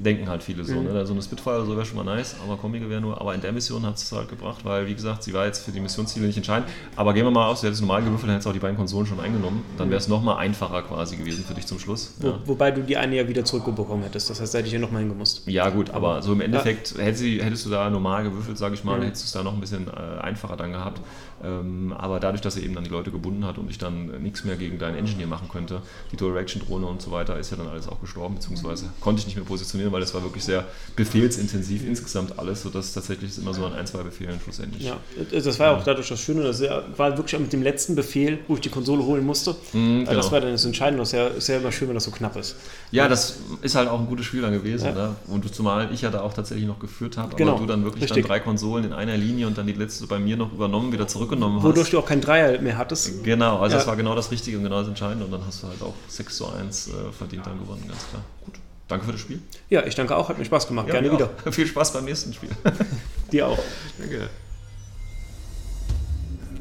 denken 0.00 0.28
halt 0.28 0.42
viele 0.42 0.64
so. 0.64 0.74
Mhm. 0.74 0.84
Ne? 0.84 1.06
So 1.06 1.12
eine 1.12 1.22
Spitfire 1.22 1.64
so 1.64 1.76
wäre 1.76 1.84
schon 1.84 1.96
mal 1.96 2.04
nice, 2.04 2.36
aber 2.42 2.58
wäre 2.72 3.00
nur. 3.00 3.20
Aber 3.20 3.34
in 3.34 3.40
der 3.40 3.52
Mission 3.52 3.84
hat 3.84 3.96
es 3.96 4.10
halt 4.12 4.28
gebracht, 4.28 4.64
weil, 4.64 4.86
wie 4.86 4.94
gesagt, 4.94 5.22
sie 5.22 5.32
war 5.32 5.46
jetzt 5.46 5.64
für 5.64 5.70
die 5.70 5.80
Missionsziele 5.80 6.26
nicht 6.26 6.36
entscheidend. 6.36 6.68
Aber 6.96 7.14
gehen 7.14 7.24
wir 7.24 7.30
mal 7.30 7.46
aus, 7.46 7.60
du 7.60 7.66
hättest 7.66 7.82
normal 7.82 8.02
gewürfelt, 8.02 8.24
dann 8.24 8.32
hättest 8.32 8.46
du 8.46 8.50
auch 8.50 8.54
die 8.54 8.60
beiden 8.60 8.76
Konsolen 8.76 9.06
schon 9.06 9.20
eingenommen. 9.20 9.64
Dann 9.76 9.90
wäre 9.90 9.98
es 9.98 10.08
nochmal 10.08 10.38
einfacher 10.38 10.82
quasi 10.82 11.16
gewesen 11.16 11.44
für 11.44 11.54
dich 11.54 11.66
zum 11.66 11.78
Schluss. 11.78 12.14
Wo, 12.18 12.28
ja. 12.28 12.38
Wobei 12.44 12.70
du 12.70 12.82
die 12.82 12.96
eine 12.96 13.16
ja 13.16 13.28
wieder 13.28 13.44
zurückbekommen 13.44 14.02
hättest. 14.02 14.30
Das 14.30 14.40
heißt, 14.40 14.54
da 14.54 14.58
hätte 14.58 14.68
ich 14.68 14.74
ja 14.74 14.78
nochmal 14.78 15.02
hingemusst. 15.02 15.42
Ja, 15.46 15.68
gut, 15.70 15.90
aber 15.90 16.22
so 16.22 16.32
im 16.32 16.40
Endeffekt 16.40 16.96
ja. 16.96 17.04
hättest, 17.04 17.24
du, 17.24 17.44
hättest 17.44 17.66
du 17.66 17.70
da 17.70 17.90
normal 17.90 18.24
gewürfelt, 18.24 18.58
sage 18.58 18.74
ich 18.74 18.84
mal, 18.84 18.98
mhm. 18.98 19.04
hättest 19.04 19.24
du 19.24 19.26
es 19.26 19.32
da 19.32 19.42
noch 19.42 19.54
ein 19.54 19.60
bisschen 19.60 19.88
äh, 19.88 20.20
einfacher 20.20 20.56
dann 20.56 20.72
gehabt. 20.72 21.00
Ähm, 21.42 21.94
aber 21.96 22.18
dadurch, 22.20 22.40
dass 22.40 22.56
er 22.56 22.64
eben 22.64 22.74
dann 22.74 22.84
die 22.84 22.90
Leute 22.90 23.10
gebunden 23.10 23.44
hat 23.44 23.58
und 23.58 23.70
ich 23.70 23.78
dann 23.78 24.22
nichts 24.22 24.44
mehr 24.44 24.56
gegen 24.56 24.78
deinen 24.78 24.96
Engineer 24.96 25.28
machen 25.28 25.48
könnte, 25.48 25.82
die 26.10 26.16
Dual-Reaction-Drohne 26.16 26.86
und 26.86 27.00
so 27.00 27.10
weiter, 27.10 27.38
ist 27.38 27.50
ja 27.50 27.56
dann 27.56 27.68
alles 27.68 27.88
auch 27.88 28.00
gestorben, 28.00 28.34
beziehungsweise 28.36 28.86
konnte 29.00 29.20
ich 29.20 29.26
nicht 29.26 29.36
mehr 29.36 29.44
positionieren, 29.44 29.87
weil 29.92 30.00
das 30.00 30.14
war 30.14 30.22
wirklich 30.22 30.44
sehr 30.44 30.64
befehlsintensiv 30.96 31.86
insgesamt 31.86 32.38
alles, 32.38 32.62
sodass 32.62 32.92
tatsächlich 32.92 33.30
es 33.30 33.38
immer 33.38 33.54
so 33.54 33.64
an 33.64 33.74
ein, 33.74 33.86
zwei 33.86 34.02
Befehlen 34.02 34.38
schlussendlich. 34.42 34.84
Ja, 34.84 34.96
das 35.30 35.58
war 35.58 35.72
ja 35.72 35.76
auch 35.76 35.84
dadurch 35.84 36.08
das 36.08 36.20
Schöne, 36.20 36.42
dass 36.42 36.60
er 36.60 36.84
war 36.96 37.16
wirklich 37.16 37.38
mit 37.40 37.52
dem 37.52 37.62
letzten 37.62 37.94
Befehl, 37.94 38.38
wo 38.48 38.54
ich 38.54 38.60
die 38.60 38.68
Konsole 38.68 39.04
holen 39.04 39.24
musste. 39.24 39.54
Mhm, 39.72 40.04
genau. 40.04 40.12
Das 40.12 40.32
war 40.32 40.40
dann 40.40 40.52
das 40.52 40.64
Entscheidende, 40.64 41.00
das 41.00 41.08
ist 41.08 41.12
ja, 41.14 41.26
ist 41.28 41.48
ja 41.48 41.56
immer 41.58 41.72
schön, 41.72 41.88
wenn 41.88 41.94
das 41.94 42.04
so 42.04 42.10
knapp 42.10 42.36
ist. 42.36 42.56
Ja, 42.90 43.08
das 43.08 43.38
ist 43.62 43.74
halt 43.74 43.88
auch 43.88 44.00
ein 44.00 44.06
gutes 44.06 44.26
Spiel 44.26 44.42
dann 44.42 44.52
gewesen. 44.52 44.86
Ja. 44.86 44.92
Ne? 44.92 45.16
Und 45.26 45.54
zumal 45.54 45.92
ich 45.92 46.02
ja 46.02 46.10
da 46.10 46.20
auch 46.22 46.32
tatsächlich 46.32 46.66
noch 46.66 46.78
geführt 46.78 47.16
habe, 47.16 47.36
genau. 47.36 47.52
aber 47.52 47.60
du 47.60 47.66
dann 47.66 47.84
wirklich 47.84 48.08
dann 48.10 48.22
drei 48.22 48.40
Konsolen 48.40 48.84
in 48.84 48.92
einer 48.92 49.16
Linie 49.16 49.46
und 49.46 49.58
dann 49.58 49.66
die 49.66 49.72
letzte 49.72 50.06
bei 50.06 50.18
mir 50.18 50.36
noch 50.36 50.52
übernommen, 50.52 50.92
wieder 50.92 51.06
zurückgenommen 51.06 51.58
hast. 51.58 51.64
Wodurch 51.64 51.90
du 51.90 51.98
auch 51.98 52.06
kein 52.06 52.20
Dreier 52.20 52.60
mehr 52.60 52.78
hattest. 52.78 53.24
Genau, 53.24 53.58
also 53.58 53.72
ja. 53.72 53.78
das 53.78 53.86
war 53.86 53.96
genau 53.96 54.14
das 54.14 54.30
Richtige 54.30 54.56
und 54.56 54.64
genau 54.64 54.80
das 54.80 54.88
Entscheidende 54.88 55.24
und 55.24 55.32
dann 55.32 55.44
hast 55.46 55.62
du 55.62 55.68
halt 55.68 55.82
auch 55.82 55.94
6 56.08 56.36
zu 56.36 56.48
1 56.48 56.88
äh, 56.88 56.90
verdient 57.16 57.46
dann 57.46 57.58
gewonnen, 57.58 57.84
ganz 57.86 58.08
klar. 58.08 58.22
Gut. 58.44 58.54
Danke 58.88 59.04
für 59.04 59.12
das 59.12 59.20
Spiel. 59.20 59.40
Ja, 59.68 59.84
ich 59.84 59.94
danke 59.94 60.16
auch, 60.16 60.28
hat 60.28 60.38
mir 60.38 60.44
Spaß 60.46 60.66
gemacht. 60.66 60.88
Ja, 60.88 60.94
Gerne 60.94 61.12
wieder. 61.12 61.30
Viel 61.52 61.66
Spaß 61.66 61.92
beim 61.92 62.06
nächsten 62.06 62.32
Spiel. 62.32 62.48
Dir 63.32 63.46
auch. 63.46 63.58
Danke. 63.98 64.30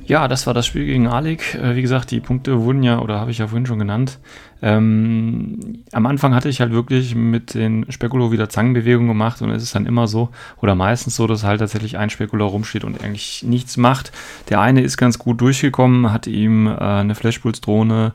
Ja, 0.08 0.30
das 0.30 0.48
war 0.48 0.54
das 0.54 0.66
Spiel 0.66 0.86
gegen 0.86 1.08
Alec. 1.08 1.56
Äh, 1.56 1.76
wie 1.76 1.82
gesagt, 1.82 2.12
die 2.12 2.22
Punkte 2.22 2.62
wurden 2.62 2.82
ja, 2.82 3.00
oder 3.00 3.20
habe 3.20 3.32
ich 3.32 3.40
ja 3.40 3.48
vorhin 3.48 3.66
schon 3.66 3.80
genannt. 3.80 4.20
Ähm, 4.62 5.84
am 5.92 6.06
Anfang 6.06 6.34
hatte 6.34 6.48
ich 6.48 6.62
halt 6.62 6.72
wirklich 6.72 7.14
mit 7.14 7.54
den 7.54 7.86
Spekulo 7.92 8.32
wieder 8.32 8.48
Zangenbewegungen 8.48 9.10
gemacht 9.10 9.42
und 9.42 9.52
es 9.52 9.64
ist 9.64 9.76
dann 9.76 9.86
immer 9.86 10.08
so, 10.08 10.30
oder 10.62 10.76
meistens 10.76 11.18
so, 11.18 11.28
dass 11.28 11.44
halt 11.44 11.60
tatsächlich 11.60 11.98
ein 11.98 12.10
Spekulo 12.10 12.48
rumsteht 12.48 12.86
und 12.86 13.04
eigentlich 13.04 13.44
nichts 13.44 13.76
macht. 13.76 14.14
Der 14.50 14.62
eine 14.62 14.82
ist 14.82 14.96
ganz 14.96 15.20
gut 15.20 15.42
durchgekommen, 15.42 16.12
hat 16.12 16.26
ihm 16.26 16.68
äh, 16.68 16.78
eine 16.80 17.14
Flashpulse-Drohne 17.14 18.14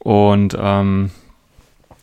und 0.00 0.56
ähm, 0.58 1.10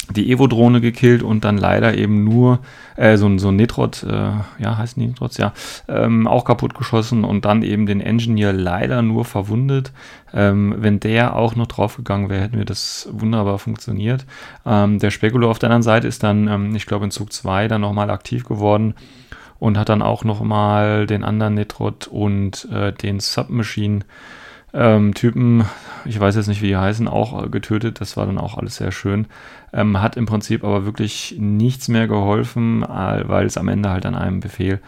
die 0.09 0.31
Evo-Drohne 0.31 0.81
gekillt 0.81 1.23
und 1.23 1.43
dann 1.43 1.57
leider 1.57 1.97
eben 1.97 2.23
nur 2.23 2.59
äh, 2.95 3.17
so, 3.17 3.37
so 3.37 3.49
ein 3.49 3.55
Netrot, 3.55 4.03
äh, 4.03 4.31
ja, 4.59 4.77
heißen 4.77 5.01
die 5.01 5.07
Netrots, 5.07 5.37
ja, 5.37 5.53
ähm, 5.87 6.27
auch 6.27 6.45
kaputt 6.45 6.75
geschossen 6.75 7.23
und 7.23 7.45
dann 7.45 7.63
eben 7.63 7.85
den 7.85 8.01
Engineer 8.01 8.53
leider 8.53 9.01
nur 9.01 9.25
verwundet. 9.25 9.91
Ähm, 10.33 10.75
wenn 10.77 10.99
der 10.99 11.35
auch 11.35 11.55
noch 11.55 11.67
draufgegangen 11.67 12.29
wäre, 12.29 12.41
hätten 12.41 12.57
wir 12.57 12.65
das 12.65 13.07
wunderbar 13.11 13.57
funktioniert. 13.57 14.25
Ähm, 14.65 14.99
der 14.99 15.11
Spekulo 15.11 15.49
auf 15.49 15.59
der 15.59 15.69
anderen 15.69 15.83
Seite 15.83 16.07
ist 16.07 16.23
dann, 16.23 16.47
ähm, 16.47 16.75
ich 16.75 16.85
glaube, 16.85 17.05
in 17.05 17.11
Zug 17.11 17.31
2 17.31 17.67
dann 17.67 17.81
nochmal 17.81 18.09
aktiv 18.09 18.45
geworden 18.45 18.93
und 19.59 19.77
hat 19.77 19.89
dann 19.89 20.01
auch 20.01 20.23
nochmal 20.23 21.07
den 21.07 21.23
anderen 21.23 21.55
Netrot 21.55 22.07
und 22.07 22.67
äh, 22.71 22.91
den 22.91 23.19
Submachine 23.19 24.01
ähm, 24.75 25.13
Typen, 25.13 25.65
ich 26.03 26.19
weiß 26.19 26.35
jetzt 26.35 26.47
nicht, 26.47 26.61
wie 26.61 26.67
die 26.67 26.77
heißen, 26.77 27.07
auch 27.07 27.43
äh, 27.45 27.49
getötet. 27.49 28.01
Das 28.01 28.17
war 28.17 28.25
dann 28.25 28.37
auch 28.37 28.57
alles 28.57 28.75
sehr 28.75 28.91
schön. 28.91 29.27
Ähm, 29.73 30.01
hat 30.01 30.17
im 30.17 30.25
Prinzip 30.25 30.63
aber 30.63 30.85
wirklich 30.85 31.35
nichts 31.39 31.87
mehr 31.87 32.07
geholfen, 32.07 32.83
äh, 32.83 33.23
weil 33.27 33.45
es 33.45 33.57
am 33.57 33.69
Ende 33.69 33.89
halt 33.89 34.05
an 34.05 34.15
einem 34.15 34.41
Befehl 34.41 34.81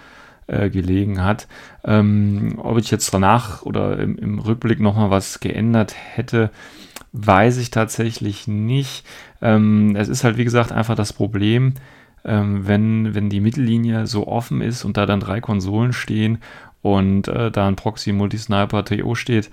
äh, 0.48 0.70
gelegen 0.70 1.24
hat. 1.24 1.48
Ähm, 1.86 2.56
ob 2.58 2.78
ich 2.78 2.92
jetzt 2.92 3.14
danach 3.14 3.62
oder 3.64 3.98
im, 4.00 4.18
im 4.18 4.40
Rückblick 4.40 4.80
nochmal 4.80 5.10
was 5.10 5.40
geändert 5.40 5.96
hätte, 5.96 6.52
weiß 7.14 7.58
ich 7.58 7.72
tatsächlich 7.72 8.48
nicht. 8.48 9.06
Ähm, 9.42 9.96
es 9.96 10.10
ist 10.10 10.24
halt, 10.24 10.38
wie 10.38 10.44
gesagt, 10.44 10.72
einfach 10.72 10.96
das 10.96 11.14
Problem, 11.14 11.76
ähm, 12.26 12.68
wenn, 12.68 13.16
wenn 13.16 13.30
die 13.30 13.40
Mittellinie 13.40 14.06
so 14.06 14.28
offen 14.28 14.62
ist 14.62 14.84
und 14.84 14.98
da 14.98 15.06
dann 15.06 15.22
drei 15.22 15.40
Konsolen 15.40 15.94
stehen 15.94 16.40
und 16.96 17.28
äh, 17.28 17.52
da 17.52 17.68
ein 17.68 17.76
Proxy 17.76 18.12
Multisniper 18.12 18.86
TO 18.86 19.16
steht, 19.16 19.50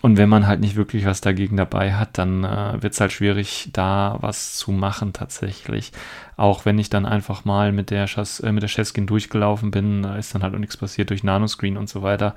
und 0.00 0.16
wenn 0.16 0.28
man 0.28 0.46
halt 0.46 0.60
nicht 0.60 0.76
wirklich 0.76 1.04
was 1.06 1.20
dagegen 1.20 1.56
dabei 1.56 1.94
hat, 1.94 2.18
dann 2.18 2.44
äh, 2.44 2.80
wird 2.80 2.92
es 2.92 3.00
halt 3.00 3.10
schwierig, 3.10 3.70
da 3.72 4.16
was 4.20 4.56
zu 4.56 4.70
machen 4.70 5.12
tatsächlich. 5.12 5.92
Auch 6.36 6.64
wenn 6.64 6.78
ich 6.78 6.88
dann 6.88 7.04
einfach 7.04 7.44
mal 7.44 7.72
mit 7.72 7.90
der, 7.90 8.06
Chas 8.06 8.38
äh, 8.40 8.52
mit 8.52 8.62
der 8.62 8.70
Chesskin 8.70 9.08
durchgelaufen 9.08 9.72
bin, 9.72 10.04
da 10.04 10.16
ist 10.16 10.34
dann 10.34 10.44
halt 10.44 10.54
auch 10.54 10.58
nichts 10.58 10.76
passiert 10.76 11.10
durch 11.10 11.24
Nanoscreen 11.24 11.76
und 11.76 11.88
so 11.88 12.02
weiter. 12.02 12.36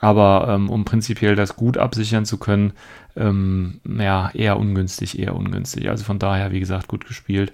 Aber 0.00 0.48
ähm, 0.48 0.70
um 0.70 0.84
prinzipiell 0.84 1.36
das 1.36 1.54
gut 1.54 1.76
absichern 1.76 2.24
zu 2.24 2.36
können, 2.36 2.72
ähm, 3.16 3.80
ja, 3.84 4.30
eher 4.34 4.58
ungünstig, 4.58 5.18
eher 5.18 5.36
ungünstig. 5.36 5.88
Also 5.88 6.02
von 6.04 6.18
daher, 6.18 6.50
wie 6.50 6.60
gesagt, 6.60 6.88
gut 6.88 7.06
gespielt. 7.06 7.52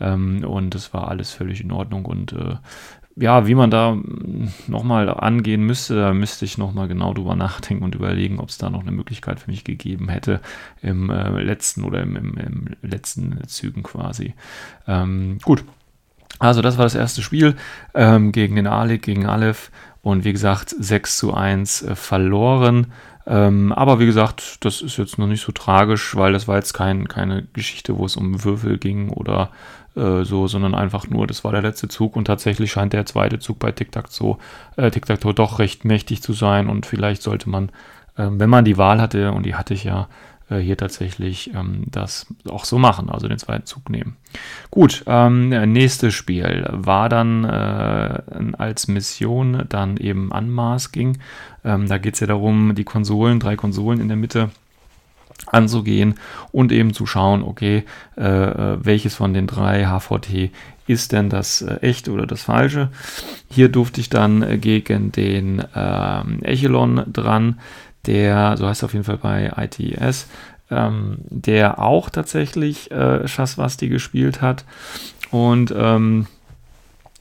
Ähm, 0.00 0.44
und 0.44 0.74
es 0.74 0.94
war 0.94 1.08
alles 1.08 1.32
völlig 1.32 1.60
in 1.60 1.72
Ordnung. 1.72 2.04
Und 2.04 2.32
äh, 2.32 2.56
ja, 3.16 3.46
wie 3.46 3.54
man 3.54 3.70
da 3.70 3.96
nochmal 4.66 5.08
angehen 5.08 5.62
müsste, 5.62 5.96
da 5.96 6.12
müsste 6.12 6.44
ich 6.44 6.58
nochmal 6.58 6.88
genau 6.88 7.14
drüber 7.14 7.36
nachdenken 7.36 7.84
und 7.84 7.94
überlegen, 7.94 8.40
ob 8.40 8.48
es 8.48 8.58
da 8.58 8.70
noch 8.70 8.82
eine 8.82 8.90
Möglichkeit 8.90 9.40
für 9.40 9.50
mich 9.50 9.64
gegeben 9.64 10.08
hätte 10.08 10.40
im 10.82 11.10
äh, 11.10 11.42
letzten 11.42 11.84
oder 11.84 12.02
im, 12.02 12.16
im, 12.16 12.36
im, 12.36 12.66
letzten 12.82 13.38
Zügen 13.46 13.82
quasi. 13.82 14.34
Ähm, 14.88 15.38
gut. 15.42 15.64
Also 16.40 16.62
das 16.62 16.76
war 16.78 16.84
das 16.84 16.96
erste 16.96 17.22
Spiel 17.22 17.54
ähm, 17.94 18.32
gegen 18.32 18.56
den 18.56 18.66
Alik, 18.66 19.02
gegen 19.02 19.26
Aleph 19.26 19.70
und 20.02 20.24
wie 20.24 20.32
gesagt 20.32 20.74
6 20.76 21.16
zu 21.16 21.34
1 21.34 21.82
äh, 21.82 21.94
verloren. 21.94 22.88
Ähm, 23.26 23.72
aber 23.72 24.00
wie 24.00 24.06
gesagt, 24.06 24.64
das 24.64 24.82
ist 24.82 24.98
jetzt 24.98 25.18
noch 25.18 25.28
nicht 25.28 25.42
so 25.42 25.52
tragisch, 25.52 26.16
weil 26.16 26.32
das 26.32 26.48
war 26.48 26.56
jetzt 26.56 26.74
kein, 26.74 27.08
keine 27.08 27.44
Geschichte, 27.52 27.96
wo 27.96 28.04
es 28.04 28.16
um 28.16 28.44
Würfel 28.44 28.78
ging 28.78 29.08
oder 29.10 29.50
äh, 29.96 30.24
so, 30.24 30.46
sondern 30.46 30.74
einfach 30.74 31.08
nur, 31.08 31.26
das 31.26 31.44
war 31.44 31.52
der 31.52 31.62
letzte 31.62 31.88
Zug 31.88 32.16
und 32.16 32.26
tatsächlich 32.26 32.72
scheint 32.72 32.92
der 32.92 33.06
zweite 33.06 33.38
Zug 33.38 33.58
bei 33.58 33.72
Tic-Tac-Toe 33.72 34.38
äh, 34.76 34.90
Tic 34.90 35.06
doch 35.36 35.58
recht 35.58 35.84
mächtig 35.84 36.22
zu 36.22 36.32
sein 36.32 36.68
und 36.68 36.86
vielleicht 36.86 37.22
sollte 37.22 37.48
man, 37.48 37.68
äh, 38.16 38.28
wenn 38.30 38.50
man 38.50 38.64
die 38.64 38.78
Wahl 38.78 39.00
hatte, 39.00 39.32
und 39.32 39.46
die 39.46 39.54
hatte 39.54 39.74
ich 39.74 39.84
ja, 39.84 40.08
äh, 40.50 40.58
hier 40.58 40.76
tatsächlich 40.76 41.54
ähm, 41.54 41.84
das 41.90 42.26
auch 42.48 42.64
so 42.64 42.78
machen, 42.78 43.08
also 43.08 43.28
den 43.28 43.38
zweiten 43.38 43.66
Zug 43.66 43.88
nehmen. 43.88 44.16
Gut, 44.70 45.04
ähm, 45.06 45.48
nächstes 45.72 46.14
Spiel 46.14 46.66
war 46.70 47.08
dann 47.08 47.44
äh, 47.44 48.22
als 48.58 48.88
Mission 48.88 49.64
dann 49.68 49.96
eben 49.96 50.30
Unmasking. 50.30 51.18
Ähm, 51.64 51.88
da 51.88 51.98
geht 51.98 52.14
es 52.14 52.20
ja 52.20 52.26
darum, 52.26 52.74
die 52.74 52.84
Konsolen, 52.84 53.40
drei 53.40 53.56
Konsolen 53.56 54.00
in 54.00 54.08
der 54.08 54.16
Mitte 54.16 54.50
anzugehen 55.46 56.14
und 56.52 56.72
eben 56.72 56.92
zu 56.94 57.06
schauen, 57.06 57.42
okay, 57.42 57.84
äh, 58.16 58.22
äh 58.24 58.78
welches 58.84 59.14
von 59.14 59.34
den 59.34 59.46
drei 59.46 59.86
HVT 59.86 60.50
ist 60.86 61.12
denn 61.12 61.30
das 61.30 61.62
äh, 61.62 61.76
echte 61.76 62.10
oder 62.12 62.26
das 62.26 62.42
falsche. 62.42 62.90
Hier 63.50 63.68
durfte 63.68 64.00
ich 64.00 64.10
dann 64.10 64.42
äh, 64.42 64.58
gegen 64.58 65.12
den 65.12 65.60
äh, 65.60 66.22
Echelon 66.42 67.04
dran, 67.12 67.60
der, 68.06 68.56
so 68.56 68.66
heißt 68.68 68.82
er 68.82 68.86
auf 68.86 68.92
jeden 68.92 69.04
Fall 69.04 69.18
bei 69.18 69.52
ITS, 69.56 70.28
ähm, 70.70 71.18
der 71.28 71.78
auch 71.78 72.10
tatsächlich 72.10 72.90
äh, 72.90 73.26
Shaswasti 73.26 73.88
gespielt 73.88 74.42
hat 74.42 74.64
und 75.30 75.74
ähm, 75.76 76.26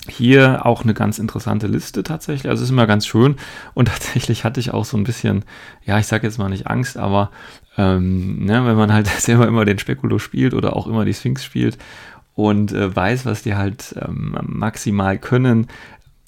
hier 0.10 0.66
auch 0.66 0.84
eine 0.84 0.94
ganz 0.94 1.20
interessante 1.20 1.68
Liste 1.68 2.04
tatsächlich. 2.04 2.50
Also 2.50 2.62
es 2.62 2.70
ist 2.70 2.74
immer 2.74 2.88
ganz 2.88 3.06
schön. 3.06 3.36
Und 3.74 3.88
tatsächlich 3.90 4.44
hatte 4.44 4.60
ich 4.60 4.74
auch 4.74 4.86
so 4.86 4.98
ein 4.98 5.04
bisschen, 5.04 5.46
ja, 5.86 6.00
ich 6.00 6.08
sage 6.08 6.28
jetzt 6.28 6.38
mal 6.38 6.50
nicht 6.50 6.68
Angst, 6.68 6.98
aber 6.98 7.32
ähm, 7.78 8.46
ne, 8.46 8.66
wenn 8.66 8.76
man 8.76 8.94
halt 8.94 9.08
selber 9.20 9.48
immer 9.48 9.66
den 9.66 9.80
Spekulo 9.80 10.20
spielt 10.20 10.54
oder 10.54 10.76
auch 10.76 10.88
immer 10.88 11.06
die 11.06 11.14
Sphinx 11.14 11.44
spielt 11.44 11.78
und 12.36 12.72
äh, 12.72 12.96
weiß, 12.96 13.26
was 13.26 13.44
die 13.44 13.56
halt 13.56 13.96
ähm, 14.00 14.38
maximal 14.44 15.18
können, 15.18 15.68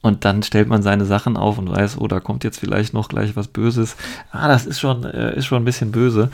und 0.06 0.24
dann 0.24 0.44
stellt 0.44 0.68
man 0.68 0.84
seine 0.84 1.04
Sachen 1.06 1.36
auf 1.36 1.58
und 1.58 1.68
weiß, 1.68 1.98
oh, 1.98 2.08
da 2.08 2.20
kommt 2.20 2.44
jetzt 2.44 2.60
vielleicht 2.60 2.94
noch 2.94 3.10
gleich 3.10 3.36
was 3.36 3.48
Böses. 3.48 3.96
Ah, 4.32 4.48
das 4.48 4.68
ist 4.68 4.80
schon, 4.80 5.04
äh, 5.04 5.36
ist 5.36 5.48
schon 5.48 5.64
ein 5.64 5.66
bisschen 5.66 5.92
böse. 5.92 6.30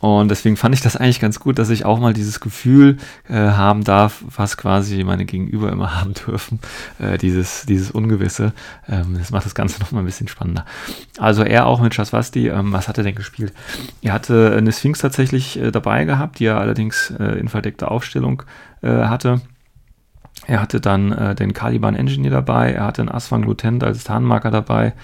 Und 0.00 0.30
deswegen 0.30 0.56
fand 0.56 0.74
ich 0.74 0.80
das 0.80 0.96
eigentlich 0.96 1.20
ganz 1.20 1.40
gut, 1.40 1.58
dass 1.58 1.68
ich 1.68 1.84
auch 1.84 2.00
mal 2.00 2.14
dieses 2.14 2.40
Gefühl 2.40 2.96
äh, 3.28 3.34
haben 3.34 3.84
darf, 3.84 4.24
was 4.34 4.56
quasi 4.56 5.04
meine 5.04 5.26
Gegenüber 5.26 5.70
immer 5.70 5.94
haben 6.00 6.14
dürfen. 6.14 6.58
Äh, 6.98 7.18
dieses, 7.18 7.66
dieses 7.66 7.90
Ungewisse. 7.90 8.54
Ähm, 8.88 9.16
das 9.18 9.30
macht 9.30 9.44
das 9.44 9.54
Ganze 9.54 9.78
nochmal 9.80 10.02
ein 10.02 10.06
bisschen 10.06 10.28
spannender. 10.28 10.64
Also 11.18 11.42
er 11.42 11.66
auch 11.66 11.80
mit 11.80 11.94
Shaswasti, 11.94 12.48
ähm, 12.48 12.72
was 12.72 12.88
hat 12.88 12.96
er 12.96 13.04
denn 13.04 13.14
gespielt? 13.14 13.52
Er 14.00 14.14
hatte 14.14 14.54
eine 14.56 14.72
Sphinx 14.72 15.00
tatsächlich 15.00 15.58
äh, 15.58 15.70
dabei 15.70 16.06
gehabt, 16.06 16.38
die 16.38 16.46
er 16.46 16.58
allerdings 16.58 17.12
äh, 17.18 17.38
in 17.38 17.48
verdeckter 17.48 17.90
Aufstellung 17.90 18.42
äh, 18.82 18.88
hatte. 18.88 19.42
Er 20.46 20.62
hatte 20.62 20.80
dann 20.80 21.12
äh, 21.12 21.34
den 21.34 21.52
Caliban 21.52 21.94
Engineer 21.94 22.30
dabei, 22.30 22.72
er 22.72 22.86
hatte 22.86 23.02
einen 23.02 23.10
Asfang 23.10 23.42
Lutent 23.42 23.84
als 23.84 24.04
Tarnmarker 24.04 24.50
dabei, 24.50 24.94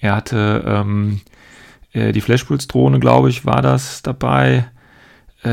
er 0.00 0.16
hatte 0.16 0.64
ähm, 0.66 1.20
äh, 1.94 2.12
die 2.12 2.20
Flashpulse-Drohne, 2.20 3.00
glaube 3.00 3.30
ich, 3.30 3.46
war 3.46 3.62
das 3.62 4.02
dabei. 4.02 4.66
Äh, 5.42 5.48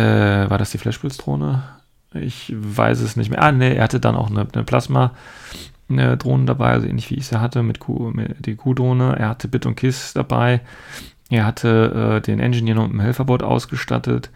war 0.50 0.58
das 0.58 0.72
die 0.72 0.78
Flashpulse-Drohne? 0.78 1.64
Ich 2.14 2.54
weiß 2.54 3.00
es 3.00 3.16
nicht 3.16 3.30
mehr. 3.30 3.42
Ah, 3.42 3.52
nee, 3.54 3.76
er 3.76 3.84
hatte 3.84 4.02
dann 4.02 4.16
auch 4.16 4.30
eine, 4.30 4.46
eine 4.52 4.64
Plasma-Drohne 4.64 6.46
dabei, 6.46 6.72
also 6.72 6.88
ähnlich 6.88 7.10
wie 7.10 7.16
ich 7.16 7.28
sie 7.28 7.40
hatte, 7.40 7.64
mit, 7.64 7.80
Q, 7.80 8.12
mit 8.14 8.46
die 8.46 8.56
Q-Drohne. 8.56 9.16
Er 9.18 9.30
hatte 9.30 9.48
Bit 9.48 9.66
und 9.66 9.76
Kiss 9.76 10.14
dabei. 10.14 10.62
Er 11.30 11.46
hatte 11.46 12.18
äh, 12.18 12.22
den 12.22 12.42
Engineer 12.42 12.80
und 12.80 12.94
ein 12.94 13.00
Helferbot 13.00 13.44
ausgestattet. 13.44 14.30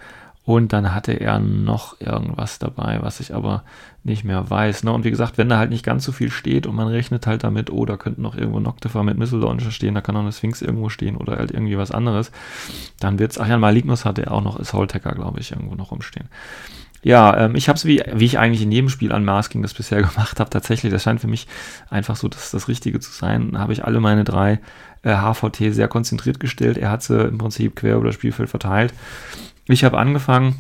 Und 0.45 0.73
dann 0.73 0.93
hatte 0.93 1.13
er 1.13 1.39
noch 1.39 1.99
irgendwas 1.99 2.59
dabei, 2.59 2.99
was 3.01 3.19
ich 3.19 3.33
aber 3.33 3.63
nicht 4.03 4.23
mehr 4.23 4.47
weiß. 4.47 4.83
Ne? 4.83 4.91
Und 4.91 5.03
wie 5.03 5.09
gesagt, 5.09 5.39
wenn 5.39 5.49
da 5.49 5.57
halt 5.57 5.71
nicht 5.71 5.83
ganz 5.83 6.03
so 6.03 6.11
viel 6.11 6.29
steht 6.29 6.67
und 6.67 6.75
man 6.75 6.87
rechnet 6.87 7.25
halt 7.25 7.43
damit, 7.43 7.71
oh, 7.71 7.83
da 7.85 7.97
könnte 7.97 8.21
noch 8.21 8.37
irgendwo 8.37 8.59
Noctifer 8.59 9.01
mit 9.01 9.17
Missile 9.17 9.41
Launcher 9.41 9.71
stehen, 9.71 9.95
da 9.95 10.01
kann 10.01 10.13
noch 10.13 10.21
eine 10.21 10.31
Sphinx 10.31 10.61
irgendwo 10.61 10.89
stehen 10.89 11.17
oder 11.17 11.37
halt 11.37 11.49
irgendwie 11.49 11.79
was 11.79 11.89
anderes, 11.89 12.31
dann 12.99 13.17
wird 13.17 13.31
es, 13.31 13.39
ach 13.39 13.47
ja, 13.47 13.57
Malignos 13.57 14.05
hatte 14.05 14.27
er 14.27 14.33
auch 14.33 14.43
noch 14.43 14.59
Assault 14.59 14.93
Hacker, 14.93 15.13
glaube 15.13 15.39
ich, 15.39 15.51
irgendwo 15.51 15.73
noch 15.73 15.89
rumstehen. 15.89 16.29
Ja, 17.01 17.35
ähm, 17.37 17.55
ich 17.55 17.67
habe 17.67 17.77
es, 17.77 17.85
wie, 17.85 18.03
wie 18.13 18.25
ich 18.25 18.37
eigentlich 18.37 18.61
in 18.61 18.71
jedem 18.71 18.89
Spiel 18.89 19.11
an 19.11 19.25
Masking 19.25 19.63
das 19.63 19.73
bisher 19.73 20.01
gemacht 20.03 20.39
habe, 20.39 20.51
tatsächlich, 20.51 20.91
das 20.91 21.01
scheint 21.01 21.21
für 21.21 21.27
mich 21.27 21.47
einfach 21.89 22.17
so 22.17 22.27
das, 22.27 22.51
das 22.51 22.67
Richtige 22.67 22.99
zu 22.99 23.11
sein, 23.11 23.57
habe 23.57 23.73
ich 23.73 23.83
alle 23.83 23.99
meine 23.99 24.23
drei 24.23 24.59
äh, 25.01 25.15
HVT 25.15 25.73
sehr 25.73 25.87
konzentriert 25.87 26.39
gestellt. 26.39 26.77
Er 26.77 26.91
hat 26.91 27.01
sie 27.01 27.19
im 27.19 27.39
Prinzip 27.39 27.75
quer 27.75 27.95
über 27.95 28.05
das 28.05 28.15
Spielfeld 28.15 28.49
verteilt 28.49 28.93
ich 29.67 29.83
habe 29.83 29.97
angefangen, 29.97 30.55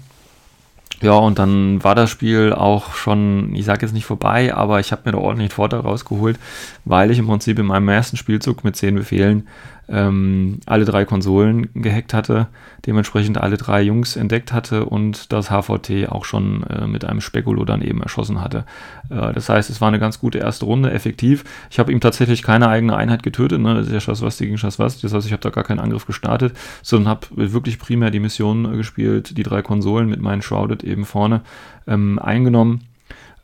ja, 1.01 1.13
und 1.13 1.39
dann 1.39 1.83
war 1.83 1.93
das 1.93 2.09
Spiel 2.09 2.53
auch 2.53 2.93
schon, 2.93 3.53
ich 3.53 3.65
sage 3.65 3.85
jetzt 3.85 3.93
nicht 3.93 4.05
vorbei, 4.05 4.53
aber 4.53 4.79
ich 4.79 4.91
habe 4.91 5.01
mir 5.05 5.11
da 5.11 5.17
ordentlich 5.17 5.53
Vorteil 5.53 5.81
rausgeholt, 5.81 6.39
weil 6.85 7.11
ich 7.11 7.19
im 7.19 7.27
Prinzip 7.27 7.59
in 7.59 7.65
meinem 7.65 7.89
ersten 7.89 8.17
Spielzug 8.17 8.63
mit 8.63 8.75
zehn 8.75 8.95
Befehlen 8.95 9.47
ähm, 9.87 10.59
alle 10.65 10.85
drei 10.85 11.05
Konsolen 11.05 11.69
gehackt 11.73 12.13
hatte, 12.13 12.47
dementsprechend 12.85 13.37
alle 13.37 13.57
drei 13.57 13.81
Jungs 13.81 14.15
entdeckt 14.15 14.51
hatte 14.51 14.85
und 14.85 15.31
das 15.31 15.49
HVT 15.49 16.09
auch 16.09 16.25
schon 16.25 16.63
äh, 16.63 16.87
mit 16.87 17.05
einem 17.05 17.21
Spekulo 17.21 17.65
dann 17.65 17.81
eben 17.81 18.01
erschossen 18.01 18.41
hatte. 18.41 18.65
Äh, 19.09 19.33
das 19.33 19.49
heißt, 19.49 19.69
es 19.69 19.81
war 19.81 19.87
eine 19.87 19.99
ganz 19.99 20.19
gute 20.19 20.39
erste 20.39 20.65
Runde, 20.65 20.91
effektiv. 20.91 21.43
Ich 21.69 21.79
habe 21.79 21.91
ihm 21.91 22.01
tatsächlich 22.01 22.41
keine 22.41 22.67
eigene 22.67 22.95
Einheit 22.95 23.23
getötet, 23.23 23.59
ne? 23.61 23.85
ja 23.89 23.99
Schaswasti 23.99 24.45
gegen 24.45 24.57
Schaswasti, 24.57 25.01
das 25.03 25.13
heißt, 25.13 25.27
ich 25.27 25.33
habe 25.33 25.41
da 25.41 25.49
gar 25.49 25.63
keinen 25.63 25.79
Angriff 25.79 26.05
gestartet, 26.05 26.55
sondern 26.81 27.09
habe 27.09 27.27
wirklich 27.35 27.79
primär 27.79 28.11
die 28.11 28.19
Mission 28.19 28.73
äh, 28.73 28.77
gespielt, 28.77 29.37
die 29.37 29.43
drei 29.43 29.61
Konsolen 29.61 30.09
mit 30.09 30.21
meinen 30.21 30.41
Shrouded 30.41 30.83
eben 30.83 31.05
vorne 31.05 31.41
ähm, 31.87 32.19
eingenommen 32.19 32.81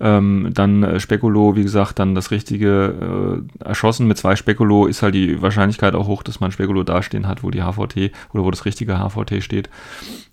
ähm, 0.02 0.50
dann 0.54 0.84
äh, 0.84 1.00
Spekulo, 1.00 1.56
wie 1.56 1.64
gesagt, 1.64 2.00
dann 2.00 2.16
das 2.16 2.32
Richtige 2.32 3.44
äh, 3.62 3.66
erschossen. 3.66 4.08
Mit 4.08 4.18
zwei 4.18 4.36
Spekulo 4.36 4.88
ist 4.88 5.04
halt 5.04 5.14
die 5.14 5.42
Wahrscheinlichkeit 5.42 5.94
auch 5.94 6.08
hoch, 6.08 6.24
dass 6.24 6.40
man 6.40 6.52
Spekulo 6.52 6.84
dastehen 6.84 7.28
hat, 7.28 7.44
wo 7.44 7.52
die 7.52 7.62
HVT 7.62 8.12
oder 8.34 8.44
wo 8.44 8.52
das 8.52 8.66
richtige 8.66 8.98
HVT 8.98 9.44
steht. 9.44 9.70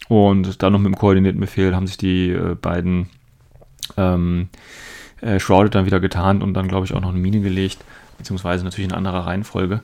Und 0.08 0.62
dann 0.62 0.72
noch 0.72 0.78
mit 0.78 0.86
dem 0.86 0.98
Koordinatenbefehl 0.98 1.76
haben 1.76 1.86
sich 1.86 1.98
die 1.98 2.30
äh, 2.30 2.54
beiden 2.54 3.10
ähm, 3.96 4.48
äh, 5.20 5.38
Shrouded 5.38 5.74
dann 5.74 5.86
wieder 5.86 6.00
getarnt 6.00 6.42
und 6.42 6.54
dann, 6.54 6.68
glaube 6.68 6.86
ich, 6.86 6.94
auch 6.94 7.00
noch 7.00 7.10
eine 7.10 7.18
Mine 7.18 7.40
gelegt, 7.40 7.78
beziehungsweise 8.16 8.64
natürlich 8.64 8.88
in 8.88 8.96
anderer 8.96 9.26
Reihenfolge. 9.26 9.82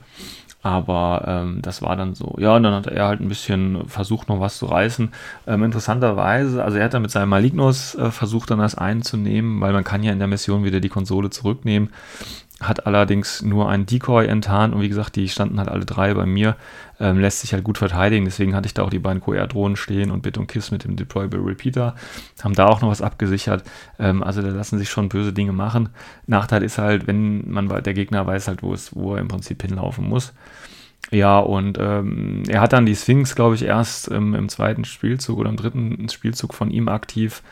Aber 0.65 1.25
ähm, 1.27 1.59
das 1.61 1.83
war 1.83 1.95
dann 1.95 2.15
so. 2.15 2.37
Ja, 2.39 2.57
und 2.57 2.63
dann 2.63 2.73
hat 2.73 2.87
er 2.87 3.07
halt 3.07 3.21
ein 3.21 3.29
bisschen 3.29 3.87
versucht, 3.87 4.31
noch 4.31 4.41
was 4.41 4.57
zu 4.57 4.65
reißen. 4.65 5.13
Ähm, 5.47 5.63
interessanterweise, 5.63 6.65
also 6.65 6.79
er 6.79 6.85
hat 6.87 6.95
dann 6.95 7.03
mit 7.03 7.11
seinem 7.11 7.29
Malignus 7.29 7.95
äh, 7.97 8.11
versucht, 8.11 8.51
dann 8.51 8.61
das 8.61 8.75
einzunehmen, 8.75 9.61
weil 9.61 9.75
man 9.75 9.85
kann 9.85 10.03
ja 10.03 10.11
in 10.11 10.19
der 10.19 10.27
Mission 10.27 10.65
wieder 10.65 10.81
die 10.81 10.89
Konsole 10.89 11.29
zurücknehmen. 11.29 11.91
Hat 12.69 12.87
allerdings 12.87 13.43
nur 13.43 13.69
einen 13.69 13.87
Decoy 13.87 14.27
enttarnt 14.27 14.75
und 14.75 14.81
wie 14.81 14.89
gesagt, 14.89 15.17
die 15.17 15.29
standen 15.29 15.59
halt 15.59 15.69
alle 15.69 15.85
drei 15.85 16.15
bei 16.15 16.27
mir, 16.27 16.57
ähm, 17.01 17.19
lässt 17.19 17.41
sich 17.41 17.53
halt 17.53 17.65
gut 17.65 17.79
verteidigen, 17.79 18.25
deswegen 18.25 18.55
hatte 18.55 18.67
ich 18.67 18.75
da 18.75 18.83
auch 18.83 18.91
die 18.91 18.99
beiden 18.99 19.23
QR-Drohnen 19.23 19.77
stehen 19.77 20.11
und 20.11 20.23
Bit 20.23 20.39
und 20.39 20.47
Kiss 20.47 20.71
mit 20.71 20.85
dem 20.85 20.97
Deployable 20.97 21.45
Repeater, 21.45 21.95
haben 22.43 22.55
da 22.55 22.67
auch 22.67 22.81
noch 22.81 22.91
was 22.91 23.03
abgesichert, 23.03 23.65
ähm, 23.99 24.23
also 24.23 24.43
da 24.43 24.49
lassen 24.49 24.79
sich 24.79 24.91
schon 24.91 25.09
böse 25.09 25.33
Dinge 25.33 25.53
machen. 25.53 25.91
Nachteil 26.27 26.63
ist 26.63 26.79
halt, 26.79 27.07
wenn 27.07 27.51
man, 27.51 27.69
der 27.69 27.95
Gegner 27.95 28.27
weiß 28.27 28.49
halt, 28.49 28.63
wo, 28.63 28.73
es, 28.73 28.95
wo 28.95 29.15
er 29.15 29.21
im 29.21 29.29
Prinzip 29.29 29.63
hinlaufen 29.63 30.09
muss. 30.09 30.33
Ja, 31.11 31.39
und 31.39 31.79
ähm, 31.79 32.45
er 32.49 32.61
hat 32.61 32.73
dann 32.73 32.87
die 32.87 32.97
Sphinx, 32.97 33.35
glaube 33.35 33.55
ich, 33.55 33.63
erst 33.63 34.09
im 34.09 34.49
zweiten 34.49 34.85
Spielzug 34.85 35.39
oder 35.39 35.51
im 35.51 35.57
dritten 35.57 36.09
Spielzug 36.09 36.55
von 36.55 36.71
ihm 36.71 36.89
aktiv 36.89 37.43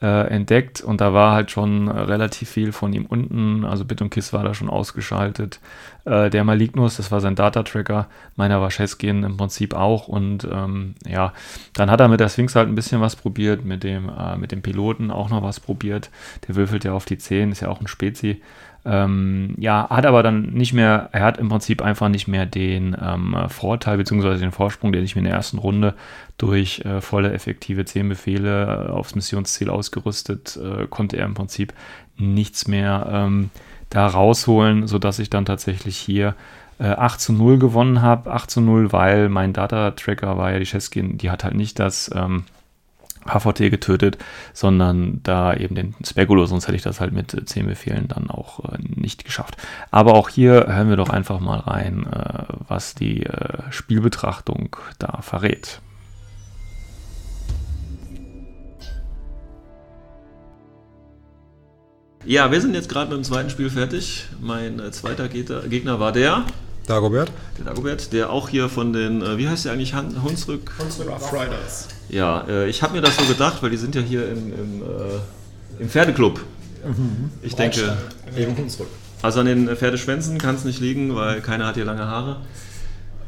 äh, 0.00 0.28
entdeckt 0.28 0.80
und 0.80 1.00
da 1.00 1.12
war 1.12 1.32
halt 1.32 1.50
schon 1.50 1.88
relativ 1.88 2.48
viel 2.48 2.72
von 2.72 2.92
ihm 2.92 3.06
unten. 3.06 3.64
Also 3.64 3.84
Bit 3.84 4.00
und 4.02 4.10
Kiss 4.10 4.32
war 4.32 4.44
da 4.44 4.54
schon 4.54 4.70
ausgeschaltet. 4.70 5.60
Äh, 6.04 6.30
der 6.30 6.44
Malignus, 6.44 6.96
das 6.96 7.10
war 7.10 7.20
sein 7.20 7.34
Data-Tracker, 7.34 8.08
meiner 8.36 8.60
war 8.60 8.70
Cheskin 8.70 9.24
im 9.24 9.36
Prinzip 9.36 9.74
auch. 9.74 10.06
Und 10.06 10.46
ähm, 10.50 10.94
ja, 11.04 11.32
dann 11.74 11.90
hat 11.90 12.00
er 12.00 12.08
mit 12.08 12.20
der 12.20 12.28
Sphinx 12.28 12.54
halt 12.54 12.68
ein 12.68 12.76
bisschen 12.76 13.00
was 13.00 13.16
probiert, 13.16 13.64
mit 13.64 13.82
dem, 13.82 14.08
äh, 14.08 14.36
mit 14.36 14.52
dem 14.52 14.62
Piloten 14.62 15.10
auch 15.10 15.30
noch 15.30 15.42
was 15.42 15.58
probiert. 15.58 16.10
Der 16.46 16.54
würfelt 16.54 16.84
ja 16.84 16.92
auf 16.92 17.04
die 17.04 17.18
10, 17.18 17.50
ist 17.50 17.60
ja 17.60 17.68
auch 17.68 17.80
ein 17.80 17.88
Spezi. 17.88 18.40
Ähm, 18.84 19.54
ja, 19.58 19.88
hat 19.90 20.06
aber 20.06 20.22
dann 20.22 20.52
nicht 20.52 20.72
mehr, 20.72 21.08
er 21.12 21.22
hat 21.24 21.38
im 21.38 21.48
Prinzip 21.48 21.82
einfach 21.82 22.08
nicht 22.08 22.28
mehr 22.28 22.46
den 22.46 22.96
ähm, 23.00 23.36
Vorteil 23.48 23.98
bzw. 23.98 24.38
den 24.38 24.52
Vorsprung, 24.52 24.92
den 24.92 25.04
ich 25.04 25.14
mir 25.14 25.20
in 25.20 25.26
der 25.26 25.34
ersten 25.34 25.58
Runde 25.58 25.94
durch 26.38 26.80
äh, 26.84 27.00
volle 27.00 27.32
effektive 27.32 27.84
10 27.84 28.08
Befehle 28.08 28.86
äh, 28.88 28.90
aufs 28.90 29.14
Missionsziel 29.14 29.68
ausgerüstet, 29.68 30.56
äh, 30.56 30.86
konnte 30.86 31.16
er 31.16 31.26
im 31.26 31.34
Prinzip 31.34 31.74
nichts 32.16 32.68
mehr 32.68 33.08
ähm, 33.10 33.50
da 33.90 34.06
rausholen, 34.06 34.86
sodass 34.86 35.18
ich 35.18 35.30
dann 35.30 35.44
tatsächlich 35.44 35.96
hier 35.96 36.34
äh, 36.78 36.88
8 36.88 37.20
zu 37.20 37.32
0 37.32 37.58
gewonnen 37.58 38.02
habe. 38.02 38.32
8 38.32 38.50
zu 38.50 38.60
0, 38.60 38.92
weil 38.92 39.28
mein 39.28 39.52
Data-Tracker 39.52 40.38
war 40.38 40.52
ja 40.52 40.58
die 40.58 40.66
Cheskin, 40.66 41.18
die 41.18 41.30
hat 41.30 41.44
halt 41.44 41.54
nicht 41.54 41.78
das 41.78 42.10
ähm, 42.14 42.44
HVT 43.28 43.70
getötet, 43.70 44.18
sondern 44.52 45.20
da 45.22 45.54
eben 45.54 45.74
den 45.74 45.94
Speculo, 46.04 46.46
sonst 46.46 46.66
hätte 46.66 46.76
ich 46.76 46.82
das 46.82 47.00
halt 47.00 47.12
mit 47.12 47.48
10 47.48 47.66
Befehlen 47.66 48.08
dann 48.08 48.30
auch 48.30 48.64
äh, 48.72 48.78
nicht 48.80 49.24
geschafft. 49.24 49.56
Aber 49.90 50.14
auch 50.14 50.28
hier 50.28 50.66
hören 50.68 50.88
wir 50.88 50.96
doch 50.96 51.10
einfach 51.10 51.40
mal 51.40 51.58
rein, 51.58 52.06
äh, 52.06 52.44
was 52.68 52.94
die 52.94 53.24
äh, 53.24 53.62
Spielbetrachtung 53.70 54.76
da 54.98 55.20
verrät. 55.22 55.80
Ja, 62.24 62.50
wir 62.50 62.60
sind 62.60 62.74
jetzt 62.74 62.88
gerade 62.88 63.10
mit 63.10 63.16
dem 63.18 63.24
zweiten 63.24 63.48
Spiel 63.48 63.70
fertig. 63.70 64.26
Mein 64.40 64.80
äh, 64.80 64.90
zweiter 64.90 65.28
Gegner 65.28 65.98
war 65.98 66.12
der 66.12 66.44
Dagobert. 66.86 67.30
Der 67.58 67.66
Dagobert, 67.66 68.12
der 68.12 68.30
auch 68.30 68.48
hier 68.48 68.68
von 68.68 68.92
den, 68.92 69.22
äh, 69.22 69.38
wie 69.38 69.48
heißt 69.48 69.66
der 69.66 69.72
eigentlich, 69.72 69.94
Hunsrück? 69.94 70.72
Hunsrück 70.78 71.08
Rough 71.08 71.32
Riders. 71.32 71.88
Ja, 72.08 72.44
äh, 72.48 72.68
ich 72.68 72.82
habe 72.82 72.94
mir 72.94 73.02
das 73.02 73.16
so 73.16 73.24
gedacht, 73.24 73.62
weil 73.62 73.70
die 73.70 73.76
sind 73.76 73.94
ja 73.94 74.00
hier 74.00 74.28
im, 74.28 74.52
im, 74.52 74.82
äh, 74.82 75.82
im 75.82 75.88
Pferdeclub. 75.88 76.40
Mhm. 76.86 77.30
Ich 77.42 77.54
denke. 77.54 77.96
Eben 78.36 78.56
Hunsrück. 78.56 78.88
Also 79.20 79.40
an 79.40 79.46
den 79.46 79.76
Pferdeschwänzen 79.76 80.38
kann 80.38 80.54
es 80.54 80.64
nicht 80.64 80.80
liegen, 80.80 81.14
weil 81.14 81.40
keiner 81.40 81.66
hat 81.66 81.74
hier 81.74 81.84
lange 81.84 82.06
Haare. 82.06 82.36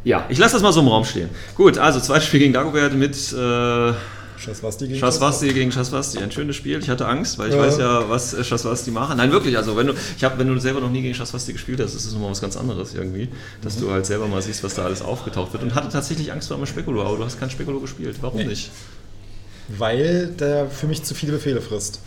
Ja, 0.05 0.25
ich 0.29 0.39
lasse 0.39 0.55
das 0.55 0.63
mal 0.63 0.73
so 0.73 0.81
im 0.81 0.89
Raum 0.89 1.05
stehen. 1.05 1.29
Gut, 1.57 1.77
also 1.77 2.01
zweites 2.01 2.27
Spiel 2.27 2.41
gegen 2.41 2.53
Dagobert 2.53 2.95
mit 2.95 3.17
äh, 3.33 3.93
Schaswasti 4.41 4.89
gegen 4.89 4.99
Schaswasti 4.99 5.53
gegen 5.53 5.71
Schaswasti. 5.71 6.19
Ein 6.19 6.33
schönes 6.33 6.57
Spiel. 6.57 6.79
Ich 6.79 6.89
hatte 6.89 7.07
Angst, 7.07 7.39
weil 7.39 7.51
ich 7.51 7.55
ja. 7.55 7.61
weiß 7.61 7.79
ja, 7.79 8.09
was 8.09 8.35
äh, 8.35 8.43
Schaswasti 8.43 8.91
machen. 8.91 9.19
Nein, 9.19 9.31
wirklich. 9.33 9.57
Also 9.57 9.77
wenn 9.77 9.89
du, 9.89 9.95
ich 10.17 10.25
habe, 10.25 10.39
wenn 10.39 10.49
du 10.49 10.59
selber 10.59 10.81
noch 10.81 10.91
nie 10.91 11.03
gegen 11.03 11.15
Schaswasti 11.15 11.53
gespielt 11.53 11.81
hast, 11.81 11.95
ist 11.95 12.07
es 12.07 12.13
nochmal 12.13 12.31
was 12.31 12.41
ganz 12.41 12.57
anderes 12.57 12.95
irgendwie, 12.95 13.29
dass 13.63 13.77
mhm. 13.77 13.81
du 13.83 13.91
halt 13.93 14.07
selber 14.07 14.27
mal 14.27 14.41
siehst, 14.41 14.65
was 14.65 14.75
da 14.75 14.85
alles 14.85 15.03
aufgetaucht 15.03 15.53
wird. 15.53 15.63
Und 15.63 15.75
hatte 15.75 15.89
tatsächlich 15.89 16.33
Angst 16.33 16.49
vor 16.49 16.57
einem 16.57 16.67
Spekulo, 16.67 17.03
aber 17.03 17.17
du 17.19 17.25
hast 17.25 17.39
kein 17.39 17.51
Spekulo 17.51 17.81
gespielt. 17.81 18.17
Warum 18.21 18.39
nee. 18.39 18.47
nicht? 18.47 18.71
Weil 19.69 20.29
der 20.29 20.69
für 20.69 20.87
mich 20.87 21.03
zu 21.05 21.15
viele 21.15 21.33
Befehle 21.33 21.61
frisst. 21.61 22.01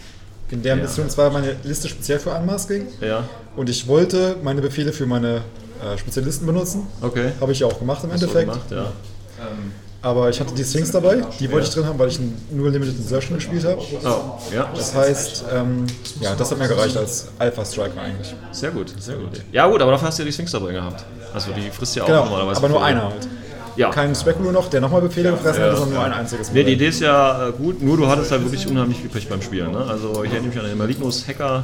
In 0.49 0.61
der 0.61 0.75
ja. 0.75 0.83
Mission 0.83 1.09
zwar 1.09 1.29
meine 1.29 1.55
Liste 1.63 1.87
speziell 1.87 2.19
für 2.19 2.31
Unmasking. 2.31 2.87
Ja. 3.01 3.27
Und 3.55 3.69
ich 3.69 3.87
wollte 3.87 4.35
meine 4.43 4.61
Befehle 4.61 4.91
für 4.91 5.05
meine 5.05 5.41
äh, 5.83 5.97
Spezialisten 5.97 6.45
benutzen. 6.45 6.87
Okay. 7.01 7.31
Habe 7.39 7.51
ich 7.51 7.59
ja 7.59 7.67
auch 7.67 7.79
gemacht 7.79 8.03
im 8.03 8.11
Hast 8.11 8.21
Endeffekt. 8.21 8.51
Gemacht, 8.51 8.71
ja. 8.71 8.91
Aber 10.03 10.29
ich 10.29 10.37
hatte 10.37 10.53
die 10.53 10.65
Sphinx 10.65 10.91
dabei, 10.91 11.23
die 11.39 11.49
wollte 11.49 11.65
ich 11.65 11.73
drin 11.73 11.85
haben, 11.85 11.97
weil 11.97 12.09
ich 12.09 12.19
nur 12.51 12.69
Limited 12.69 12.97
Insertion 12.97 13.37
gespielt 13.37 13.63
habe. 13.63 13.81
Oh, 14.03 14.37
ja. 14.53 14.69
Das 14.75 14.93
heißt, 14.93 15.45
ähm, 15.53 15.87
ja, 16.19 16.35
das 16.35 16.51
hat 16.51 16.59
mir 16.59 16.67
gereicht 16.67 16.97
als 16.97 17.29
Alpha 17.39 17.63
Striker 17.63 18.01
eigentlich. 18.01 18.35
Sehr 18.51 18.71
gut, 18.71 18.93
sehr 18.99 19.15
gut. 19.15 19.41
Ja 19.53 19.65
gut, 19.65 19.81
aber 19.81 19.91
dafür 19.91 20.09
hast 20.09 20.19
du 20.19 20.23
ja 20.23 20.27
die 20.27 20.33
Sphinx 20.33 20.51
dabei 20.51 20.73
gehabt. 20.73 21.05
Also 21.33 21.51
die 21.53 21.69
frisst 21.71 21.95
ja 21.95 22.03
auch 22.03 22.07
genau, 22.07 22.25
normalerweise. 22.25 22.57
aber 22.57 22.69
nur 22.69 22.83
einer 22.83 23.05
halt. 23.05 23.27
Ja. 23.77 23.89
Kein 23.91 24.13
Speculo 24.13 24.51
noch, 24.51 24.69
der 24.69 24.81
nochmal 24.81 25.01
Befehle 25.01 25.31
gefressen 25.31 25.61
ja, 25.61 25.71
hat, 25.71 25.77
sondern 25.77 25.95
nur 25.95 26.03
ein 26.03 26.13
einziges 26.13 26.49
Mal. 26.49 26.53
Nee, 26.53 26.63
die 26.65 26.73
Idee 26.73 26.89
ist 26.89 26.99
ja 26.99 27.47
äh, 27.47 27.51
gut, 27.53 27.81
nur 27.81 27.95
du 27.95 28.07
hattest 28.07 28.29
halt 28.29 28.43
wirklich 28.43 28.67
unheimlich 28.67 28.99
viel 28.99 29.09
Pech 29.09 29.27
beim 29.29 29.41
Spielen. 29.41 29.71
Ne? 29.71 29.85
Also 29.85 30.23
ich 30.23 30.31
erinnere 30.31 30.49
mich 30.49 30.59
an 30.59 30.65
den 30.65 30.77
Malignus 30.77 31.25
Hacker, 31.27 31.63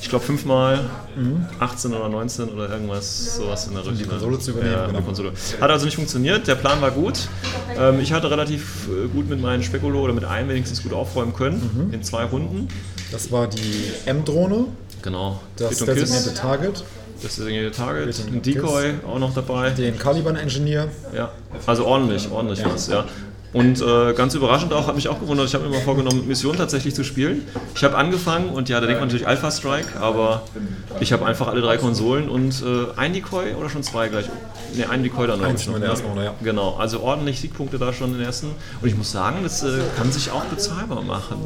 ich 0.00 0.08
glaube 0.08 0.24
fünfmal, 0.24 0.90
mhm. 1.16 1.46
18 1.58 1.92
oder 1.94 2.08
19 2.08 2.48
oder 2.50 2.70
irgendwas, 2.70 3.36
sowas 3.36 3.66
in 3.66 3.74
der 3.74 3.80
Richtung. 3.80 3.98
Die 3.98 4.04
Konsole 4.04 4.38
zu 4.38 4.50
übernehmen. 4.52 4.72
Ja, 4.72 4.86
genau. 4.86 5.00
Konsole. 5.00 5.32
Hat 5.60 5.70
also 5.70 5.84
nicht 5.84 5.96
funktioniert, 5.96 6.46
der 6.46 6.54
Plan 6.54 6.80
war 6.80 6.90
gut. 6.90 7.28
Ähm, 7.76 8.00
ich 8.00 8.12
hatte 8.12 8.30
relativ 8.30 8.88
äh, 8.88 9.08
gut 9.08 9.28
mit 9.28 9.40
meinen 9.40 9.62
Spekulo 9.62 10.00
oder 10.00 10.12
mit 10.12 10.24
einem 10.24 10.48
wenigstens 10.48 10.82
gut 10.82 10.92
aufräumen 10.92 11.34
können, 11.34 11.88
mhm. 11.88 11.94
in 11.94 12.02
zwei 12.02 12.24
Runden. 12.24 12.68
Das 13.12 13.30
war 13.32 13.46
die 13.48 13.92
M-Drohne. 14.06 14.66
Genau. 15.02 15.40
Das 15.56 15.78
designierte 15.78 16.34
Target. 16.34 16.84
Das 17.22 17.36
designierte 17.36 17.70
Target, 17.70 18.20
ein 18.26 18.42
Decoy 18.42 18.94
auch 19.06 19.18
noch 19.18 19.32
dabei. 19.32 19.70
Den 19.70 19.98
Caliban 19.98 20.36
Engineer. 20.36 20.88
Ja, 21.14 21.32
also 21.66 21.86
ordentlich, 21.86 22.30
ordentlich 22.30 22.60
ja. 22.60 22.72
was, 22.72 22.88
ja. 22.88 23.06
Und 23.56 23.80
äh, 23.80 24.12
ganz 24.12 24.34
überraschend 24.34 24.74
auch, 24.74 24.86
hat 24.86 24.96
mich 24.96 25.08
auch 25.08 25.18
gewundert, 25.18 25.48
ich 25.48 25.54
habe 25.54 25.64
mir 25.64 25.70
mal 25.70 25.80
vorgenommen, 25.80 26.28
Mission 26.28 26.58
tatsächlich 26.58 26.94
zu 26.94 27.04
spielen. 27.04 27.40
Ich 27.74 27.82
habe 27.84 27.96
angefangen 27.96 28.50
und 28.50 28.68
ja, 28.68 28.78
da 28.80 28.86
denkt 28.86 29.00
man 29.00 29.08
natürlich 29.08 29.26
Alpha 29.26 29.50
Strike, 29.50 29.98
aber 29.98 30.42
ich 31.00 31.10
habe 31.10 31.24
einfach 31.24 31.48
alle 31.48 31.62
drei 31.62 31.78
Konsolen 31.78 32.28
und 32.28 32.62
äh, 32.62 32.98
ein 33.00 33.14
Decoy 33.14 33.54
oder 33.54 33.70
schon 33.70 33.82
zwei 33.82 34.08
gleich? 34.08 34.26
Ne, 34.76 34.88
ein 34.88 35.02
Decoy 35.02 35.26
dann 35.26 35.40
noch. 35.40 35.46
Eins 35.46 35.66
in 35.66 35.80
der 35.80 35.90
ersten 35.90 36.06
Runde, 36.06 36.24
ja. 36.24 36.34
Genau, 36.42 36.76
also 36.76 37.00
ordentlich 37.00 37.40
Siegpunkte 37.40 37.78
da 37.78 37.92
schon 37.92 38.12
in 38.12 38.18
der 38.18 38.26
ersten. 38.26 38.48
Und 38.80 38.88
ich 38.88 38.96
muss 38.96 39.12
sagen, 39.12 39.38
das 39.42 39.62
äh, 39.62 39.80
kann 39.96 40.10
sich 40.12 40.30
auch 40.30 40.44
bezahlbar 40.44 41.02
machen. 41.02 41.38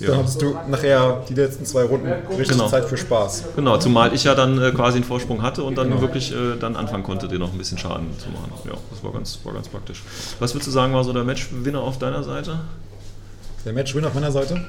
Ja. 0.00 0.08
Dann 0.08 0.18
hattest 0.18 0.42
du 0.42 0.56
nachher 0.68 1.22
die 1.28 1.34
letzten 1.34 1.64
zwei 1.64 1.84
Runden 1.84 2.08
richtig 2.30 2.48
genau. 2.50 2.68
Zeit 2.68 2.84
für 2.84 2.96
Spaß. 2.96 3.44
Genau, 3.56 3.78
zumal 3.78 4.14
ich 4.14 4.24
ja 4.24 4.34
dann 4.34 4.60
äh, 4.60 4.72
quasi 4.72 4.96
einen 4.96 5.04
Vorsprung 5.04 5.42
hatte 5.42 5.62
und 5.62 5.78
dann 5.78 5.88
genau. 5.88 6.00
wirklich 6.00 6.32
äh, 6.32 6.56
dann 6.58 6.76
anfangen 6.76 7.02
konnte, 7.02 7.28
dir 7.28 7.38
noch 7.38 7.52
ein 7.52 7.58
bisschen 7.58 7.78
Schaden 7.78 8.08
zu 8.18 8.28
machen. 8.30 8.52
Ja, 8.64 8.74
das 8.90 9.02
war 9.02 9.12
ganz, 9.12 9.38
war 9.44 9.54
ganz 9.54 9.68
praktisch. 9.68 10.02
Was 10.38 10.54
würdest 10.54 10.68
du 10.68 10.72
sagen, 10.72 10.92
war 10.92 11.04
so 11.04 11.12
der 11.12 11.24
Matchwinner 11.24 11.80
auf 11.80 11.98
deiner 11.98 12.22
Seite? 12.22 12.60
Der 13.64 13.72
Matchwinner 13.72 14.08
auf 14.08 14.14
meiner 14.14 14.32
Seite? 14.32 14.64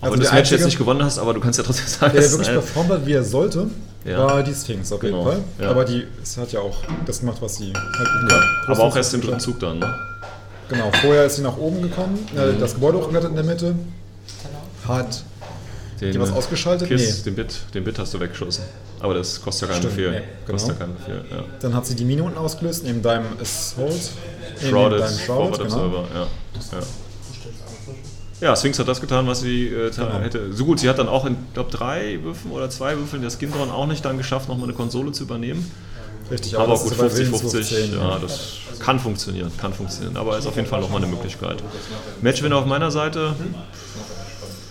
Also 0.00 0.12
wenn 0.12 0.20
du 0.20 0.24
das 0.24 0.34
Match 0.34 0.50
jetzt 0.50 0.64
nicht 0.64 0.78
gewonnen 0.78 1.02
hast, 1.02 1.18
aber 1.18 1.32
du 1.32 1.40
kannst 1.40 1.58
ja 1.58 1.64
trotzdem 1.64 1.86
sagen, 1.86 2.14
der 2.14 2.30
wirklich 2.30 2.48
performt 2.48 2.90
hat, 2.90 3.06
wie 3.06 3.12
er 3.12 3.24
sollte, 3.24 3.68
ja. 4.04 4.18
war 4.18 4.42
die 4.42 4.54
Sphinx 4.54 4.92
auf 4.92 5.00
genau. 5.00 5.18
jeden 5.18 5.30
Fall. 5.30 5.44
Ja. 5.60 5.70
Aber 5.70 5.84
die 5.84 6.06
es 6.22 6.36
hat 6.36 6.52
ja 6.52 6.60
auch 6.60 6.76
das 7.06 7.20
gemacht, 7.20 7.38
was 7.40 7.56
sie 7.56 7.72
halt 7.72 8.08
gut 8.20 8.30
ja. 8.30 8.40
Aber 8.68 8.84
auch 8.84 8.96
erst 8.96 9.14
im 9.14 9.22
dritten 9.22 9.40
Zug 9.40 9.58
dann, 9.60 9.78
ne? 9.78 9.94
Genau, 10.68 10.90
vorher 11.00 11.24
ist 11.24 11.36
sie 11.36 11.42
nach 11.42 11.56
oben 11.56 11.80
gekommen, 11.82 12.18
äh, 12.36 12.52
mhm. 12.52 12.60
das 12.60 12.74
Gebäude 12.74 12.98
hochgeklettert 12.98 13.30
in 13.30 13.36
der 13.36 13.44
Mitte, 13.44 13.74
hat 14.86 15.22
den, 16.00 16.12
die 16.12 16.20
was 16.20 16.32
ausgeschaltet? 16.32 16.88
Kiss, 16.88 17.18
nee. 17.18 17.22
den, 17.24 17.36
Bit, 17.36 17.54
den 17.72 17.84
Bit 17.84 17.98
hast 17.98 18.12
du 18.12 18.20
weggeschossen. 18.20 18.64
Aber 19.00 19.14
das 19.14 19.40
kostet 19.40 19.68
ja 19.68 19.74
keinen 19.74 19.84
Befehl. 19.84 20.10
Nee, 20.10 20.22
genau. 20.44 20.52
kostet 20.52 20.70
ja 20.70 20.84
keinen 20.84 20.96
Befehl 20.96 21.24
ja. 21.30 21.44
Dann 21.60 21.74
hat 21.74 21.86
sie 21.86 21.94
die 21.94 22.04
Mine 22.04 22.22
unten 22.22 22.38
ausgelöst, 22.38 22.84
neben 22.84 23.02
deinem 23.02 23.26
Assault. 23.40 24.10
Shrouded, 24.60 25.00
deinem 25.00 25.18
Shrouded 25.18 25.58
genau. 25.58 25.64
Observer, 25.64 26.04
ja. 26.14 26.20
ja. 26.72 26.86
Ja, 28.40 28.54
Sphinx 28.54 28.78
hat 28.78 28.88
das 28.88 29.00
getan, 29.00 29.26
was 29.26 29.40
sie 29.40 29.66
äh, 29.66 29.90
genau. 29.90 30.18
hätte. 30.18 30.52
So 30.52 30.66
gut, 30.66 30.80
sie 30.80 30.88
hat 30.88 30.98
dann 30.98 31.08
auch 31.08 31.24
in, 31.24 31.36
glaube 31.54 31.70
drei 31.70 32.22
Würfen 32.22 32.50
oder 32.50 32.68
zwei 32.68 32.96
Würfeln 32.98 33.22
der 33.22 33.30
Skindron 33.30 33.70
auch 33.70 33.86
nicht 33.86 34.04
dann 34.04 34.18
geschafft, 34.18 34.48
nochmal 34.48 34.68
eine 34.68 34.74
Konsole 34.74 35.12
zu 35.12 35.24
übernehmen. 35.24 35.70
Richtig, 36.30 36.56
aber, 36.56 36.74
aber 36.74 36.78
gut, 36.78 36.94
50, 36.94 37.28
50, 37.28 37.66
10, 37.66 37.92
ja, 37.94 38.18
das 38.18 38.58
kann 38.80 38.98
funktionieren, 38.98 39.50
kann 39.58 39.72
funktionieren. 39.72 40.16
Aber 40.16 40.36
ist 40.36 40.46
auf 40.46 40.56
jeden 40.56 40.68
Fall 40.68 40.80
nochmal 40.80 41.02
eine 41.02 41.10
Möglichkeit. 41.10 41.62
Matchwinner 42.20 42.56
auf 42.56 42.66
meiner 42.66 42.90
Seite. 42.90 43.34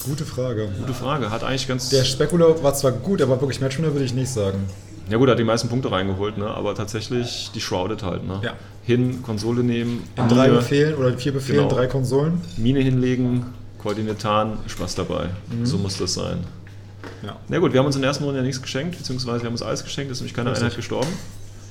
Gute 0.05 0.25
Frage. 0.25 0.69
Gute 0.79 0.93
Frage. 0.93 1.31
Hat 1.31 1.43
eigentlich 1.43 1.67
ganz. 1.67 1.89
Der 1.89 2.03
Spekular 2.03 2.61
war 2.61 2.73
zwar 2.75 2.91
gut, 2.91 3.21
aber 3.21 3.39
wirklich 3.41 3.61
Matchwinner 3.61 3.93
würde 3.93 4.05
ich 4.05 4.13
nicht 4.13 4.29
sagen. 4.29 4.69
Ja 5.09 5.17
gut, 5.17 5.27
er 5.27 5.31
hat 5.31 5.39
die 5.39 5.43
meisten 5.43 5.69
Punkte 5.69 5.91
reingeholt, 5.91 6.37
ne? 6.37 6.47
aber 6.47 6.73
tatsächlich 6.75 7.51
die 7.53 7.61
Shrouded 7.61 8.03
halt. 8.03 8.25
Ne? 8.27 8.41
Ja. 8.43 8.53
Hin, 8.83 9.21
Konsole 9.23 9.63
nehmen. 9.63 10.03
In 10.15 10.27
drei 10.27 10.49
Befehlen 10.49 10.95
oder 10.95 11.13
vier 11.17 11.33
Befehlen, 11.33 11.63
genau. 11.63 11.75
drei 11.75 11.87
Konsolen. 11.87 12.41
Mine 12.57 12.79
hinlegen, 12.79 13.45
Koordinatan, 13.77 14.57
Spaß 14.67 14.95
dabei. 14.95 15.29
Mhm. 15.51 15.65
So 15.65 15.77
muss 15.77 15.97
das 15.97 16.15
sein. 16.15 16.39
Ja. 17.23 17.37
Na 17.49 17.59
gut, 17.59 17.73
wir 17.73 17.79
haben 17.79 17.85
uns 17.85 17.95
in 17.95 18.01
der 18.01 18.09
ersten 18.09 18.23
Runde 18.23 18.39
ja 18.39 18.45
nichts 18.45 18.61
geschenkt, 18.61 18.97
beziehungsweise 18.97 19.41
wir 19.41 19.45
haben 19.45 19.53
uns 19.53 19.61
alles 19.61 19.83
geschenkt, 19.83 20.11
ist 20.11 20.19
nämlich 20.19 20.33
keine 20.33 20.49
Richtig. 20.49 20.63
Einheit 20.63 20.77
gestorben. 20.77 21.09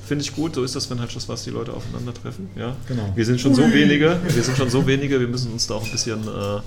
Finde 0.07 0.23
ich 0.23 0.35
gut, 0.35 0.55
so 0.55 0.63
ist 0.63 0.77
das, 0.77 0.91
wenn 0.91 1.01
halt 1.01 1.15
das, 1.17 1.29
was 1.29 1.45
die 1.45 1.51
Leute 1.51 1.73
aufeinandertreffen. 1.73 2.51
Ja? 2.57 2.77
Genau. 2.87 3.13
Wir 3.15 3.25
sind 3.25 3.41
schon 3.41 3.55
so 3.55 3.63
wenige, 3.63 4.19
wir 4.23 4.43
sind 4.43 4.57
schon 4.57 4.69
so 4.69 4.87
wenige, 4.87 5.19
wir 5.19 5.29
müssen 5.29 5.53
uns 5.53 5.67
da 5.67 5.75
auch 5.75 5.85
ein 5.85 5.91
bisschen 5.91 6.21
äh, 6.29 6.61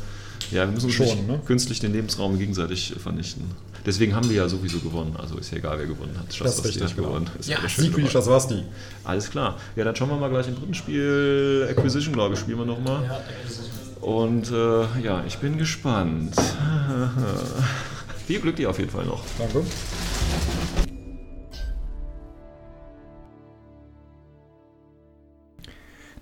Ja, 0.51 0.65
wir 0.65 0.67
müssen 0.67 0.85
uns 0.85 0.95
Schon, 0.95 1.05
nicht 1.07 1.27
ne? 1.27 1.41
künstlich 1.45 1.79
den 1.79 1.93
Lebensraum 1.93 2.37
gegenseitig 2.37 2.93
vernichten. 2.97 3.43
Deswegen 3.85 4.15
haben 4.15 4.29
wir 4.29 4.35
ja 4.35 4.49
sowieso 4.49 4.79
gewonnen. 4.79 5.15
Also 5.17 5.37
ist 5.37 5.51
ja 5.51 5.57
egal, 5.57 5.79
wer 5.79 5.85
gewonnen 5.85 6.15
hat. 6.17 6.25
Das 6.27 6.31
ist 6.31 6.37
Schaswasti 6.37 6.67
richtig, 6.67 6.83
hat 6.83 6.95
genau. 6.95 7.07
gewonnen. 7.07 7.29
Ist 7.39 7.49
Ja, 7.49 7.59
alles 7.59 7.71
schön 7.71 7.85
Sieg 7.85 7.95
dabei. 7.95 8.09
Schaswasti. 8.09 8.63
Alles 9.03 9.29
klar. 9.29 9.57
Ja, 9.75 9.85
dann 9.85 9.95
schauen 9.95 10.09
wir 10.09 10.17
mal 10.17 10.29
gleich 10.29 10.47
im 10.47 10.55
dritten 10.55 10.73
Spiel. 10.73 11.67
Acquisition, 11.69 12.13
glaube 12.13 12.33
ich, 12.33 12.39
spielen 12.41 12.57
wir 12.59 12.65
nochmal. 12.65 13.21
Und 14.01 14.51
äh, 14.51 15.01
ja, 15.01 15.23
ich 15.25 15.37
bin 15.37 15.57
gespannt. 15.57 16.35
Viel 18.27 18.41
Glück 18.41 18.57
dir 18.57 18.69
auf 18.69 18.77
jeden 18.79 18.91
Fall 18.91 19.05
noch. 19.05 19.23
Danke. 19.37 19.63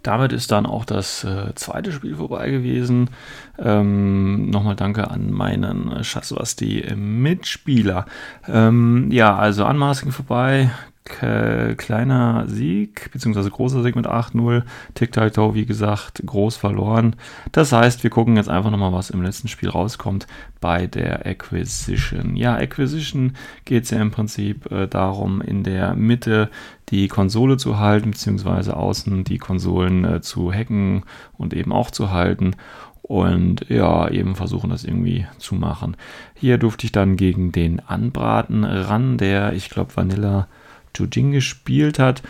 Damit 0.06 0.34
ist 0.34 0.52
dann 0.52 0.68
auch 0.68 0.86
das 0.86 1.24
äh, 1.24 1.56
zweite 1.56 1.92
Spiel 1.92 2.16
vorbei 2.16 2.52
gewesen. 2.52 3.10
Ähm, 3.58 4.52
Nochmal 4.52 4.76
danke 4.76 5.10
an 5.10 5.32
meinen 5.32 6.04
Schaswasti 6.04 6.94
Mitspieler. 6.96 8.06
Ähm, 8.48 9.10
ja, 9.12 9.36
also 9.36 9.66
Unmasking 9.66 10.12
vorbei. 10.12 10.70
Kleiner 11.08 12.46
Sieg, 12.48 13.12
beziehungsweise 13.12 13.52
großer 13.52 13.84
Sieg 13.84 13.96
mit 13.96 14.08
8-0. 14.08 14.64
Tic-Tac-Toe, 14.96 15.54
wie 15.54 15.68
gesagt, 15.68 16.24
groß 16.26 16.58
verloren. 16.58 17.16
Das 17.52 17.72
heißt, 17.72 18.02
wir 18.02 18.10
gucken 18.10 18.38
jetzt 18.38 18.50
einfach 18.50 18.72
nochmal, 18.72 18.92
was 18.92 19.12
im 19.12 19.22
letzten 19.22 19.48
Spiel 19.48 19.70
rauskommt 19.70 20.26
bei 20.60 20.88
der 20.88 21.28
Acquisition. 21.28 22.36
Ja, 22.36 22.56
Acquisition 22.56 23.34
geht 23.66 23.84
es 23.84 23.92
ja 23.92 24.02
im 24.02 24.10
Prinzip 24.10 24.72
äh, 24.72 24.88
darum, 24.88 25.42
in 25.42 25.64
der 25.64 25.94
Mitte 25.94 26.50
die 26.90 27.08
Konsole 27.08 27.58
zu 27.58 27.78
halten, 27.78 28.12
beziehungsweise 28.12 28.76
außen 28.76 29.24
die 29.26 29.38
Konsolen 29.38 30.06
äh, 30.06 30.22
zu 30.22 30.52
hacken 30.52 31.04
und 31.38 31.54
eben 31.54 31.72
auch 31.72 31.92
zu 31.92 32.10
halten. 32.10 32.56
Und 33.04 33.70
ja, 33.70 34.10
eben 34.10 34.36
versuchen 34.36 34.72
das 34.72 34.84
irgendwie 34.84 35.28
zu 35.38 35.54
machen. 35.54 35.96
Hier 36.34 36.58
durfte 36.58 36.88
ich 36.88 36.92
dann 36.92 37.16
gegen 37.16 37.52
den 37.52 37.80
Anbraten 37.80 38.64
ran, 38.64 39.20
der, 39.20 39.54
ich 39.54 39.70
glaube, 39.70 39.96
Vanilla 39.96 40.48
Jujing 40.96 41.32
gespielt 41.32 42.00
hat. 42.00 42.22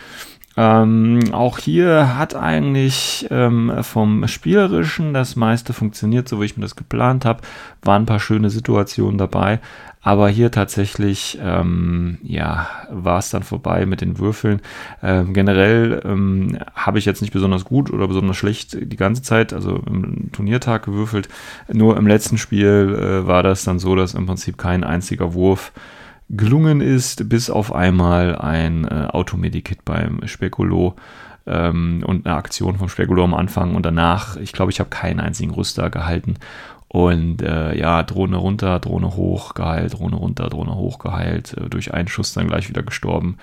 Ähm, 0.58 1.20
auch 1.32 1.58
hier 1.58 2.16
hat 2.16 2.34
eigentlich 2.34 3.26
ähm, 3.30 3.70
vom 3.82 4.26
Spielerischen 4.26 5.12
das 5.12 5.36
meiste 5.36 5.74
funktioniert, 5.74 6.28
so 6.28 6.40
wie 6.40 6.46
ich 6.46 6.56
mir 6.56 6.62
das 6.62 6.76
geplant 6.76 7.26
habe. 7.26 7.42
Waren 7.82 8.02
ein 8.02 8.06
paar 8.06 8.20
schöne 8.20 8.48
Situationen 8.48 9.18
dabei, 9.18 9.60
aber 10.00 10.30
hier 10.30 10.50
tatsächlich, 10.50 11.38
ähm, 11.42 12.16
ja, 12.22 12.68
war 12.90 13.18
es 13.18 13.28
dann 13.28 13.42
vorbei 13.42 13.84
mit 13.84 14.00
den 14.00 14.18
Würfeln. 14.18 14.62
Ähm, 15.02 15.34
generell 15.34 16.00
ähm, 16.06 16.58
habe 16.74 16.98
ich 16.98 17.04
jetzt 17.04 17.20
nicht 17.20 17.34
besonders 17.34 17.66
gut 17.66 17.90
oder 17.90 18.08
besonders 18.08 18.38
schlecht 18.38 18.78
die 18.80 18.96
ganze 18.96 19.20
Zeit, 19.20 19.52
also 19.52 19.82
im 19.86 20.32
Turniertag 20.32 20.86
gewürfelt. 20.86 21.28
Nur 21.70 21.98
im 21.98 22.06
letzten 22.06 22.38
Spiel 22.38 22.96
äh, 22.98 23.26
war 23.26 23.42
das 23.42 23.64
dann 23.64 23.78
so, 23.78 23.94
dass 23.94 24.14
im 24.14 24.24
Prinzip 24.24 24.56
kein 24.56 24.84
einziger 24.84 25.34
Wurf 25.34 25.72
gelungen 26.28 26.80
ist, 26.80 27.28
bis 27.28 27.50
auf 27.50 27.72
einmal 27.72 28.36
ein 28.36 28.84
äh, 28.84 29.06
Automedikit 29.08 29.84
beim 29.84 30.26
Spekulo 30.26 30.96
ähm, 31.46 32.02
und 32.04 32.26
eine 32.26 32.36
Aktion 32.36 32.76
vom 32.76 32.88
Spekulo 32.88 33.24
am 33.24 33.34
Anfang 33.34 33.74
und 33.74 33.86
danach, 33.86 34.36
ich 34.36 34.52
glaube, 34.52 34.72
ich 34.72 34.80
habe 34.80 34.90
keinen 34.90 35.20
einzigen 35.20 35.52
Rüster 35.52 35.90
gehalten. 35.90 36.34
Und 36.88 37.42
äh, 37.42 37.76
ja, 37.76 38.02
Drohne 38.04 38.36
runter, 38.36 38.78
Drohne 38.78 39.16
hoch, 39.16 39.54
geheilt, 39.54 39.94
Drohne 39.94 40.16
runter, 40.16 40.48
Drohne 40.48 40.74
hoch, 40.76 40.98
geheilt, 40.98 41.54
äh, 41.54 41.68
durch 41.68 41.92
einen 41.92 42.08
Schuss 42.08 42.32
dann 42.32 42.46
gleich 42.46 42.68
wieder 42.68 42.82
gestorben. 42.82 43.38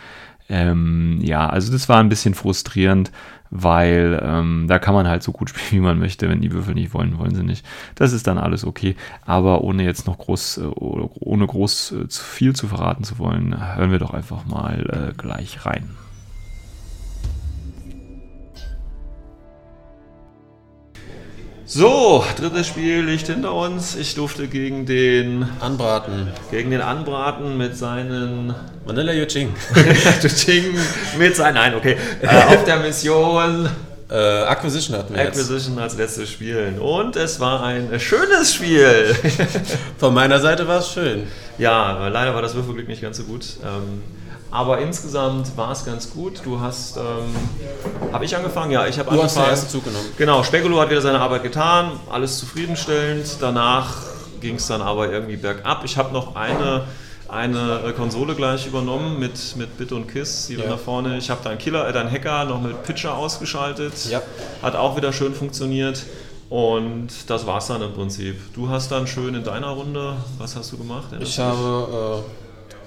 Ähm, 0.53 1.17
ja, 1.23 1.49
also 1.49 1.71
das 1.71 1.89
war 1.89 1.97
ein 1.97 2.09
bisschen 2.09 2.35
frustrierend, 2.35 3.11
weil 3.49 4.21
ähm, 4.23 4.67
da 4.67 4.77
kann 4.77 4.93
man 4.93 5.07
halt 5.07 5.23
so 5.23 5.31
gut 5.31 5.49
spielen, 5.49 5.71
wie 5.71 5.85
man 5.85 5.97
möchte. 5.97 6.29
Wenn 6.29 6.41
die 6.41 6.51
Würfel 6.51 6.75
nicht 6.75 6.93
wollen, 6.93 7.17
wollen 7.17 7.33
sie 7.33 7.41
nicht. 7.41 7.65
Das 7.95 8.13
ist 8.13 8.27
dann 8.27 8.37
alles 8.37 8.63
okay. 8.63 8.95
Aber 9.25 9.61
ohne 9.61 9.83
jetzt 9.83 10.05
noch 10.05 10.19
groß, 10.19 10.59
äh, 10.59 10.65
ohne 10.75 11.47
groß 11.47 11.91
äh, 11.93 12.07
zu 12.07 12.23
viel 12.23 12.55
zu 12.55 12.67
verraten 12.67 13.03
zu 13.03 13.17
wollen, 13.17 13.75
hören 13.75 13.89
wir 13.89 13.97
doch 13.97 14.13
einfach 14.13 14.45
mal 14.45 15.09
äh, 15.11 15.13
gleich 15.17 15.65
rein. 15.65 15.89
So, 21.75 22.23
drittes 22.37 22.67
Spiel 22.67 23.01
liegt 23.01 23.25
hinter 23.25 23.51
uns. 23.51 23.95
Ich 23.95 24.13
durfte 24.13 24.47
gegen 24.47 24.85
den, 24.85 25.49
Anbraten. 25.59 26.27
gegen 26.51 26.69
den 26.69 26.81
Anbraten 26.81 27.57
mit 27.57 27.75
seinen 27.75 28.53
Vanilla 28.85 29.11
Yuching. 29.11 29.55
Ching, 30.21 30.65
mit 31.17 31.35
seinen, 31.35 31.55
nein, 31.55 31.73
okay, 31.73 31.97
äh, 32.21 32.27
auf 32.27 32.63
der 32.65 32.77
Mission 32.77 33.67
äh, 34.07 34.15
Acquisition 34.43 34.95
hatten 34.95 35.15
wir 35.15 35.23
jetzt. 35.23 35.39
Acquisition 35.39 35.79
als 35.79 35.97
letztes 35.97 36.29
spielen. 36.29 36.77
Und 36.77 37.15
es 37.15 37.39
war 37.39 37.63
ein 37.63 37.99
schönes 37.99 38.53
Spiel. 38.53 39.15
Von 39.97 40.13
meiner 40.13 40.39
Seite 40.39 40.67
war 40.67 40.77
es 40.77 40.93
schön. 40.93 41.23
ja, 41.57 42.07
leider 42.07 42.35
war 42.35 42.43
das 42.43 42.53
Würfelglück 42.53 42.87
nicht 42.87 43.01
ganz 43.01 43.17
so 43.17 43.23
gut. 43.23 43.47
Ähm, 43.63 44.03
aber 44.53 44.77
insgesamt 44.79 45.57
war 45.57 45.71
es 45.71 45.83
ganz 45.83 46.11
gut. 46.11 46.41
Du 46.45 46.59
hast, 46.59 46.95
ähm, 46.97 47.03
habe 48.13 48.23
ich 48.23 48.35
angefangen? 48.37 48.71
Ja, 48.71 48.85
ich 48.85 48.99
habe 48.99 49.09
Du 49.09 49.21
hast 49.23 49.33
den 49.35 49.39
angefangen. 49.41 49.49
ersten 49.49 49.69
Zug 49.69 49.83
genommen. 49.85 50.05
Genau, 50.17 50.43
Spekulo 50.43 50.79
hat 50.79 50.89
wieder 50.91 51.01
seine 51.01 51.19
Arbeit 51.19 51.41
getan, 51.43 51.91
alles 52.11 52.37
zufriedenstellend. 52.39 53.37
Danach 53.41 53.95
ging 54.41 54.55
es 54.55 54.67
dann 54.67 54.81
aber 54.81 55.11
irgendwie 55.11 55.37
bergab. 55.37 55.83
Ich 55.85 55.97
habe 55.97 56.13
noch 56.13 56.35
eine, 56.35 56.83
eine 57.29 57.93
Konsole 57.97 58.35
gleich 58.35 58.67
übernommen 58.67 59.17
mit, 59.19 59.55
mit 59.57 59.75
Bit 59.77 59.91
und 59.91 60.07
Kiss, 60.07 60.47
die 60.47 60.53
Ja. 60.53 60.61
dann 60.61 60.69
da 60.69 60.77
vorne. 60.77 61.17
Ich 61.17 61.29
habe 61.31 61.43
deinen 61.43 61.57
Killer, 61.57 61.87
äh, 61.87 61.91
deinen 61.93 62.11
Hacker 62.11 62.45
noch 62.45 62.61
mit 62.61 62.83
Pitcher 62.83 63.15
ausgeschaltet. 63.17 63.93
Ja. 64.11 64.21
Hat 64.61 64.75
auch 64.75 64.95
wieder 64.95 65.11
schön 65.13 65.33
funktioniert. 65.33 66.03
Und 66.49 67.07
das 67.27 67.47
war's 67.47 67.65
dann 67.67 67.81
im 67.81 67.93
Prinzip. 67.93 68.35
Du 68.53 68.69
hast 68.69 68.91
dann 68.91 69.07
schön 69.07 69.33
in 69.33 69.43
deiner 69.43 69.69
Runde, 69.69 70.13
was 70.37 70.55
hast 70.55 70.71
du 70.71 70.77
gemacht? 70.77 71.05
Ich 71.19 71.39
habe 71.39 72.23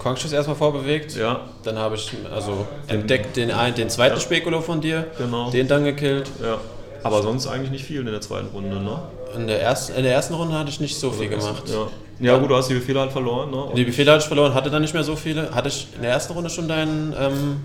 Konkschuss 0.06 0.32
erstmal 0.32 0.56
vorbewegt. 0.56 1.16
Ja, 1.16 1.40
Dann 1.64 1.78
habe 1.78 1.96
ich 1.96 2.12
also 2.32 2.64
entdeckt 2.86 3.36
den, 3.36 3.50
einen, 3.50 3.74
den 3.74 3.90
zweiten 3.90 4.20
Spekulo 4.20 4.60
von 4.60 4.80
dir. 4.80 5.06
Genau. 5.18 5.50
Den 5.50 5.66
dann 5.66 5.84
gekillt. 5.84 6.30
ja. 6.40 6.58
Aber 7.02 7.22
sonst 7.22 7.46
eigentlich 7.46 7.70
nicht 7.70 7.84
viel 7.84 8.00
in 8.00 8.06
der 8.06 8.20
zweiten 8.20 8.48
Runde, 8.48 8.76
ne? 8.80 9.00
In 9.36 9.46
der, 9.46 9.60
ersten, 9.62 9.94
in 9.96 10.02
der 10.04 10.12
ersten 10.12 10.34
Runde 10.34 10.56
hatte 10.58 10.70
ich 10.70 10.80
nicht 10.80 10.96
so 10.98 11.10
viel 11.10 11.28
gemacht. 11.28 11.62
Ja. 11.68 11.86
ja, 12.20 12.38
gut, 12.38 12.50
du 12.50 12.56
hast 12.56 12.68
die 12.68 12.74
Befehle 12.74 13.00
halt 13.00 13.12
verloren, 13.12 13.50
ne? 13.50 13.62
Und 13.64 13.76
Die 13.76 13.84
Befehle 13.84 14.10
hatte 14.12 14.22
ich 14.22 14.26
verloren, 14.26 14.54
hatte 14.54 14.70
dann 14.70 14.82
nicht 14.82 14.94
mehr 14.94 15.04
so 15.04 15.14
viele. 15.14 15.50
Hatte 15.54 15.68
ich 15.68 15.86
in 15.96 16.02
der 16.02 16.12
ersten 16.12 16.32
Runde 16.32 16.50
schon 16.50 16.66
deinen, 16.68 17.14
ähm, 17.18 17.60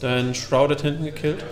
deinen 0.00 0.34
Shrouded 0.34 0.80
hinten 0.80 1.04
gekillt? 1.04 1.44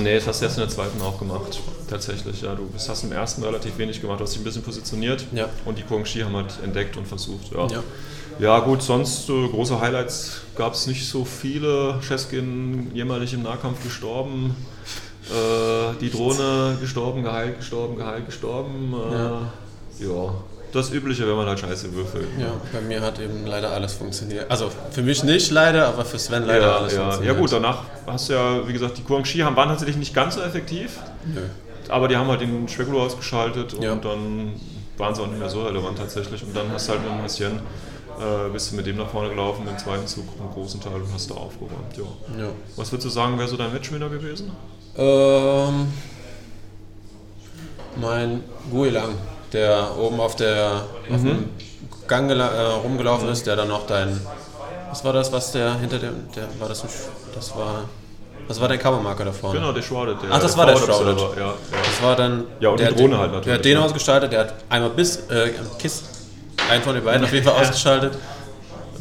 Nee, 0.00 0.16
das 0.16 0.26
hast 0.26 0.40
du 0.40 0.46
jetzt 0.46 0.54
in 0.56 0.62
der 0.62 0.68
zweiten 0.68 1.00
auch 1.02 1.18
gemacht. 1.18 1.60
Tatsächlich, 1.88 2.42
ja. 2.42 2.54
Du 2.54 2.68
hast 2.74 3.04
im 3.04 3.12
ersten 3.12 3.44
relativ 3.44 3.78
wenig 3.78 4.00
gemacht. 4.00 4.18
Du 4.18 4.24
hast 4.24 4.32
dich 4.32 4.40
ein 4.40 4.44
bisschen 4.44 4.62
positioniert. 4.62 5.24
Ja. 5.32 5.48
Und 5.64 5.78
die 5.78 5.84
Guangxi 5.84 6.20
haben 6.20 6.34
halt 6.34 6.54
entdeckt 6.64 6.96
und 6.96 7.06
versucht. 7.06 7.52
Ja, 7.52 7.66
Ja. 7.68 7.82
Ja. 8.38 8.58
gut, 8.60 8.82
sonst 8.82 9.28
äh, 9.28 9.48
große 9.48 9.80
Highlights 9.80 10.42
gab 10.56 10.74
es 10.74 10.86
nicht 10.86 11.08
so 11.08 11.24
viele. 11.24 11.98
Cheskin 12.06 12.90
jämmerlich 12.94 13.34
im 13.34 13.42
Nahkampf 13.42 13.82
gestorben. 13.82 14.56
Äh, 15.28 15.94
die 16.00 16.10
Drohne 16.10 16.76
gestorben, 16.80 17.22
geheilt, 17.22 17.58
gestorben, 17.58 17.96
geheilt, 17.96 18.26
gestorben. 18.26 18.94
Äh, 19.12 20.04
ja. 20.04 20.34
Das 20.72 20.90
Übliche, 20.90 21.26
wenn 21.26 21.36
man 21.36 21.46
halt 21.46 21.58
scheiße 21.58 21.92
würfelt. 21.94 22.26
Ja, 22.38 22.48
bei 22.72 22.80
mir 22.80 23.00
hat 23.00 23.18
eben 23.18 23.46
leider 23.46 23.70
alles 23.70 23.94
funktioniert. 23.94 24.50
Also 24.50 24.70
für 24.90 25.02
mich 25.02 25.22
nicht 25.24 25.50
leider, 25.50 25.88
aber 25.88 26.04
für 26.04 26.18
Sven 26.18 26.44
leider 26.44 26.66
ja, 26.66 26.76
alles 26.76 26.92
ja. 26.92 27.00
funktioniert. 27.02 27.34
ja 27.34 27.40
gut, 27.40 27.52
danach 27.52 27.78
hast 28.06 28.28
du 28.28 28.34
ja, 28.34 28.68
wie 28.68 28.72
gesagt, 28.72 28.98
die 28.98 29.04
Guangxi 29.04 29.38
haben, 29.38 29.56
waren 29.56 29.68
tatsächlich 29.68 29.96
nicht 29.96 30.14
ganz 30.14 30.34
so 30.34 30.42
effektiv. 30.42 30.98
Nö. 31.24 31.40
Aber 31.88 32.08
die 32.08 32.16
haben 32.16 32.28
halt 32.28 32.40
den 32.40 32.68
Spekulo 32.68 33.04
ausgeschaltet 33.04 33.74
und 33.74 33.82
Ja. 33.82 33.94
dann 33.94 34.52
waren 34.98 35.14
sie 35.14 35.22
auch 35.22 35.28
nicht 35.28 35.38
mehr 35.38 35.48
so 35.48 35.62
relevant 35.64 35.98
tatsächlich. 35.98 36.42
Und 36.42 36.54
dann 36.54 36.70
hast 36.72 36.88
du 36.88 36.92
halt 36.92 37.02
mit 37.02 37.10
dem 37.12 37.22
Häschen, 37.22 37.60
äh, 38.20 38.50
bist 38.50 38.72
du 38.72 38.76
mit 38.76 38.86
dem 38.86 38.96
nach 38.96 39.08
vorne 39.08 39.28
gelaufen, 39.28 39.66
im 39.68 39.78
zweiten 39.78 40.06
Zug 40.06 40.24
einen 40.38 40.50
großen 40.52 40.80
Teil 40.80 40.94
und 40.94 41.12
hast 41.12 41.30
da 41.30 41.34
aufgeräumt. 41.34 41.96
Ja. 41.96 42.42
Ja. 42.42 42.48
Was 42.76 42.92
würdest 42.92 43.06
du 43.06 43.10
sagen, 43.10 43.38
wäre 43.38 43.48
so 43.48 43.56
dein 43.56 43.72
Matchwinner 43.72 44.08
gewesen? 44.08 44.50
Ähm, 44.96 45.92
mein 47.96 48.44
Guilang, 48.70 49.14
der 49.52 49.96
oben 49.98 50.20
auf 50.20 50.36
der 50.36 50.84
auf 51.10 51.22
dem 51.22 51.50
Gang 52.08 52.30
äh, 52.30 52.42
rumgelaufen 52.82 53.28
ist, 53.28 53.46
der 53.46 53.56
dann 53.56 53.68
noch 53.68 53.86
dein. 53.86 54.20
Was 54.90 55.04
war 55.04 55.12
das, 55.12 55.32
was 55.32 55.52
der 55.52 55.74
hinter 55.78 55.98
dem. 55.98 56.28
Der, 56.34 56.48
war 56.58 56.68
das, 56.68 56.82
ein, 56.82 56.88
das 57.34 57.54
war. 57.56 57.84
Was 58.48 58.60
war 58.60 58.68
dein 58.68 58.78
Covermarker 58.78 59.24
da 59.24 59.32
vorne? 59.32 59.58
Genau, 59.58 59.72
der 59.72 59.82
Shrouded. 59.82 60.22
Der, 60.22 60.30
Ach, 60.30 60.38
das 60.38 60.56
war 60.56 60.66
der 60.66 60.76
Shrouded. 60.76 61.18
Ja, 61.18 61.46
ja. 61.46 61.54
Das 61.72 62.02
war 62.02 62.14
dann. 62.14 62.44
Ja, 62.60 62.68
und 62.68 62.78
die 62.78 62.84
der 62.84 62.92
hat 62.92 62.98
Drohne 62.98 63.10
den, 63.10 63.18
halt 63.18 63.32
natürlich, 63.32 63.44
Der 63.44 63.54
hat 63.54 63.64
den 63.64 63.78
ja. 63.78 63.84
ausgeschaltet, 63.84 64.32
der 64.32 64.40
hat 64.40 64.54
einmal 64.68 64.90
bis. 64.90 65.16
Äh, 65.28 65.52
Kiss, 65.78 66.04
einen 66.70 66.82
von 66.82 66.94
den 66.94 67.04
beiden 67.04 67.24
auf 67.24 67.32
jeden 67.32 67.44
Fall 67.44 67.60
ausgeschaltet. 67.60 68.14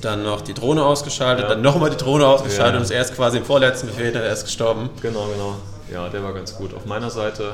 Dann 0.01 0.23
noch 0.23 0.41
die 0.41 0.53
Drohne 0.53 0.83
ausgeschaltet, 0.83 1.49
dann 1.49 1.61
nochmal 1.61 1.89
die 1.89 1.97
Drohne 1.97 2.27
ausgeschaltet 2.27 2.75
und 2.77 2.83
ist 2.83 2.91
erst 2.91 3.15
quasi 3.15 3.37
im 3.37 3.45
vorletzten 3.45 3.87
Befehl, 3.87 4.11
dann 4.11 4.23
erst 4.23 4.45
gestorben. 4.45 4.89
Genau, 5.01 5.25
genau. 5.27 5.55
Ja, 5.91 6.09
der 6.09 6.23
war 6.23 6.33
ganz 6.33 6.55
gut. 6.55 6.73
Auf 6.73 6.85
meiner 6.85 7.09
Seite 7.09 7.53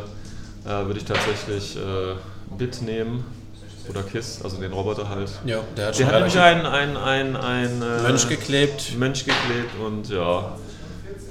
äh, 0.65 0.85
würde 0.85 0.99
ich 0.99 1.05
tatsächlich 1.05 1.77
äh, 1.77 2.15
Bit 2.57 2.81
nehmen. 2.81 3.23
Oder 3.89 4.03
Kiss, 4.03 4.39
also 4.43 4.57
den 4.57 4.71
Roboter 4.71 5.09
halt. 5.09 5.29
Ja, 5.43 5.59
der 5.75 5.87
hat 5.87 5.99
Der 5.99 6.05
schon 6.05 6.05
hat 6.07 6.13
nämlich 6.15 6.35
relativ 6.35 6.65
ein, 6.65 6.95
ein, 6.95 6.97
ein, 6.97 7.35
ein 7.35 7.81
äh, 7.81 8.01
Mönch 8.03 8.29
geklebt. 8.29 8.97
Mönch 8.97 9.25
geklebt 9.25 9.71
und 9.83 10.09
ja. 10.09 10.51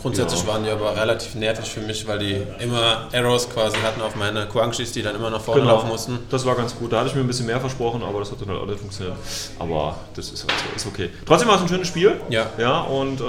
Grundsätzlich 0.00 0.40
Ja. 0.42 0.46
waren 0.48 0.64
die 0.64 0.70
aber 0.70 0.96
relativ 0.96 1.34
nervig 1.34 1.68
für 1.68 1.80
mich, 1.80 2.06
weil 2.06 2.18
die 2.18 2.42
immer 2.58 3.08
Arrows 3.12 3.48
quasi 3.50 3.76
hatten 3.78 4.00
auf 4.00 4.16
meine 4.16 4.46
Quangshis, 4.46 4.92
die 4.92 5.02
dann 5.02 5.14
immer 5.16 5.30
nach 5.30 5.40
vorne 5.42 5.62
laufen 5.62 5.88
mussten. 5.88 6.12
Genau. 6.12 6.24
Das 6.30 6.46
war 6.46 6.54
ganz 6.54 6.74
gut. 6.74 6.92
Da 6.92 6.98
hatte 7.00 7.08
ich 7.10 7.14
mir 7.14 7.20
ein 7.20 7.26
bisschen 7.26 7.46
mehr 7.46 7.60
versprochen, 7.60 8.02
aber 8.02 8.20
das 8.20 8.30
hat 8.30 8.40
dann 8.40 8.48
halt 8.48 8.60
auch 8.60 8.66
nicht 8.66 8.80
funktioniert. 8.80 9.16
Aber 9.58 9.96
das 10.14 10.30
ist 10.30 10.46
halt 10.48 10.52
so, 10.58 10.76
ist 10.76 10.86
okay. 10.86 11.10
Trotzdem 11.26 11.48
war 11.48 11.56
es 11.56 11.62
ein 11.62 11.68
schönes 11.68 11.88
Spiel. 11.88 12.18
Ja. 12.30 12.46
Ja, 12.58 12.80
und 12.80 13.20
äh, 13.20 13.24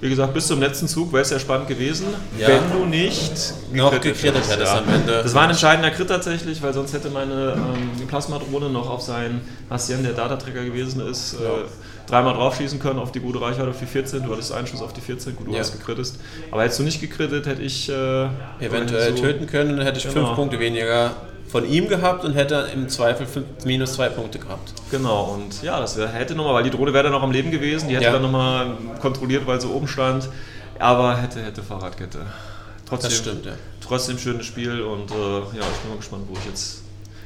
wie 0.00 0.08
gesagt, 0.10 0.34
bis 0.34 0.46
zum 0.46 0.60
letzten 0.60 0.88
Zug 0.88 1.12
wäre 1.12 1.22
es 1.22 1.30
sehr 1.30 1.38
spannend 1.40 1.68
gewesen, 1.68 2.06
Ja. 2.38 2.48
wenn 2.48 2.70
du 2.72 2.84
nicht 2.86 3.32
Noch 3.72 3.90
gekrittet 3.90 4.22
gekrittet 4.22 4.50
hättest 4.50 4.72
am 4.72 4.88
Ende. 4.88 5.22
Das 5.22 5.34
war 5.34 5.42
ein 5.44 5.50
entscheidender 5.50 5.90
Crit 5.90 6.08
tatsächlich, 6.08 6.62
weil 6.62 6.72
sonst 6.74 6.92
hätte 6.92 7.08
meine 7.10 7.52
ähm, 7.56 8.06
Plasmadrohne 8.06 8.68
noch 8.70 8.88
auf 8.90 9.00
seinen 9.02 9.40
Hassian, 9.70 10.02
der 10.02 10.12
Dataträger 10.12 10.64
gewesen 10.64 11.06
ist, 11.06 11.34
äh, 11.34 11.38
dreimal 12.06 12.34
draufschießen 12.34 12.78
können 12.78 12.98
auf 12.98 13.12
die 13.12 13.20
gute 13.20 13.40
Reichweite 13.40 13.68
auf 13.70 13.78
die 13.78 13.86
14. 13.86 14.22
Du 14.24 14.32
hattest 14.32 14.52
einen 14.52 14.66
Schuss 14.66 14.82
auf 14.82 14.92
die 14.92 15.00
14, 15.00 15.36
gut, 15.36 15.46
du 15.48 15.52
Ja. 15.52 15.58
hast 15.60 15.72
gekrittet. 15.72 16.12
Aber 16.50 16.62
hättest 16.62 16.78
du 16.80 16.84
nicht 16.84 17.00
gekrittet, 17.00 17.46
hätte 17.46 17.62
ich 17.62 17.88
äh, 17.88 18.26
Eventuell 18.60 19.16
so- 19.16 19.22
töten 19.22 19.46
können, 19.46 19.76
dann 19.76 19.86
hätte 19.86 19.98
ich 19.98 20.04
Genau. 20.08 20.26
fünf 20.26 20.36
Punkte 20.36 20.58
weniger 20.60 21.12
von 21.48 21.68
ihm 21.68 21.88
gehabt 21.88 22.24
und 22.24 22.34
hätte 22.34 22.68
im 22.74 22.88
Zweifel 22.88 23.26
fünf, 23.26 23.46
minus 23.64 23.94
zwei 23.94 24.08
Punkte 24.08 24.38
gehabt. 24.38 24.72
Genau, 24.90 25.34
und 25.34 25.62
ja, 25.62 25.78
das 25.80 25.96
hätte 25.96 26.34
nochmal, 26.34 26.54
weil 26.54 26.64
die 26.64 26.70
Drohne 26.70 26.92
wäre 26.92 27.04
dann 27.04 27.12
noch 27.12 27.22
am 27.22 27.30
Leben 27.30 27.50
gewesen, 27.50 27.88
die 27.88 27.94
hätte 27.94 28.06
Ja. 28.06 28.12
dann 28.12 28.22
nochmal 28.22 28.72
kontrolliert, 29.00 29.46
weil 29.46 29.60
sie 29.60 29.68
oben 29.68 29.86
stand. 29.88 30.28
Aber 30.78 31.16
hätte, 31.16 31.40
hätte 31.42 31.62
Fahrradkette. 31.62 32.18
Trotzdem, 32.88 33.10
Das 33.10 33.18
stimmt, 33.18 33.46
ja. 33.46 33.52
Trotzdem 33.80 34.18
schönes 34.18 34.46
Spiel 34.46 34.82
und 34.82 35.10
äh, 35.10 35.14
ja, 35.14 35.42
ich 35.52 35.80
bin 35.80 35.90
mal 35.90 35.96
gespannt, 35.96 36.24
wo 36.28 36.34
ich 36.34 36.44
jetzt 36.46 36.82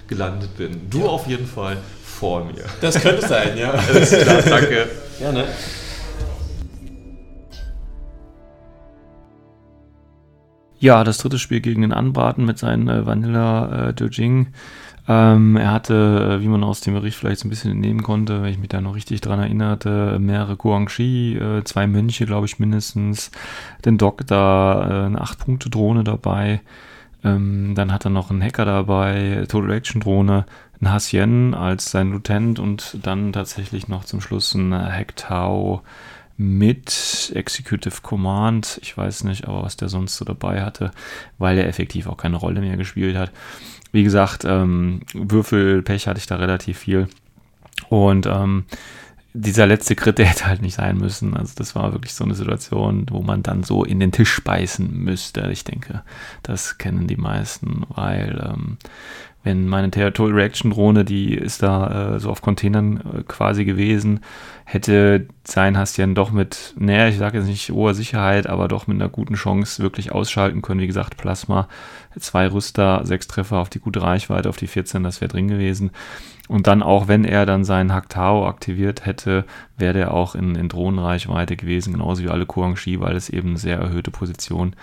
gelandet 0.06 0.56
bin. 0.56 0.88
Du 0.90 1.06
auf 1.08 1.26
jeden 1.26 1.46
Fall 1.46 1.78
vor 2.20 2.44
mir. 2.44 2.64
Das 2.82 3.00
könnte 3.00 3.26
sein, 3.26 3.56
ja. 3.56 3.70
Alles 3.88 4.10
klar, 4.10 4.42
danke. 4.42 4.88
Gerne. 5.18 5.44
Ja, 10.78 11.02
das 11.02 11.18
dritte 11.18 11.38
Spiel 11.38 11.60
gegen 11.60 11.80
den 11.80 11.92
Anbraten 11.92 12.44
mit 12.44 12.58
seinen 12.58 12.88
äh, 12.88 13.06
Vanilla 13.06 13.88
äh, 13.88 13.94
Dojing. 13.94 14.48
Ähm, 15.08 15.56
er 15.56 15.72
hatte, 15.72 16.38
äh, 16.38 16.42
wie 16.42 16.48
man 16.48 16.62
aus 16.62 16.82
dem 16.82 16.92
Bericht 16.92 17.16
vielleicht 17.16 17.40
so 17.40 17.48
ein 17.48 17.50
bisschen 17.50 17.72
entnehmen 17.72 18.02
konnte, 18.02 18.42
wenn 18.42 18.50
ich 18.50 18.58
mich 18.58 18.68
da 18.68 18.82
noch 18.82 18.94
richtig 18.94 19.22
dran 19.22 19.40
erinnerte, 19.40 20.18
mehrere 20.18 20.56
Guangxi, 20.56 21.38
äh, 21.40 21.64
zwei 21.64 21.86
Mönche, 21.86 22.26
glaube 22.26 22.46
ich, 22.46 22.58
mindestens, 22.58 23.30
den 23.84 23.96
Doktor, 23.96 24.86
äh, 24.86 25.06
eine 25.06 25.22
8-Punkte-Drohne 25.22 26.04
dabei. 26.04 26.60
Ähm, 27.24 27.74
dann 27.74 27.92
hat 27.92 28.04
er 28.04 28.10
noch 28.10 28.30
einen 28.30 28.42
Hacker 28.42 28.64
dabei, 28.64 29.46
Total 29.48 29.72
Action 29.72 30.00
Drohne, 30.00 30.44
einen 30.80 30.92
Hassien 30.92 31.54
als 31.54 31.90
sein 31.90 32.12
Lieutenant 32.12 32.58
und 32.58 32.98
dann 33.02 33.32
tatsächlich 33.32 33.88
noch 33.88 34.04
zum 34.04 34.20
Schluss 34.20 34.54
einen 34.54 34.72
Hack 34.72 35.16
Tau 35.16 35.82
mit 36.36 37.32
Executive 37.34 38.00
Command. 38.02 38.80
Ich 38.82 38.96
weiß 38.96 39.24
nicht, 39.24 39.46
aber 39.46 39.62
was 39.62 39.76
der 39.76 39.90
sonst 39.90 40.16
so 40.16 40.24
dabei 40.24 40.62
hatte, 40.62 40.90
weil 41.36 41.58
er 41.58 41.68
effektiv 41.68 42.06
auch 42.06 42.16
keine 42.16 42.36
Rolle 42.36 42.62
mehr 42.62 42.78
gespielt 42.78 43.16
hat. 43.16 43.30
Wie 43.92 44.04
gesagt, 44.04 44.44
ähm, 44.46 45.00
Würfelpech 45.12 46.06
hatte 46.06 46.18
ich 46.18 46.26
da 46.26 46.36
relativ 46.36 46.78
viel. 46.78 47.08
Und 47.90 48.26
ähm, 48.26 48.64
dieser 49.32 49.66
letzte 49.66 49.94
Crit, 49.96 50.18
der 50.18 50.26
hätte 50.26 50.46
halt 50.46 50.62
nicht 50.62 50.74
sein 50.74 50.96
müssen. 50.96 51.36
Also 51.36 51.52
das 51.56 51.74
war 51.74 51.92
wirklich 51.92 52.14
so 52.14 52.24
eine 52.24 52.34
Situation, 52.34 53.06
wo 53.10 53.20
man 53.20 53.42
dann 53.42 53.62
so 53.62 53.84
in 53.84 54.00
den 54.00 54.12
Tisch 54.12 54.42
beißen 54.42 54.90
müsste. 54.96 55.48
Ich 55.50 55.64
denke, 55.64 56.02
das 56.42 56.78
kennen 56.78 57.06
die 57.06 57.16
meisten, 57.16 57.84
weil 57.88 58.50
ähm, 58.50 58.78
wenn 59.42 59.68
meine 59.68 59.90
Territorial 59.90 60.36
Reaction 60.38 60.70
Drohne, 60.70 61.04
die 61.04 61.34
ist 61.34 61.62
da 61.62 62.14
äh, 62.14 62.20
so 62.20 62.30
auf 62.30 62.42
Containern 62.42 62.98
äh, 62.98 63.22
quasi 63.22 63.64
gewesen, 63.64 64.20
hätte 64.64 65.26
sein 65.44 65.78
Hastian 65.78 66.14
doch 66.14 66.30
mit, 66.30 66.74
naja, 66.78 67.08
ich 67.08 67.16
sage 67.16 67.38
jetzt 67.38 67.46
nicht 67.46 67.70
hoher 67.70 67.94
Sicherheit, 67.94 68.46
aber 68.46 68.68
doch 68.68 68.86
mit 68.86 68.96
einer 68.96 69.08
guten 69.08 69.34
Chance 69.34 69.82
wirklich 69.82 70.12
ausschalten 70.12 70.60
können. 70.60 70.80
Wie 70.80 70.86
gesagt, 70.86 71.16
Plasma, 71.16 71.68
zwei 72.18 72.48
Rüster, 72.48 73.00
sechs 73.04 73.28
Treffer 73.28 73.58
auf 73.58 73.70
die 73.70 73.80
gute 73.80 74.02
Reichweite, 74.02 74.48
auf 74.48 74.58
die 74.58 74.66
14, 74.66 75.02
das 75.02 75.20
wäre 75.22 75.30
drin 75.30 75.48
gewesen. 75.48 75.90
Und 76.48 76.66
dann 76.66 76.82
auch, 76.82 77.08
wenn 77.08 77.24
er 77.24 77.46
dann 77.46 77.64
seinen 77.64 77.94
Haktao 77.94 78.46
aktiviert 78.46 79.06
hätte, 79.06 79.44
wäre 79.78 79.94
der 79.94 80.12
auch 80.12 80.34
in, 80.34 80.54
in 80.54 80.68
Drohnenreichweite 80.68 81.56
gewesen, 81.56 81.92
genauso 81.92 82.22
wie 82.24 82.28
alle 82.28 82.44
Kuangxi, 82.44 83.00
weil 83.00 83.16
es 83.16 83.30
eben 83.30 83.50
eine 83.50 83.58
sehr 83.58 83.78
erhöhte 83.78 84.10
Position 84.10 84.74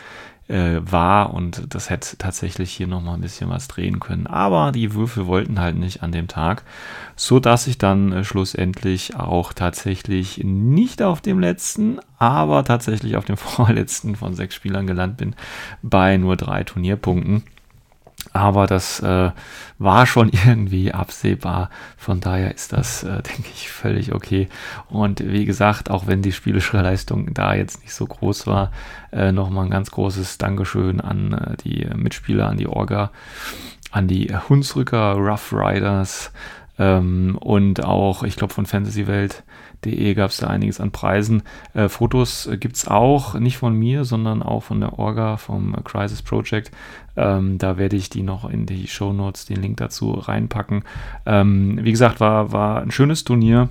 äh, 0.48 0.80
war 0.82 1.34
und 1.34 1.74
das 1.74 1.90
hätte 1.90 2.18
tatsächlich 2.18 2.72
hier 2.72 2.88
nochmal 2.88 3.16
ein 3.16 3.22
bisschen 3.22 3.50
was 3.50 3.68
drehen 3.68 4.00
können. 4.00 4.28
Aber 4.28 4.72
die 4.72 4.94
Würfel 4.94 5.28
wollten 5.28 5.60
halt 5.60 5.76
nicht 5.76 6.04
an 6.04 6.12
dem 6.12 6.28
Tag, 6.28 6.64
so 7.16 7.40
dass 7.40 7.68
ich 7.68 7.78
dann 7.78 8.12
äh, 8.12 8.24
schlussendlich 8.24 9.16
auch 9.16 9.54
tatsächlich 9.54 10.42
nicht 10.44 11.02
auf 11.02 11.22
dem 11.22 11.40
letzten, 11.40 12.00
aber 12.18 12.64
tatsächlich 12.64 13.18
auf 13.18 13.26
dem 13.26 13.38
vorletzten 13.38 14.16
von 14.16 14.36
sechs 14.36 14.56
Spielern 14.56 14.88
gelandet 14.88 15.18
bin, 15.18 15.36
bei 15.82 16.18
nur 16.18 16.38
drei 16.38 16.64
Turnierpunkten. 16.64 17.44
Aber 18.34 18.68
das 18.68 19.00
äh, 19.00 19.32
war 19.80 20.06
schon 20.06 20.30
irgendwie 20.46 20.94
absehbar. 20.94 21.70
Von 21.98 22.20
daher 22.20 22.54
ist 22.54 22.74
das, 22.74 23.04
äh, 23.04 23.08
denke 23.22 23.50
ich, 23.54 23.70
völlig 23.70 24.13
okay. 24.13 24.48
Und 24.90 25.20
wie 25.26 25.46
gesagt, 25.46 25.90
auch 25.90 26.08
wenn 26.08 26.22
die 26.22 26.32
spielerische 26.32 26.78
Leistung 26.78 27.34
da 27.34 27.54
jetzt 27.54 27.82
nicht 27.82 27.94
so 27.94 28.06
groß 28.06 28.48
war, 28.48 28.72
äh, 29.12 29.32
nochmal 29.32 29.66
ein 29.66 29.72
ganz 29.72 29.92
großes 29.92 30.38
Dankeschön 30.38 31.02
an 31.02 31.34
äh, 31.34 31.58
die 31.58 31.88
Mitspieler, 31.96 32.48
an 32.48 32.58
die 32.58 32.68
Orga, 32.68 33.12
an 33.92 34.08
die 34.08 34.36
Hunsrücker 34.50 35.13
Rough 35.13 35.54
Riders 35.54 36.32
ähm, 36.80 37.38
und 37.40 37.84
auch, 37.84 38.24
ich 38.24 38.36
glaube, 38.36 38.54
von 38.54 38.66
fantasywelt.de 38.66 40.13
gab 40.13 40.30
es 40.30 40.38
da 40.38 40.48
einiges 40.48 40.80
an 40.80 40.92
Preisen. 40.92 41.44
Äh, 41.74 41.90
Fotos 41.90 42.48
äh, 42.48 42.58
gibt 42.58 42.76
es 42.76 42.88
auch, 42.88 43.34
nicht 43.36 43.58
von 43.58 43.74
mir, 43.74 44.06
sondern 44.06 44.44
auch 44.44 44.63
von 44.63 44.80
der 44.80 45.00
Orga 45.00 45.38
vom 45.38 45.76
Crisis 45.84 46.22
Project. 46.22 46.72
Ähm, 47.18 47.58
da 47.58 47.78
werde 47.78 47.96
ich 47.96 48.10
die 48.10 48.24
noch 48.24 48.50
in 48.50 48.66
die 48.66 48.88
Show 48.88 49.12
Notes, 49.12 49.46
den 49.46 49.62
Link 49.62 49.78
dazu 49.78 50.12
reinpacken. 50.12 50.84
Ähm, 51.26 51.80
wie 51.82 51.92
gesagt, 51.92 52.20
war, 52.20 52.52
war 52.52 52.82
ein 52.82 52.92
schönes 52.92 53.24
Turnier. 53.24 53.70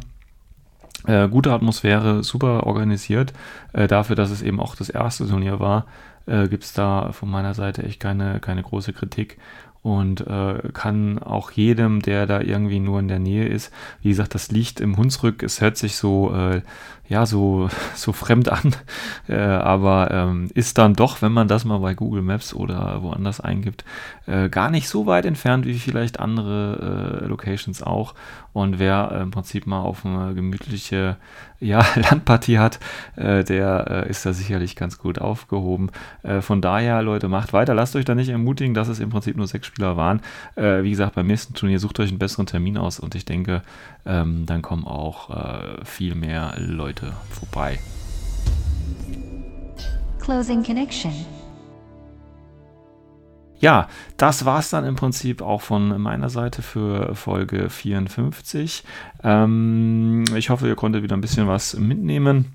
Äh, 1.07 1.29
gute 1.29 1.53
Atmosphäre, 1.53 2.25
super 2.25 2.65
organisiert. 2.65 3.33
Äh, 3.73 3.87
dafür, 3.87 4.17
dass 4.17 4.31
es 4.31 4.43
eben 4.43 4.61
auch 4.61 4.75
das 4.75 4.89
erste 4.89 5.29
Turnier 5.29 5.61
war, 5.61 5.87
äh, 6.27 6.49
gibt 6.49 6.65
es 6.65 6.73
da 6.73 7.13
von 7.13 7.31
meiner 7.31 7.55
Seite 7.55 7.85
echt 7.85 8.01
keine, 8.01 8.41
keine 8.41 8.63
große 8.63 8.93
Kritik 8.93 9.39
und 9.87 10.27
äh, 10.27 10.70
kann 10.72 11.20
auch 11.20 11.53
jedem, 11.53 12.03
der 12.03 12.27
da 12.27 12.40
irgendwie 12.40 12.81
nur 12.81 12.99
in 12.99 13.07
der 13.07 13.20
Nähe 13.20 13.46
ist, 13.46 13.72
wie 14.03 14.09
gesagt, 14.09 14.35
das 14.35 14.51
liegt 14.51 14.81
im 14.81 14.96
Hunsrück, 14.96 15.44
es 15.44 15.61
hört 15.61 15.77
sich 15.77 15.94
so, 15.94 16.35
äh, 16.35 16.62
ja, 17.09 17.25
so, 17.25 17.68
so 17.94 18.12
fremd 18.12 18.49
an, 18.49 18.75
äh, 19.29 19.37
aber 19.37 20.11
ähm, 20.11 20.49
ist 20.55 20.79
dann 20.79 20.94
doch, 20.94 21.22
wenn 21.22 21.33
man 21.33 21.49
das 21.49 21.64
mal 21.64 21.79
bei 21.79 21.94
Google 21.94 22.22
Maps 22.22 22.53
oder 22.53 23.03
woanders 23.03 23.40
eingibt, 23.40 23.85
äh, 24.27 24.49
gar 24.49 24.70
nicht 24.70 24.88
so 24.88 25.07
weit 25.07 25.25
entfernt 25.25 25.66
wie 25.66 25.79
vielleicht 25.79 26.18
andere 26.18 27.22
äh, 27.22 27.27
Locations 27.27 27.83
auch. 27.83 28.14
Und 28.53 28.79
wer 28.79 29.11
äh, 29.12 29.22
im 29.22 29.31
Prinzip 29.31 29.66
mal 29.66 29.81
auf 29.81 30.05
eine 30.05 30.35
gemütliche 30.35 31.16
ja, 31.61 31.85
Landpartie 31.94 32.59
hat, 32.59 32.81
der 33.16 34.07
ist 34.09 34.27
da 34.27 34.35
sicherlich 34.35 34.77
ganz 34.77 34.99
gut 34.99 35.18
aufgehoben. 35.18 35.90
Von 36.40 36.61
daher, 36.61 37.01
Leute, 37.01 37.29
macht 37.29 37.55
weiter. 37.55 37.75
Lasst 37.75 37.96
euch 37.96 38.05
da 38.05 38.14
nicht 38.14 38.29
ermutigen, 38.29 38.75
dass 38.75 38.88
es 38.88 39.01
im 39.01 39.09
Prinzip 39.09 39.38
nur 39.38 39.46
sechs 39.46 39.66
Spieler 39.77 39.97
waren. 39.97 40.23
Äh, 40.57 40.83
wie 40.83 40.91
gesagt, 40.91 41.15
beim 41.15 41.27
nächsten 41.27 41.55
Turnier 41.55 41.79
sucht 41.79 42.01
euch 42.01 42.09
einen 42.09 42.19
besseren 42.19 42.47
Termin 42.47 42.79
aus 42.79 42.99
und 42.99 43.15
ich 43.15 43.27
denke, 43.27 43.62
ähm, 44.07 44.47
dann 44.47 44.62
kommen 44.62 44.87
auch 44.87 45.31
äh, 45.31 45.85
viel 45.85 46.15
mehr 46.15 46.55
Leute 46.57 47.12
vorbei. 47.31 47.79
Closing 50.19 50.65
connection. 50.65 51.12
Ja, 53.59 53.89
das 54.17 54.45
war 54.45 54.59
es 54.59 54.71
dann 54.71 54.85
im 54.85 54.97
Prinzip 54.97 55.41
auch 55.41 55.62
von 55.62 56.01
meiner 56.01 56.29
Seite 56.29 56.62
für 56.62 57.15
Folge 57.15 57.71
54. 57.71 58.83
Ähm, 59.23 60.25
ich 60.35 60.51
hoffe, 60.51 60.69
ihr 60.69 60.75
konntet 60.75 61.03
wieder 61.03 61.17
ein 61.17 61.23
bisschen 61.23 61.49
was 61.49 61.75
mitnehmen. 61.77 62.53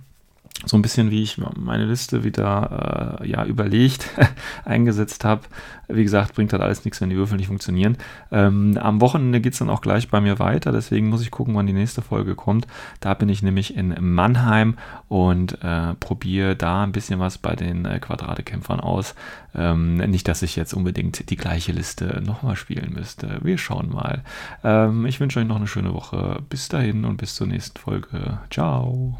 So 0.66 0.78
ein 0.78 0.84
bisschen, 0.84 1.10
wie 1.10 1.24
ich 1.24 1.40
meine 1.58 1.86
Liste 1.86 2.24
wieder 2.24 3.20
äh, 3.22 3.28
ja, 3.28 3.46
überlegt 3.46 4.08
eingesetzt 4.66 5.26
habe. 5.26 5.42
Wie 5.88 6.04
gesagt, 6.04 6.36
bringt 6.36 6.54
halt 6.54 6.62
alles 6.62 6.86
nichts, 6.86 7.02
wenn 7.02 7.10
die 7.10 7.16
Würfel 7.16 7.38
nicht 7.38 7.48
funktionieren. 7.48 7.98
Ähm, 8.32 8.78
am 8.80 9.02
Wochenende 9.02 9.42
geht 9.42 9.54
es 9.54 9.60
dann 9.60 9.72
auch 9.72 9.82
gleich 9.82 10.10
bei 10.10 10.22
mir 10.22 10.38
weiter, 10.38 10.72
deswegen 10.72 11.10
muss 11.10 11.24
ich 11.24 11.32
gucken, 11.32 11.56
wann 11.56 11.66
die 11.66 11.74
nächste 11.74 12.04
Folge 12.04 12.36
kommt. 12.36 12.68
Da 13.00 13.16
bin 13.16 13.28
ich 13.28 13.42
nämlich 13.42 13.76
in 13.76 13.96
Mannheim 14.00 14.78
und 15.08 15.64
äh, 15.64 15.96
probiere 16.00 16.56
da 16.56 16.84
ein 16.84 16.92
bisschen 16.92 17.20
was 17.20 17.40
bei 17.40 17.56
den 17.56 17.86
äh, 17.86 18.00
Quadratekämpfern 18.00 18.80
aus. 18.80 19.16
Ähm, 19.56 19.96
nicht, 19.96 20.28
dass 20.28 20.44
ich 20.44 20.56
jetzt 20.56 20.74
unbedingt 20.74 21.30
die 21.32 21.38
gleiche 21.38 21.72
Liste 21.72 22.22
nochmal 22.24 22.56
spielen 22.56 22.94
müsste. 22.94 23.40
Wir 23.42 23.58
schauen 23.58 23.90
mal. 23.90 24.24
Ähm, 24.64 25.08
ich 25.08 25.20
wünsche 25.20 25.40
euch 25.40 25.48
noch 25.48 25.58
eine 25.58 25.68
schöne 25.68 25.94
Woche. 25.94 26.44
Bis 26.50 26.70
dahin 26.70 27.04
und 27.04 27.18
bis 27.18 27.36
zur 27.36 27.48
nächsten 27.48 27.80
Folge. 27.80 28.40
Ciao. 28.52 29.20